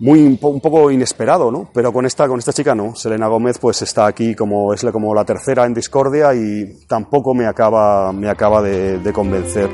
muy 0.00 0.20
un, 0.20 0.36
po 0.36 0.48
un, 0.48 0.60
poco 0.60 0.90
inesperado, 0.90 1.50
¿no? 1.50 1.68
Pero 1.72 1.92
con 1.92 2.06
esta, 2.06 2.28
con 2.28 2.38
esta 2.38 2.52
chica 2.52 2.74
no. 2.74 2.94
Selena 2.94 3.26
Gómez 3.28 3.58
pues 3.58 3.82
está 3.82 4.06
aquí 4.06 4.34
como, 4.34 4.72
es 4.72 4.84
como 4.92 5.14
la 5.14 5.24
tercera 5.24 5.66
en 5.66 5.74
discordia 5.74 6.34
y 6.34 6.86
tampoco 6.86 7.34
me 7.34 7.46
acaba, 7.46 8.12
me 8.12 8.28
acaba 8.28 8.62
de 8.62 9.12
convencer. 9.12 9.68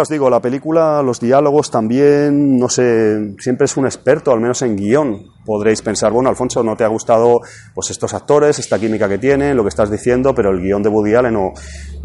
Os 0.00 0.08
digo, 0.08 0.30
la 0.30 0.40
película, 0.40 1.02
los 1.02 1.20
diálogos 1.20 1.70
también, 1.70 2.58
no 2.58 2.70
sé, 2.70 3.34
siempre 3.38 3.66
es 3.66 3.76
un 3.76 3.84
experto, 3.84 4.32
al 4.32 4.40
menos 4.40 4.62
en 4.62 4.74
guion. 4.74 5.26
Podréis 5.44 5.82
pensar, 5.82 6.10
bueno, 6.10 6.30
Alfonso, 6.30 6.62
no 6.62 6.74
te 6.74 6.84
ha 6.84 6.88
gustado 6.88 7.40
pues 7.74 7.90
estos 7.90 8.14
actores, 8.14 8.58
esta 8.58 8.78
química 8.78 9.08
que 9.08 9.18
tienen, 9.18 9.56
lo 9.56 9.62
que 9.62 9.68
estás 9.68 9.90
diciendo, 9.90 10.34
pero 10.34 10.50
el 10.50 10.62
guion 10.62 10.82
de 10.82 10.88
Woody 10.88 11.14
Allen 11.14 11.36
o 11.36 11.52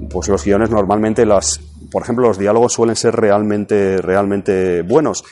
pues 0.10 0.28
los 0.28 0.44
guiones 0.44 0.70
normalmente 0.70 1.26
las, 1.26 1.62
por 1.90 2.04
ejemplo, 2.04 2.28
los 2.28 2.38
diálogos 2.38 2.74
suelen 2.74 2.98
ser 2.98 3.16
realmente, 3.16 3.98
realmente 4.02 4.82
buenos. 4.82 5.24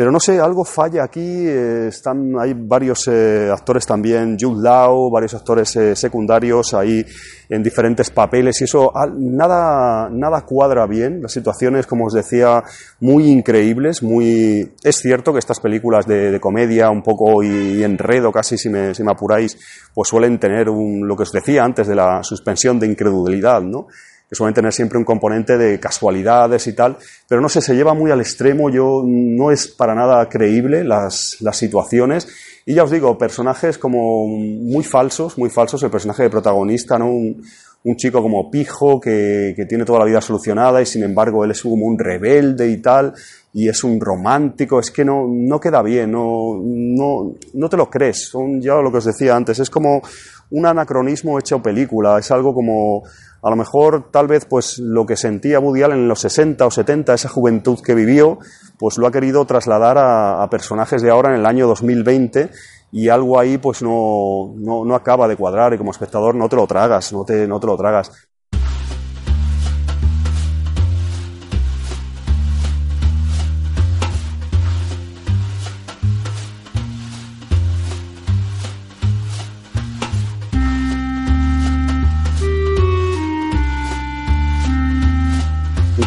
Pero 0.00 0.10
no 0.10 0.18
sé, 0.18 0.40
algo 0.40 0.64
falla 0.64 1.04
aquí. 1.04 1.20
Eh, 1.20 1.88
están, 1.88 2.32
hay 2.40 2.54
varios 2.56 3.06
eh, 3.06 3.50
actores 3.52 3.84
también, 3.84 4.38
Jude 4.40 4.62
Law, 4.62 5.10
varios 5.10 5.34
actores 5.34 5.76
eh, 5.76 5.94
secundarios 5.94 6.72
ahí 6.72 7.04
en 7.50 7.62
diferentes 7.62 8.08
papeles 8.08 8.58
y 8.62 8.64
eso 8.64 8.96
ah, 8.96 9.06
nada, 9.14 10.08
nada 10.08 10.40
cuadra 10.46 10.86
bien. 10.86 11.20
Las 11.20 11.32
situaciones, 11.32 11.86
como 11.86 12.06
os 12.06 12.14
decía, 12.14 12.64
muy 13.00 13.30
increíbles. 13.30 14.02
Muy 14.02 14.72
es 14.82 14.96
cierto 14.96 15.34
que 15.34 15.38
estas 15.38 15.60
películas 15.60 16.06
de, 16.06 16.40
comedia, 16.40 16.88
un 16.88 17.02
poco 17.02 17.42
y, 17.42 17.48
y, 17.48 17.84
enredo 17.84 18.32
casi, 18.32 18.56
si 18.56 18.70
me, 18.70 18.94
si 18.94 19.02
me 19.02 19.12
apuráis, 19.12 19.58
pues 19.92 20.08
suelen 20.08 20.38
tener 20.40 20.70
un, 20.70 21.06
lo 21.06 21.14
que 21.14 21.24
os 21.24 21.32
decía 21.32 21.62
antes 21.62 21.86
de 21.86 21.94
la 21.94 22.22
suspensión 22.22 22.80
de 22.80 22.86
incredulidad, 22.86 23.60
¿no? 23.60 23.88
Que 24.30 24.36
suelen 24.36 24.54
tener 24.54 24.72
siempre 24.72 24.96
un 24.96 25.04
componente 25.04 25.58
de 25.58 25.80
casualidades 25.80 26.68
y 26.68 26.72
tal, 26.72 26.96
pero 27.28 27.40
no 27.40 27.48
sé, 27.48 27.60
se 27.60 27.74
lleva 27.74 27.94
muy 27.94 28.12
al 28.12 28.20
extremo, 28.20 28.70
yo 28.70 29.02
no 29.04 29.50
es 29.50 29.66
para 29.66 29.92
nada 29.92 30.28
creíble 30.28 30.84
las, 30.84 31.36
las 31.40 31.56
situaciones. 31.56 32.28
Y 32.64 32.74
ya 32.74 32.84
os 32.84 32.92
digo, 32.92 33.18
personajes 33.18 33.76
como 33.76 34.28
muy 34.28 34.84
falsos, 34.84 35.36
muy 35.36 35.50
falsos, 35.50 35.82
el 35.82 35.90
personaje 35.90 36.22
de 36.22 36.30
protagonista, 36.30 36.96
¿no? 36.96 37.10
Un, 37.10 37.42
un 37.82 37.96
chico 37.96 38.22
como 38.22 38.50
pijo 38.50 39.00
que, 39.00 39.54
que, 39.56 39.64
tiene 39.64 39.84
toda 39.84 40.00
la 40.00 40.04
vida 40.04 40.20
solucionada 40.20 40.82
y 40.82 40.86
sin 40.86 41.02
embargo 41.02 41.44
él 41.44 41.52
es 41.52 41.62
como 41.62 41.86
un 41.86 41.98
rebelde 41.98 42.68
y 42.70 42.76
tal, 42.76 43.14
y 43.52 43.68
es 43.68 43.82
un 43.82 44.00
romántico, 44.00 44.78
es 44.78 44.90
que 44.90 45.04
no, 45.04 45.26
no 45.26 45.58
queda 45.58 45.82
bien, 45.82 46.12
no, 46.12 46.60
no, 46.62 47.34
no 47.54 47.68
te 47.68 47.76
lo 47.76 47.88
crees, 47.88 48.28
son 48.28 48.60
ya 48.60 48.74
lo 48.76 48.92
que 48.92 48.98
os 48.98 49.06
decía 49.06 49.34
antes, 49.34 49.58
es 49.58 49.70
como 49.70 50.02
un 50.50 50.66
anacronismo 50.66 51.38
hecho 51.38 51.62
película, 51.62 52.18
es 52.18 52.30
algo 52.30 52.54
como 52.54 53.02
a 53.42 53.50
lo 53.50 53.56
mejor 53.56 54.10
tal 54.10 54.26
vez 54.26 54.44
pues 54.44 54.78
lo 54.78 55.06
que 55.06 55.16
sentía 55.16 55.60
Woody 55.60 55.82
Allen 55.82 55.98
en 56.00 56.08
los 56.08 56.20
60 56.20 56.66
o 56.66 56.70
70, 56.70 57.14
esa 57.14 57.28
juventud 57.28 57.78
que 57.84 57.94
vivió, 57.94 58.38
pues 58.78 58.98
lo 58.98 59.06
ha 59.06 59.12
querido 59.12 59.44
trasladar 59.44 59.98
a, 59.98 60.42
a 60.42 60.50
personajes 60.50 61.02
de 61.02 61.10
ahora 61.10 61.30
en 61.30 61.36
el 61.36 61.46
año 61.46 61.66
2020 61.66 62.50
y 62.92 63.08
algo 63.08 63.38
ahí 63.38 63.58
pues 63.58 63.82
no, 63.82 64.52
no, 64.56 64.84
no, 64.84 64.94
acaba 64.94 65.28
de 65.28 65.36
cuadrar 65.36 65.72
y 65.74 65.78
como 65.78 65.92
espectador 65.92 66.34
no 66.34 66.48
te 66.48 66.56
lo 66.56 66.66
tragas, 66.66 67.12
no 67.12 67.24
te, 67.24 67.46
no 67.46 67.60
te 67.60 67.66
lo 67.66 67.76
tragas. 67.76 68.29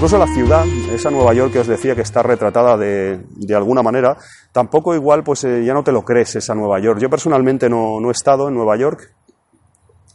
Incluso 0.04 0.18
la 0.18 0.28
ciudad, 0.28 0.66
esa 0.94 1.10
Nueva 1.10 1.34
York 1.34 1.54
que 1.54 1.60
os 1.60 1.68
decía 1.68 1.96
que 1.96 2.02
está 2.02 2.22
retratada 2.22 2.76
de, 2.76 3.22
de 3.38 3.56
alguna 3.56 3.82
manera, 3.82 4.18
tampoco 4.52 4.94
igual 4.94 5.24
pues 5.24 5.46
eh, 5.46 5.64
ya 5.64 5.74
no 5.74 5.82
te 5.82 5.94
lo 5.94 6.04
crees 6.04 6.36
esa 6.36 6.54
Nueva 6.54 6.78
York. 6.82 7.00
Yo 7.00 7.10
personalmente 7.10 7.70
no, 7.70 8.02
no, 8.02 8.10
he 8.10 8.12
estado 8.12 8.50
en 8.50 8.54
Nueva 8.54 8.76
York. 8.76 9.14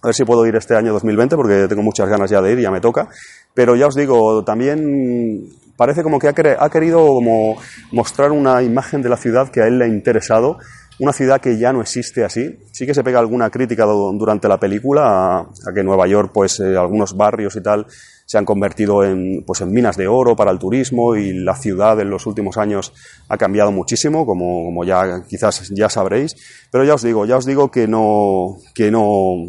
A 0.03 0.09
ver 0.09 0.15
si 0.15 0.27
puedo 0.27 0.45
ir 0.45 0.57
este 0.57 0.77
año 0.77 0.93
2020 0.93 1.37
porque 1.37 1.69
tengo 1.69 1.83
muchas 1.83 2.07
ganas 2.07 2.29
ya 2.29 2.43
de 2.43 2.53
ir, 2.53 2.61
ya 2.61 2.71
me 2.71 2.83
toca. 2.83 3.09
Pero 3.55 3.77
ya 3.77 3.87
os 3.87 3.95
digo, 3.95 4.45
también 4.45 5.49
parece 5.79 6.03
como 6.03 6.19
que 6.19 6.29
ha, 6.29 6.35
ha 6.59 6.69
querido 6.69 7.07
como 7.07 7.57
mostrar 7.91 8.31
una 8.31 8.63
imagen 8.63 9.01
de 9.01 9.09
la 9.09 9.17
ciudad 9.17 9.49
que 9.49 9.63
a 9.63 9.69
él 9.69 9.79
le 9.79 9.87
ha 9.87 9.89
interesado 9.89 10.59
una 10.99 11.13
ciudad 11.13 11.41
que 11.41 11.59
ya 11.59 11.73
no 11.73 11.81
existe 11.81 12.25
así. 12.25 12.59
Sí 12.73 12.87
que 12.87 12.95
se 12.95 13.05
pega 13.05 13.21
alguna 13.21 13.51
crítica 13.51 13.85
durante 13.85 14.49
la 14.49 14.59
película 14.59 15.39
a, 15.39 15.73
que 15.75 15.83
Nueva 15.83 16.07
York, 16.07 16.31
pues 16.35 16.61
eh, 16.61 16.77
algunos 16.77 17.17
barrios 17.17 17.57
y 17.57 17.63
tal, 17.63 17.87
se 18.29 18.37
han 18.37 18.45
convertido 18.45 19.03
en, 19.05 19.43
pues, 19.47 19.63
en 19.63 19.73
minas 19.73 19.97
de 19.97 20.07
oro 20.07 20.37
para 20.37 20.51
el 20.51 20.59
turismo 20.59 21.17
y 21.17 21.33
la 21.33 21.57
ciudad 21.57 21.99
en 21.99 22.11
los 22.11 22.27
últimos 22.27 22.59
años 22.59 22.93
ha 23.27 23.39
cambiado 23.39 23.73
muchísimo, 23.73 24.27
como, 24.27 24.67
como 24.67 24.85
ya 24.85 25.25
quizás 25.27 25.71
ya 25.71 25.89
sabréis. 25.89 26.37
Pero 26.71 26.85
ya 26.85 26.93
os 26.93 27.03
digo, 27.03 27.25
ya 27.25 27.39
os 27.39 27.47
digo 27.47 27.71
que 27.71 27.89
no, 27.89 28.59
que 28.75 28.91
no, 28.91 29.47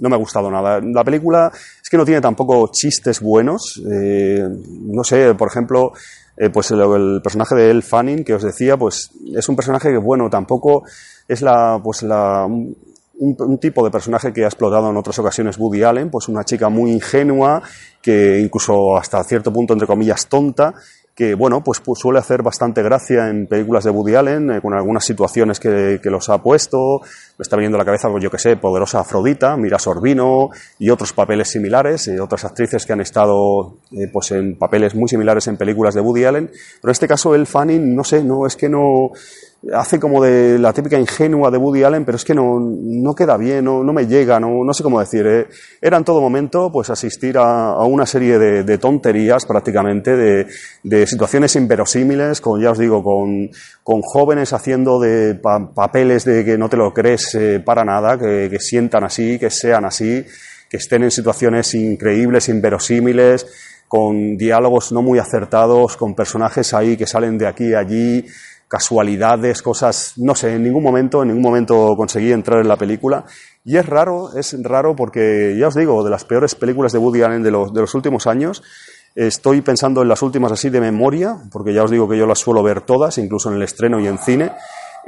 no 0.00 0.08
me 0.08 0.14
ha 0.14 0.18
gustado 0.18 0.50
nada. 0.50 0.80
La 0.80 1.04
película 1.04 1.52
es 1.82 1.90
que 1.90 1.98
no 1.98 2.06
tiene 2.06 2.22
tampoco 2.22 2.70
chistes 2.72 3.20
buenos. 3.20 3.82
Eh, 3.92 4.48
no 4.80 5.04
sé, 5.04 5.34
por 5.34 5.48
ejemplo, 5.48 5.92
eh, 6.34 6.48
pues 6.48 6.70
el, 6.70 6.80
el, 6.80 7.20
personaje 7.22 7.54
de 7.54 7.70
Elle 7.70 7.82
Fanning 7.82 8.24
que 8.24 8.32
os 8.32 8.42
decía, 8.42 8.78
pues 8.78 9.10
es 9.34 9.46
un 9.46 9.56
personaje 9.56 9.90
que, 9.90 9.98
bueno, 9.98 10.30
tampoco 10.30 10.84
es 11.28 11.42
la, 11.42 11.78
pues 11.84 12.02
la, 12.02 12.48
un, 13.22 13.36
un, 13.38 13.58
tipo 13.58 13.84
de 13.84 13.90
personaje 13.90 14.32
que 14.32 14.44
ha 14.44 14.48
explotado 14.48 14.90
en 14.90 14.96
otras 14.96 15.18
ocasiones 15.18 15.56
Woody 15.58 15.84
Allen, 15.84 16.10
pues 16.10 16.28
una 16.28 16.44
chica 16.44 16.68
muy 16.68 16.90
ingenua, 16.92 17.62
que 18.00 18.40
incluso 18.40 18.96
hasta 18.96 19.22
cierto 19.24 19.52
punto, 19.52 19.72
entre 19.72 19.86
comillas, 19.86 20.26
tonta, 20.26 20.74
que 21.14 21.34
bueno, 21.34 21.62
pues, 21.62 21.80
pues, 21.80 22.00
suele 22.00 22.18
hacer 22.18 22.42
bastante 22.42 22.82
gracia 22.82 23.28
en 23.28 23.46
películas 23.46 23.84
de 23.84 23.90
Woody 23.90 24.14
Allen, 24.14 24.50
eh, 24.50 24.60
con 24.60 24.72
algunas 24.74 25.04
situaciones 25.04 25.60
que, 25.60 26.00
que, 26.02 26.10
los 26.10 26.28
ha 26.30 26.42
puesto, 26.42 27.02
está 27.42 27.56
viniendo 27.56 27.76
a 27.76 27.80
la 27.80 27.84
cabeza, 27.84 28.08
yo 28.20 28.30
que 28.30 28.38
sé, 28.38 28.56
Poderosa 28.56 29.00
Afrodita, 29.00 29.56
Mira 29.56 29.78
Sorbino 29.78 30.50
y 30.78 30.90
otros 30.90 31.12
papeles 31.12 31.48
similares, 31.48 32.08
eh, 32.08 32.20
otras 32.20 32.44
actrices 32.44 32.86
que 32.86 32.92
han 32.92 33.00
estado 33.00 33.76
eh, 33.92 34.08
pues 34.12 34.30
en 34.32 34.56
papeles 34.56 34.94
muy 34.94 35.08
similares 35.08 35.46
en 35.48 35.56
películas 35.56 35.94
de 35.94 36.00
Woody 36.00 36.24
Allen, 36.24 36.46
pero 36.48 36.90
en 36.90 36.92
este 36.92 37.08
caso 37.08 37.34
el 37.34 37.46
Fanning, 37.46 37.94
no 37.94 38.04
sé, 38.04 38.22
no 38.22 38.46
es 38.46 38.56
que 38.56 38.68
no 38.68 39.12
hace 39.72 40.00
como 40.00 40.22
de 40.22 40.58
la 40.58 40.72
típica 40.72 40.98
ingenua 40.98 41.50
de 41.50 41.58
Woody 41.58 41.84
Allen, 41.84 42.04
pero 42.04 42.16
es 42.16 42.24
que 42.24 42.34
no, 42.34 42.58
no 42.58 43.14
queda 43.14 43.36
bien, 43.36 43.64
no, 43.64 43.84
no 43.84 43.92
me 43.92 44.06
llega, 44.06 44.40
no, 44.40 44.64
no 44.64 44.74
sé 44.74 44.82
cómo 44.82 44.98
decir. 44.98 45.24
Eh. 45.26 45.46
Era 45.80 45.96
en 45.96 46.04
todo 46.04 46.20
momento 46.20 46.70
pues 46.72 46.90
asistir 46.90 47.38
a, 47.38 47.78
una 47.84 48.06
serie 48.06 48.38
de, 48.38 48.64
de, 48.64 48.78
tonterías 48.78 49.46
prácticamente, 49.46 50.16
de, 50.16 50.46
de, 50.82 51.06
situaciones 51.06 51.54
inverosímiles, 51.54 52.40
con, 52.40 52.60
ya 52.60 52.72
os 52.72 52.78
digo, 52.78 53.04
con, 53.04 53.50
con 53.84 54.02
jóvenes 54.02 54.52
haciendo 54.52 54.98
de 54.98 55.34
pa 55.34 55.72
papeles 55.72 56.24
de 56.24 56.44
que 56.44 56.58
no 56.58 56.68
te 56.68 56.76
lo 56.76 56.92
crees 56.92 57.31
para 57.64 57.84
nada, 57.84 58.18
que, 58.18 58.48
que 58.50 58.58
sientan 58.58 59.04
así, 59.04 59.38
que 59.38 59.50
sean 59.50 59.84
así, 59.84 60.24
que 60.68 60.76
estén 60.76 61.02
en 61.02 61.10
situaciones 61.10 61.74
increíbles, 61.74 62.48
inverosímiles, 62.48 63.46
con 63.88 64.38
diálogos 64.38 64.90
no 64.90 65.02
muy 65.02 65.18
acertados, 65.18 65.98
con 65.98 66.14
personajes 66.14 66.72
ahí 66.72 66.96
que 66.96 67.06
salen 67.06 67.36
de 67.36 67.46
aquí 67.46 67.68
y 67.68 67.74
allí, 67.74 68.26
casualidades, 68.72 69.60
cosas, 69.60 70.14
no 70.16 70.34
sé, 70.34 70.54
en 70.54 70.62
ningún 70.62 70.82
momento, 70.82 71.20
en 71.20 71.28
ningún 71.28 71.42
momento 71.42 71.94
conseguí 71.94 72.32
entrar 72.32 72.60
en 72.60 72.68
la 72.68 72.76
película. 72.78 73.26
Y 73.66 73.76
es 73.76 73.84
raro, 73.84 74.34
es 74.34 74.56
raro 74.62 74.96
porque, 74.96 75.54
ya 75.58 75.68
os 75.68 75.74
digo, 75.74 76.02
de 76.02 76.08
las 76.08 76.24
peores 76.24 76.54
películas 76.54 76.92
de 76.92 76.98
Woody 76.98 77.20
Allen 77.20 77.42
de 77.42 77.50
los, 77.50 77.74
de 77.74 77.82
los 77.82 77.94
últimos 77.94 78.26
años, 78.26 78.62
estoy 79.14 79.60
pensando 79.60 80.00
en 80.00 80.08
las 80.08 80.22
últimas 80.22 80.52
así 80.52 80.70
de 80.70 80.80
memoria, 80.80 81.36
porque 81.52 81.74
ya 81.74 81.84
os 81.84 81.90
digo 81.90 82.08
que 82.08 82.16
yo 82.16 82.26
las 82.26 82.38
suelo 82.38 82.62
ver 82.62 82.80
todas, 82.80 83.18
incluso 83.18 83.50
en 83.50 83.56
el 83.56 83.62
estreno 83.62 84.00
y 84.00 84.06
en 84.06 84.16
cine. 84.16 84.52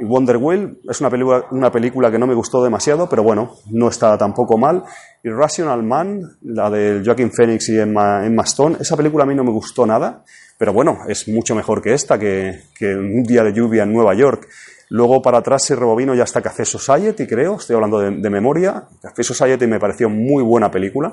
Wonder 0.01 0.37
Wheel 0.37 0.79
es 0.89 1.01
una 1.01 1.71
película, 1.71 2.11
que 2.11 2.19
no 2.19 2.27
me 2.27 2.33
gustó 2.33 2.63
demasiado, 2.63 3.07
pero 3.09 3.23
bueno, 3.23 3.55
no 3.71 3.87
está 3.87 4.17
tampoco 4.17 4.57
mal. 4.57 4.83
Irrational 5.23 5.83
Man, 5.83 6.21
la 6.41 6.69
de 6.69 7.01
Joaquin 7.03 7.31
Phoenix 7.31 7.69
y 7.69 7.79
Emma, 7.79 8.25
Emma 8.25 8.43
Stone, 8.43 8.77
esa 8.79 8.97
película 8.97 9.23
a 9.23 9.27
mí 9.27 9.35
no 9.35 9.43
me 9.43 9.51
gustó 9.51 9.85
nada. 9.85 10.23
Pero 10.57 10.73
bueno, 10.73 10.99
es 11.07 11.27
mucho 11.27 11.53
mejor 11.53 11.81
que 11.81 11.93
esta, 11.93 12.17
que, 12.17 12.61
un 12.81 13.23
día 13.23 13.43
de 13.43 13.53
lluvia 13.53 13.83
en 13.83 13.93
Nueva 13.93 14.13
York. 14.13 14.47
Luego 14.89 15.21
para 15.21 15.39
atrás 15.39 15.65
se 15.65 15.75
rebobino 15.75 16.13
ya 16.13 16.23
hasta 16.23 16.41
Café 16.41 16.63
Society, 16.63 17.25
creo, 17.25 17.55
estoy 17.55 17.75
hablando 17.75 17.99
de, 17.99 18.11
de, 18.11 18.29
memoria. 18.29 18.83
Café 19.01 19.23
Society 19.23 19.65
me 19.65 19.79
pareció 19.79 20.09
muy 20.09 20.43
buena 20.43 20.69
película 20.69 21.11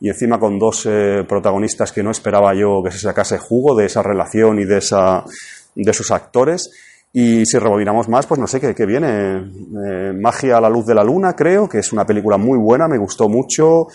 y 0.00 0.08
encima 0.08 0.40
con 0.40 0.58
dos 0.58 0.86
eh, 0.86 1.24
protagonistas 1.26 1.92
que 1.92 2.02
no 2.02 2.10
esperaba 2.10 2.52
yo 2.52 2.82
que 2.82 2.90
se 2.90 2.98
sacase 2.98 3.38
jugo 3.38 3.76
de 3.76 3.86
esa 3.86 4.02
relación 4.02 4.58
y 4.58 4.64
de, 4.64 4.78
esa, 4.78 5.24
de 5.74 5.90
esos 5.90 6.10
actores. 6.10 6.70
Y 7.12 7.44
si 7.44 7.58
rebobinamos 7.58 8.08
más, 8.08 8.26
pues 8.26 8.40
no 8.40 8.46
sé 8.46 8.60
qué, 8.60 8.74
qué 8.74 8.86
viene. 8.86 9.36
Eh, 9.36 10.12
Magia 10.14 10.56
a 10.56 10.60
la 10.60 10.70
luz 10.70 10.86
de 10.86 10.94
la 10.94 11.04
luna, 11.04 11.34
creo, 11.34 11.68
que 11.68 11.78
es 11.78 11.92
una 11.92 12.06
película 12.06 12.38
muy 12.38 12.58
buena, 12.58 12.88
me 12.88 12.96
gustó 12.96 13.28
mucho. 13.28 13.88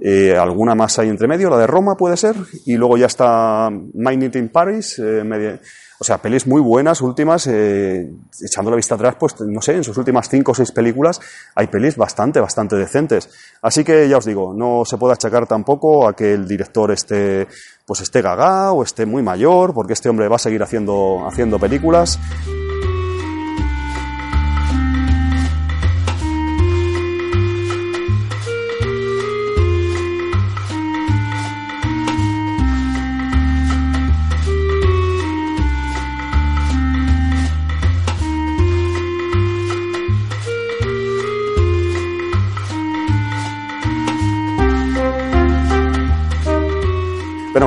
Eh, 0.00 0.36
alguna 0.36 0.74
más 0.74 0.98
ahí 0.98 1.08
entre 1.08 1.28
medio, 1.28 1.48
la 1.50 1.58
de 1.58 1.68
Roma 1.68 1.96
puede 1.96 2.16
ser, 2.16 2.34
y 2.66 2.76
luego 2.76 2.96
ya 2.96 3.06
está 3.06 3.70
My 3.70 4.16
Night 4.16 4.34
in 4.34 4.48
Paris, 4.48 4.98
eh, 4.98 5.22
media, 5.22 5.60
o 6.00 6.04
sea, 6.04 6.18
pelis 6.18 6.48
muy 6.48 6.60
buenas, 6.60 7.00
últimas, 7.00 7.46
eh, 7.46 8.10
echando 8.42 8.70
la 8.70 8.76
vista 8.76 8.96
atrás, 8.96 9.14
pues 9.20 9.40
no 9.40 9.62
sé, 9.62 9.74
en 9.74 9.84
sus 9.84 9.96
últimas 9.96 10.28
cinco 10.28 10.50
o 10.50 10.54
seis 10.54 10.72
películas 10.72 11.20
hay 11.54 11.68
pelis 11.68 11.96
bastante, 11.96 12.40
bastante 12.40 12.74
decentes. 12.74 13.30
Así 13.62 13.84
que 13.84 14.08
ya 14.08 14.18
os 14.18 14.24
digo, 14.24 14.52
no 14.52 14.84
se 14.84 14.98
puede 14.98 15.14
achacar 15.14 15.46
tampoco 15.46 16.08
a 16.08 16.16
que 16.16 16.34
el 16.34 16.48
director 16.48 16.90
esté, 16.90 17.46
pues 17.86 18.00
esté 18.00 18.20
gaga 18.20 18.72
o 18.72 18.82
esté 18.82 19.06
muy 19.06 19.22
mayor, 19.22 19.72
porque 19.74 19.92
este 19.92 20.08
hombre 20.08 20.26
va 20.26 20.36
a 20.36 20.40
seguir 20.40 20.62
haciendo, 20.64 21.24
haciendo 21.24 21.60
películas. 21.60 22.18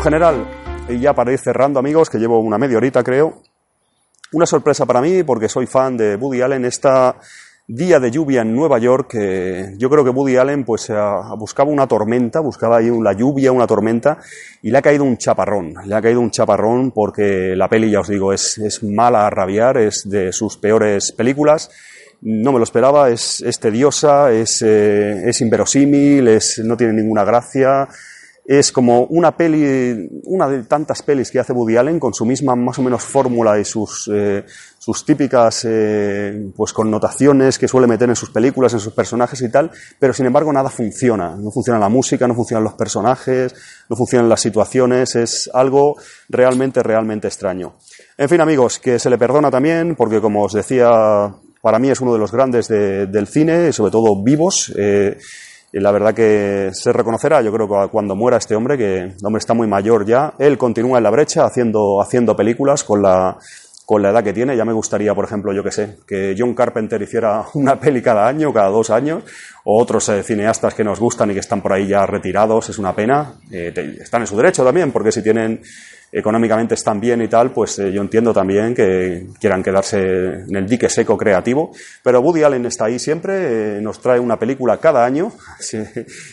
General, 0.08 0.48
y 0.88 1.00
ya 1.02 1.14
para 1.14 1.34
ir 1.34 1.38
cerrando, 1.38 1.80
amigos, 1.80 2.10
que 2.10 2.18
llevo 2.18 2.40
una 2.40 2.58
media 2.58 2.78
horita, 2.78 3.04
creo, 3.04 3.42
una 4.32 4.46
sorpresa 4.46 4.86
para 4.86 5.02
mí, 5.02 5.22
porque 5.24 5.50
soy 5.50 5.66
fan 5.66 5.98
de 5.98 6.16
Woody 6.16 6.40
Allen, 6.40 6.64
esta 6.64 7.18
día 7.68 8.00
de 8.00 8.10
lluvia 8.10 8.44
en 8.44 8.56
Nueva 8.56 8.80
York, 8.80 9.16
eh, 9.16 9.74
yo 9.78 9.90
creo 9.90 10.06
que 10.06 10.10
Woody 10.12 10.38
Allen 10.38 10.64
pues 10.64 10.90
buscaba 11.38 11.70
una 11.70 11.88
tormenta, 11.88 12.40
buscaba 12.40 12.78
ahí 12.78 12.90
la 13.02 13.12
lluvia, 13.12 13.52
una 13.52 13.68
tormenta, 13.68 14.18
y 14.62 14.72
le 14.72 14.78
ha 14.78 14.82
caído 14.82 15.04
un 15.04 15.18
chaparrón, 15.18 15.74
le 15.84 15.94
ha 15.94 16.02
caído 16.02 16.22
un 16.22 16.32
chaparrón 16.32 16.92
porque 16.92 17.54
la 17.58 17.68
peli, 17.68 17.92
ya 17.92 18.00
os 18.00 18.08
digo, 18.08 18.32
es, 18.32 18.60
es 18.60 18.84
mala 18.84 19.28
a 19.28 19.30
rabiar, 19.30 19.78
es 19.78 20.10
de 20.10 20.32
sus 20.32 20.56
peores 20.58 21.12
películas, 21.12 21.70
no 22.22 22.54
me 22.54 22.60
lo 22.60 22.64
esperaba, 22.64 23.10
es, 23.10 23.42
es 23.42 23.60
tediosa, 23.60 24.32
es, 24.32 24.62
eh, 24.62 25.28
es 25.28 25.42
inverosímil, 25.42 26.30
es, 26.30 26.60
no 26.60 26.78
tiene 26.78 26.94
ninguna 26.94 27.26
gracia, 27.26 27.90
es 28.48 28.72
como 28.72 29.04
una 29.08 29.36
peli, 29.36 30.10
una 30.24 30.48
de 30.48 30.64
tantas 30.64 31.02
pelis 31.02 31.30
que 31.30 31.40
hace 31.40 31.52
Woody 31.52 31.76
Allen 31.76 32.00
con 32.00 32.14
su 32.14 32.26
misma 32.26 32.56
más 32.56 32.80
o 32.80 32.82
menos 32.82 33.04
fórmula 33.04 33.60
y 33.60 33.66
sus, 33.66 34.10
eh, 34.14 34.46
sus 34.78 35.06
típicas 35.06 35.66
eh, 35.68 36.50
pues 36.56 36.72
connotaciones 36.72 37.60
que 37.60 37.68
suele 37.68 37.88
meter 37.88 38.08
en 38.08 38.16
sus 38.16 38.30
películas, 38.30 38.72
en 38.72 38.80
sus 38.80 38.94
personajes 38.94 39.42
y 39.42 39.52
tal, 39.52 39.70
pero 40.00 40.14
sin 40.14 40.28
embargo 40.28 40.54
nada 40.54 40.70
funciona. 40.70 41.36
No 41.36 41.52
funciona 41.52 41.78
la 41.78 41.90
música, 41.90 42.26
no 42.26 42.36
funcionan 42.36 42.64
los 42.64 42.76
personajes, 42.76 43.54
no 43.90 43.98
funcionan 43.98 44.30
las 44.30 44.40
situaciones, 44.40 45.18
es 45.18 45.50
algo 45.54 45.98
realmente, 46.30 46.82
realmente 46.82 47.28
extraño. 47.28 47.76
En 48.18 48.30
fin, 48.30 48.40
amigos, 48.40 48.80
que 48.80 48.98
se 48.98 49.10
le 49.10 49.18
perdona 49.18 49.52
también, 49.52 49.98
porque 49.98 50.22
como 50.22 50.46
os 50.46 50.54
decía, 50.54 51.36
para 51.62 51.80
mí 51.80 51.90
es 51.90 52.00
uno 52.00 52.14
de 52.14 52.20
los 52.20 52.32
grandes 52.32 52.70
de, 52.70 53.08
del 53.08 53.28
cine, 53.28 53.74
sobre 53.74 53.92
todo 53.92 54.24
vivos. 54.24 54.72
Eh, 54.78 55.18
y 55.72 55.80
la 55.80 55.92
verdad 55.92 56.14
que 56.14 56.70
se 56.74 56.94
reconocerá, 56.94 57.42
yo 57.42 57.52
creo 57.52 57.68
que 57.68 57.90
cuando 57.90 58.16
muera 58.16 58.38
este 58.38 58.56
hombre, 58.56 58.78
que 58.78 58.98
el 59.00 59.26
hombre 59.26 59.40
está 59.40 59.54
muy 59.54 59.68
mayor 59.68 60.06
ya, 60.06 60.34
él 60.40 60.58
continúa 60.58 60.98
en 60.98 61.04
la 61.04 61.10
brecha 61.10 61.46
haciendo, 61.46 62.02
haciendo 62.02 62.36
películas 62.36 62.84
con 62.84 63.02
la, 63.02 63.38
con 63.88 64.02
la 64.02 64.10
edad 64.10 64.22
que 64.22 64.34
tiene. 64.34 64.58
Ya 64.58 64.66
me 64.66 64.74
gustaría, 64.74 65.16
por 65.16 65.24
ejemplo, 65.24 65.54
yo 65.54 65.64
que 65.64 65.72
sé, 65.72 65.98
que 66.06 66.36
John 66.38 66.54
Carpenter 66.54 67.02
hiciera 67.02 67.46
una 67.54 67.80
peli 67.80 68.02
cada 68.02 68.28
año, 68.28 68.54
cada 68.54 68.68
dos 68.68 68.90
años, 68.90 69.24
otros 69.70 70.08
eh, 70.08 70.24
cineastas 70.24 70.74
que 70.74 70.84
nos 70.84 70.98
gustan 70.98 71.30
y 71.30 71.34
que 71.34 71.42
están 71.42 71.62
por 71.62 71.74
ahí 71.74 71.88
ya 71.88 72.06
retirados, 72.06 72.70
es 72.70 72.78
una 72.78 72.96
pena. 72.96 73.34
Eh, 73.52 73.74
están 74.02 74.22
en 74.22 74.28
su 74.28 74.38
derecho 74.38 74.64
también, 74.64 74.94
porque 74.94 75.12
si 75.12 75.22
tienen 75.22 75.62
económicamente 76.12 76.74
están 76.74 77.02
bien 77.02 77.22
y 77.22 77.28
tal, 77.28 77.52
pues 77.52 77.80
eh, 77.80 77.92
yo 77.92 78.02
entiendo 78.02 78.34
también 78.34 78.74
que 78.74 79.28
quieran 79.40 79.62
quedarse 79.62 79.98
en 80.00 80.56
el 80.56 80.68
dique 80.68 80.88
seco 80.90 81.18
creativo. 81.18 81.72
Pero 82.02 82.22
Woody 82.22 82.44
Allen 82.44 82.66
está 82.66 82.86
ahí 82.86 82.98
siempre, 82.98 83.82
nos 83.82 84.00
trae 84.00 84.20
una 84.20 84.40
película 84.40 84.78
cada 84.78 85.06
año, 85.06 85.34
si, 85.60 85.80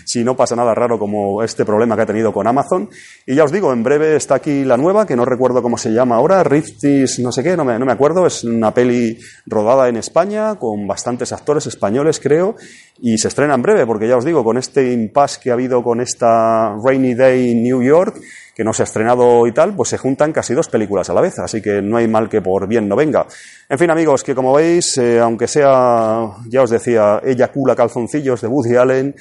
si, 0.04 0.22
no 0.22 0.36
pasa 0.36 0.54
nada 0.54 0.74
raro 0.74 0.98
como 0.98 1.42
este 1.42 1.64
problema 1.64 1.96
que 1.96 2.02
ha 2.02 2.06
tenido 2.06 2.32
con 2.32 2.46
Amazon. 2.46 2.88
Y 3.26 3.34
ya 3.34 3.44
os 3.44 3.50
digo, 3.50 3.72
en 3.72 3.82
breve 3.82 4.14
está 4.14 4.36
aquí 4.36 4.64
la 4.64 4.76
nueva, 4.76 5.06
que 5.06 5.16
no 5.16 5.24
recuerdo 5.24 5.60
cómo 5.60 5.76
se 5.76 5.90
llama 5.90 6.16
ahora, 6.16 6.44
Riftis, 6.44 7.18
no 7.18 7.32
sé 7.32 7.42
qué, 7.42 7.56
no 7.56 7.64
me, 7.64 7.78
no 7.78 7.84
me 7.84 7.92
acuerdo, 7.92 8.26
es 8.26 8.44
una 8.44 8.72
peli 8.72 9.18
rodada 9.46 9.88
en 9.88 9.96
España, 9.96 10.54
con 10.54 10.86
bastantes 10.86 11.32
actores 11.32 11.66
españoles, 11.66 12.20
creo, 12.20 12.54
y 13.00 13.18
se 13.24 13.28
estrena 13.28 13.54
en 13.54 13.62
breve, 13.62 13.86
porque 13.86 14.06
ya 14.06 14.18
os 14.18 14.24
digo, 14.26 14.44
con 14.44 14.58
este 14.58 14.92
impasse 14.92 15.40
que 15.42 15.48
ha 15.48 15.54
habido 15.54 15.82
con 15.82 16.02
esta 16.02 16.76
Rainy 16.84 17.14
Day 17.14 17.52
in 17.52 17.62
New 17.62 17.82
York, 17.82 18.20
que 18.54 18.62
no 18.62 18.74
se 18.74 18.82
ha 18.82 18.84
estrenado 18.84 19.46
y 19.46 19.52
tal, 19.52 19.74
pues 19.74 19.88
se 19.88 19.96
juntan 19.96 20.30
casi 20.30 20.52
dos 20.52 20.68
películas 20.68 21.08
a 21.08 21.14
la 21.14 21.22
vez, 21.22 21.38
así 21.38 21.62
que 21.62 21.80
no 21.80 21.96
hay 21.96 22.06
mal 22.06 22.28
que 22.28 22.42
por 22.42 22.68
bien 22.68 22.86
no 22.86 22.96
venga. 22.96 23.26
En 23.66 23.78
fin, 23.78 23.90
amigos, 23.90 24.22
que 24.22 24.34
como 24.34 24.52
veis, 24.52 24.98
eh, 24.98 25.20
aunque 25.20 25.48
sea, 25.48 26.32
ya 26.46 26.60
os 26.60 26.68
decía, 26.68 27.22
ella 27.24 27.50
cula 27.50 27.74
calzoncillos 27.74 28.42
de 28.42 28.48
Woody 28.48 28.76
Allen, 28.76 29.14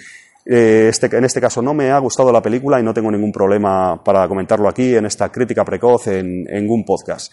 eh, 0.45 0.87
este, 0.89 1.05
en 1.15 1.23
este 1.23 1.39
caso 1.39 1.61
no 1.61 1.73
me 1.73 1.89
ha 1.89 1.99
gustado 1.99 2.29
la 2.29 2.41
película 2.41 2.77
y 2.77 2.83
no 2.83 2.93
tengo 2.93 3.09
ningún 3.09 3.31
problema 3.31 4.03
para 4.03 4.27
comentarlo 4.27 4.67
aquí 4.67 4.93
en 4.97 5.05
esta 5.05 5.31
crítica 5.31 5.63
precoz 5.63 6.07
en, 6.07 6.45
en 6.49 6.69
un 6.69 6.83
podcast. 6.83 7.31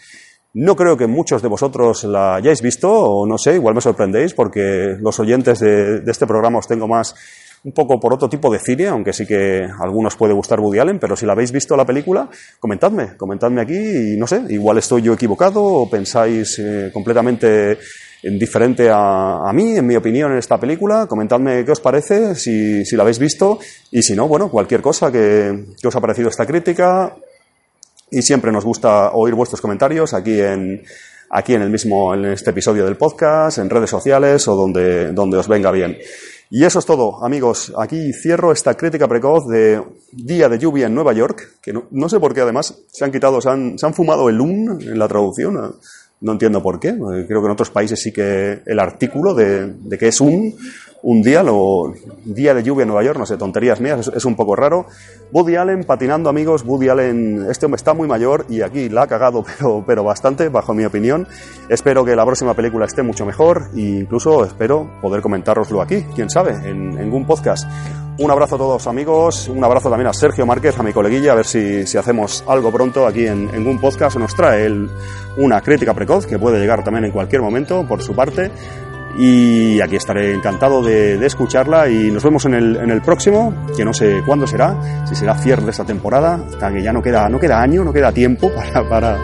No 0.53 0.75
creo 0.75 0.97
que 0.97 1.07
muchos 1.07 1.41
de 1.41 1.47
vosotros 1.47 2.03
la 2.03 2.35
hayáis 2.35 2.61
visto, 2.61 2.91
o 2.91 3.25
no 3.25 3.37
sé, 3.37 3.55
igual 3.55 3.75
me 3.75 3.81
sorprendéis, 3.81 4.33
porque 4.33 4.97
los 4.99 5.19
oyentes 5.19 5.59
de, 5.59 6.01
de 6.01 6.11
este 6.11 6.27
programa 6.27 6.59
os 6.59 6.67
tengo 6.67 6.87
más 6.87 7.15
un 7.63 7.71
poco 7.73 7.99
por 7.99 8.13
otro 8.13 8.27
tipo 8.27 8.51
de 8.51 8.59
cine, 8.59 8.87
aunque 8.87 9.13
sí 9.13 9.25
que 9.25 9.63
a 9.63 9.83
algunos 9.83 10.15
puede 10.15 10.33
gustar 10.33 10.59
Woody 10.59 10.79
Allen, 10.79 10.99
pero 10.99 11.15
si 11.15 11.25
la 11.25 11.33
habéis 11.33 11.51
visto 11.51 11.75
la 11.77 11.85
película, 11.85 12.27
comentadme, 12.59 13.15
comentadme 13.17 13.61
aquí 13.61 14.13
y 14.13 14.17
no 14.17 14.25
sé, 14.25 14.41
igual 14.49 14.79
estoy 14.79 15.03
yo 15.03 15.13
equivocado 15.13 15.63
o 15.63 15.89
pensáis 15.89 16.57
eh, 16.59 16.89
completamente 16.91 17.77
diferente 18.23 18.89
a, 18.89 19.47
a, 19.47 19.53
mí, 19.53 19.77
en 19.77 19.85
mi 19.85 19.95
opinión, 19.95 20.31
en 20.31 20.37
esta 20.37 20.59
película. 20.59 21.07
Comentadme 21.07 21.65
qué 21.65 21.71
os 21.71 21.79
parece, 21.79 22.35
si, 22.35 22.83
la 22.95 23.03
habéis 23.03 23.19
visto 23.19 23.59
y 23.91 24.01
si 24.03 24.15
no, 24.15 24.27
bueno, 24.27 24.49
cualquier 24.49 24.81
cosa 24.81 25.11
que, 25.11 25.65
que 25.79 25.87
os 25.87 25.95
ha 25.95 26.01
parecido 26.01 26.29
esta 26.29 26.45
crítica. 26.45 27.15
Y 28.11 28.21
siempre 28.21 28.51
nos 28.51 28.65
gusta 28.65 29.11
oír 29.13 29.33
vuestros 29.33 29.61
comentarios 29.61 30.13
aquí 30.13 30.39
en, 30.39 30.83
aquí 31.29 31.53
en 31.53 31.61
el 31.61 31.69
mismo, 31.69 32.13
en 32.13 32.25
este 32.25 32.49
episodio 32.49 32.85
del 32.85 32.97
podcast, 32.97 33.57
en 33.57 33.69
redes 33.69 33.89
sociales 33.89 34.47
o 34.49 34.55
donde, 34.55 35.13
donde 35.13 35.37
os 35.37 35.47
venga 35.47 35.71
bien. 35.71 35.97
Y 36.49 36.65
eso 36.65 36.79
es 36.79 36.85
todo, 36.85 37.23
amigos. 37.23 37.71
Aquí 37.77 38.11
cierro 38.11 38.51
esta 38.51 38.73
crítica 38.73 39.07
precoz 39.07 39.47
de 39.47 39.81
Día 40.11 40.49
de 40.49 40.59
Lluvia 40.59 40.87
en 40.87 40.93
Nueva 40.93 41.13
York, 41.13 41.59
que 41.61 41.71
no, 41.71 41.85
no 41.91 42.09
sé 42.09 42.19
por 42.19 42.33
qué 42.33 42.41
además 42.41 42.77
se 42.91 43.05
han 43.05 43.11
quitado, 43.13 43.39
se 43.39 43.49
han, 43.49 43.79
se 43.79 43.85
han 43.85 43.93
fumado 43.93 44.27
el 44.27 44.41
un 44.41 44.81
en 44.81 44.99
la 44.99 45.07
traducción. 45.07 45.77
No 46.21 46.33
entiendo 46.33 46.61
por 46.61 46.79
qué. 46.79 46.95
Creo 46.95 47.41
que 47.41 47.45
en 47.45 47.51
otros 47.51 47.71
países 47.71 47.99
sí 48.01 48.13
que 48.13 48.61
el 48.65 48.79
artículo 48.79 49.33
de, 49.33 49.73
de 49.73 49.97
que 49.97 50.07
es 50.07 50.21
un, 50.21 50.55
un 51.03 51.21
día, 51.21 51.41
lo, 51.41 51.93
día 52.25 52.53
de 52.53 52.61
lluvia 52.61 52.83
en 52.83 52.89
Nueva 52.89 53.03
York, 53.03 53.17
no 53.17 53.25
sé, 53.25 53.37
tonterías 53.37 53.81
mías, 53.81 54.07
es, 54.07 54.15
es, 54.15 54.25
un 54.25 54.35
poco 54.35 54.55
raro. 54.55 54.85
Woody 55.31 55.55
Allen 55.55 55.83
patinando, 55.83 56.29
amigos, 56.29 56.63
Woody 56.63 56.89
Allen, 56.89 57.47
este 57.49 57.65
hombre 57.65 57.77
está 57.77 57.93
muy 57.93 58.07
mayor 58.07 58.45
y 58.49 58.61
aquí 58.61 58.89
la 58.89 59.03
ha 59.03 59.07
cagado, 59.07 59.43
pero, 59.57 59.83
pero 59.85 60.03
bastante, 60.03 60.49
bajo 60.49 60.73
mi 60.73 60.85
opinión. 60.85 61.27
Espero 61.69 62.05
que 62.05 62.15
la 62.15 62.25
próxima 62.25 62.53
película 62.53 62.85
esté 62.85 63.01
mucho 63.01 63.25
mejor 63.25 63.69
e 63.75 63.81
incluso 63.81 64.45
espero 64.45 64.91
poder 65.01 65.21
comentároslo 65.21 65.81
aquí, 65.81 66.05
quién 66.15 66.29
sabe, 66.29 66.51
en, 66.69 66.99
en 66.99 67.11
un 67.11 67.25
podcast. 67.25 67.67
Un 68.17 68.29
abrazo 68.29 68.55
a 68.55 68.57
todos 68.57 68.87
amigos, 68.87 69.47
un 69.47 69.63
abrazo 69.63 69.89
también 69.89 70.07
a 70.07 70.13
Sergio 70.13 70.45
Márquez, 70.45 70.77
a 70.77 70.83
mi 70.83 70.93
coleguilla, 70.93 71.31
a 71.31 71.35
ver 71.35 71.45
si, 71.45 71.87
si 71.87 71.97
hacemos 71.97 72.43
algo 72.47 72.71
pronto 72.71 73.07
aquí 73.07 73.25
en, 73.25 73.49
en 73.53 73.65
un 73.65 73.79
podcast. 73.79 74.17
Nos 74.17 74.35
trae 74.35 74.65
él 74.65 74.89
una 75.37 75.61
crítica 75.61 75.93
precoz 75.93 76.27
que 76.27 76.37
puede 76.37 76.59
llegar 76.59 76.83
también 76.83 77.05
en 77.05 77.11
cualquier 77.11 77.41
momento 77.41 77.87
por 77.87 78.01
su 78.03 78.13
parte. 78.13 78.51
Y 79.17 79.81
aquí 79.81 79.95
estaré 79.95 80.33
encantado 80.33 80.83
de, 80.83 81.17
de 81.17 81.25
escucharla 81.25 81.89
y 81.89 82.11
nos 82.11 82.23
vemos 82.23 82.45
en 82.45 82.53
el, 82.53 82.77
en 82.77 82.91
el, 82.91 83.01
próximo, 83.01 83.53
que 83.75 83.83
no 83.83 83.93
sé 83.93 84.21
cuándo 84.25 84.45
será, 84.45 85.05
si 85.05 85.15
será 85.15 85.35
cierre 85.35 85.63
de 85.63 85.71
esta 85.71 85.83
temporada, 85.83 86.35
hasta 86.47 86.71
que 86.71 86.81
ya 86.81 86.93
no 86.93 87.01
queda, 87.01 87.27
no 87.27 87.39
queda 87.39 87.61
año, 87.61 87.83
no 87.83 87.91
queda 87.91 88.11
tiempo 88.11 88.51
para, 88.55 88.87
para, 88.87 89.17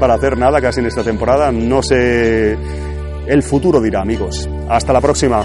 para 0.00 0.14
hacer 0.14 0.36
nada 0.36 0.60
casi 0.60 0.80
en 0.80 0.86
esta 0.86 1.02
temporada. 1.02 1.52
No 1.52 1.82
sé, 1.82 2.58
el 3.26 3.42
futuro 3.42 3.80
dirá, 3.80 4.00
amigos. 4.00 4.48
Hasta 4.68 4.92
la 4.92 5.00
próxima. 5.00 5.44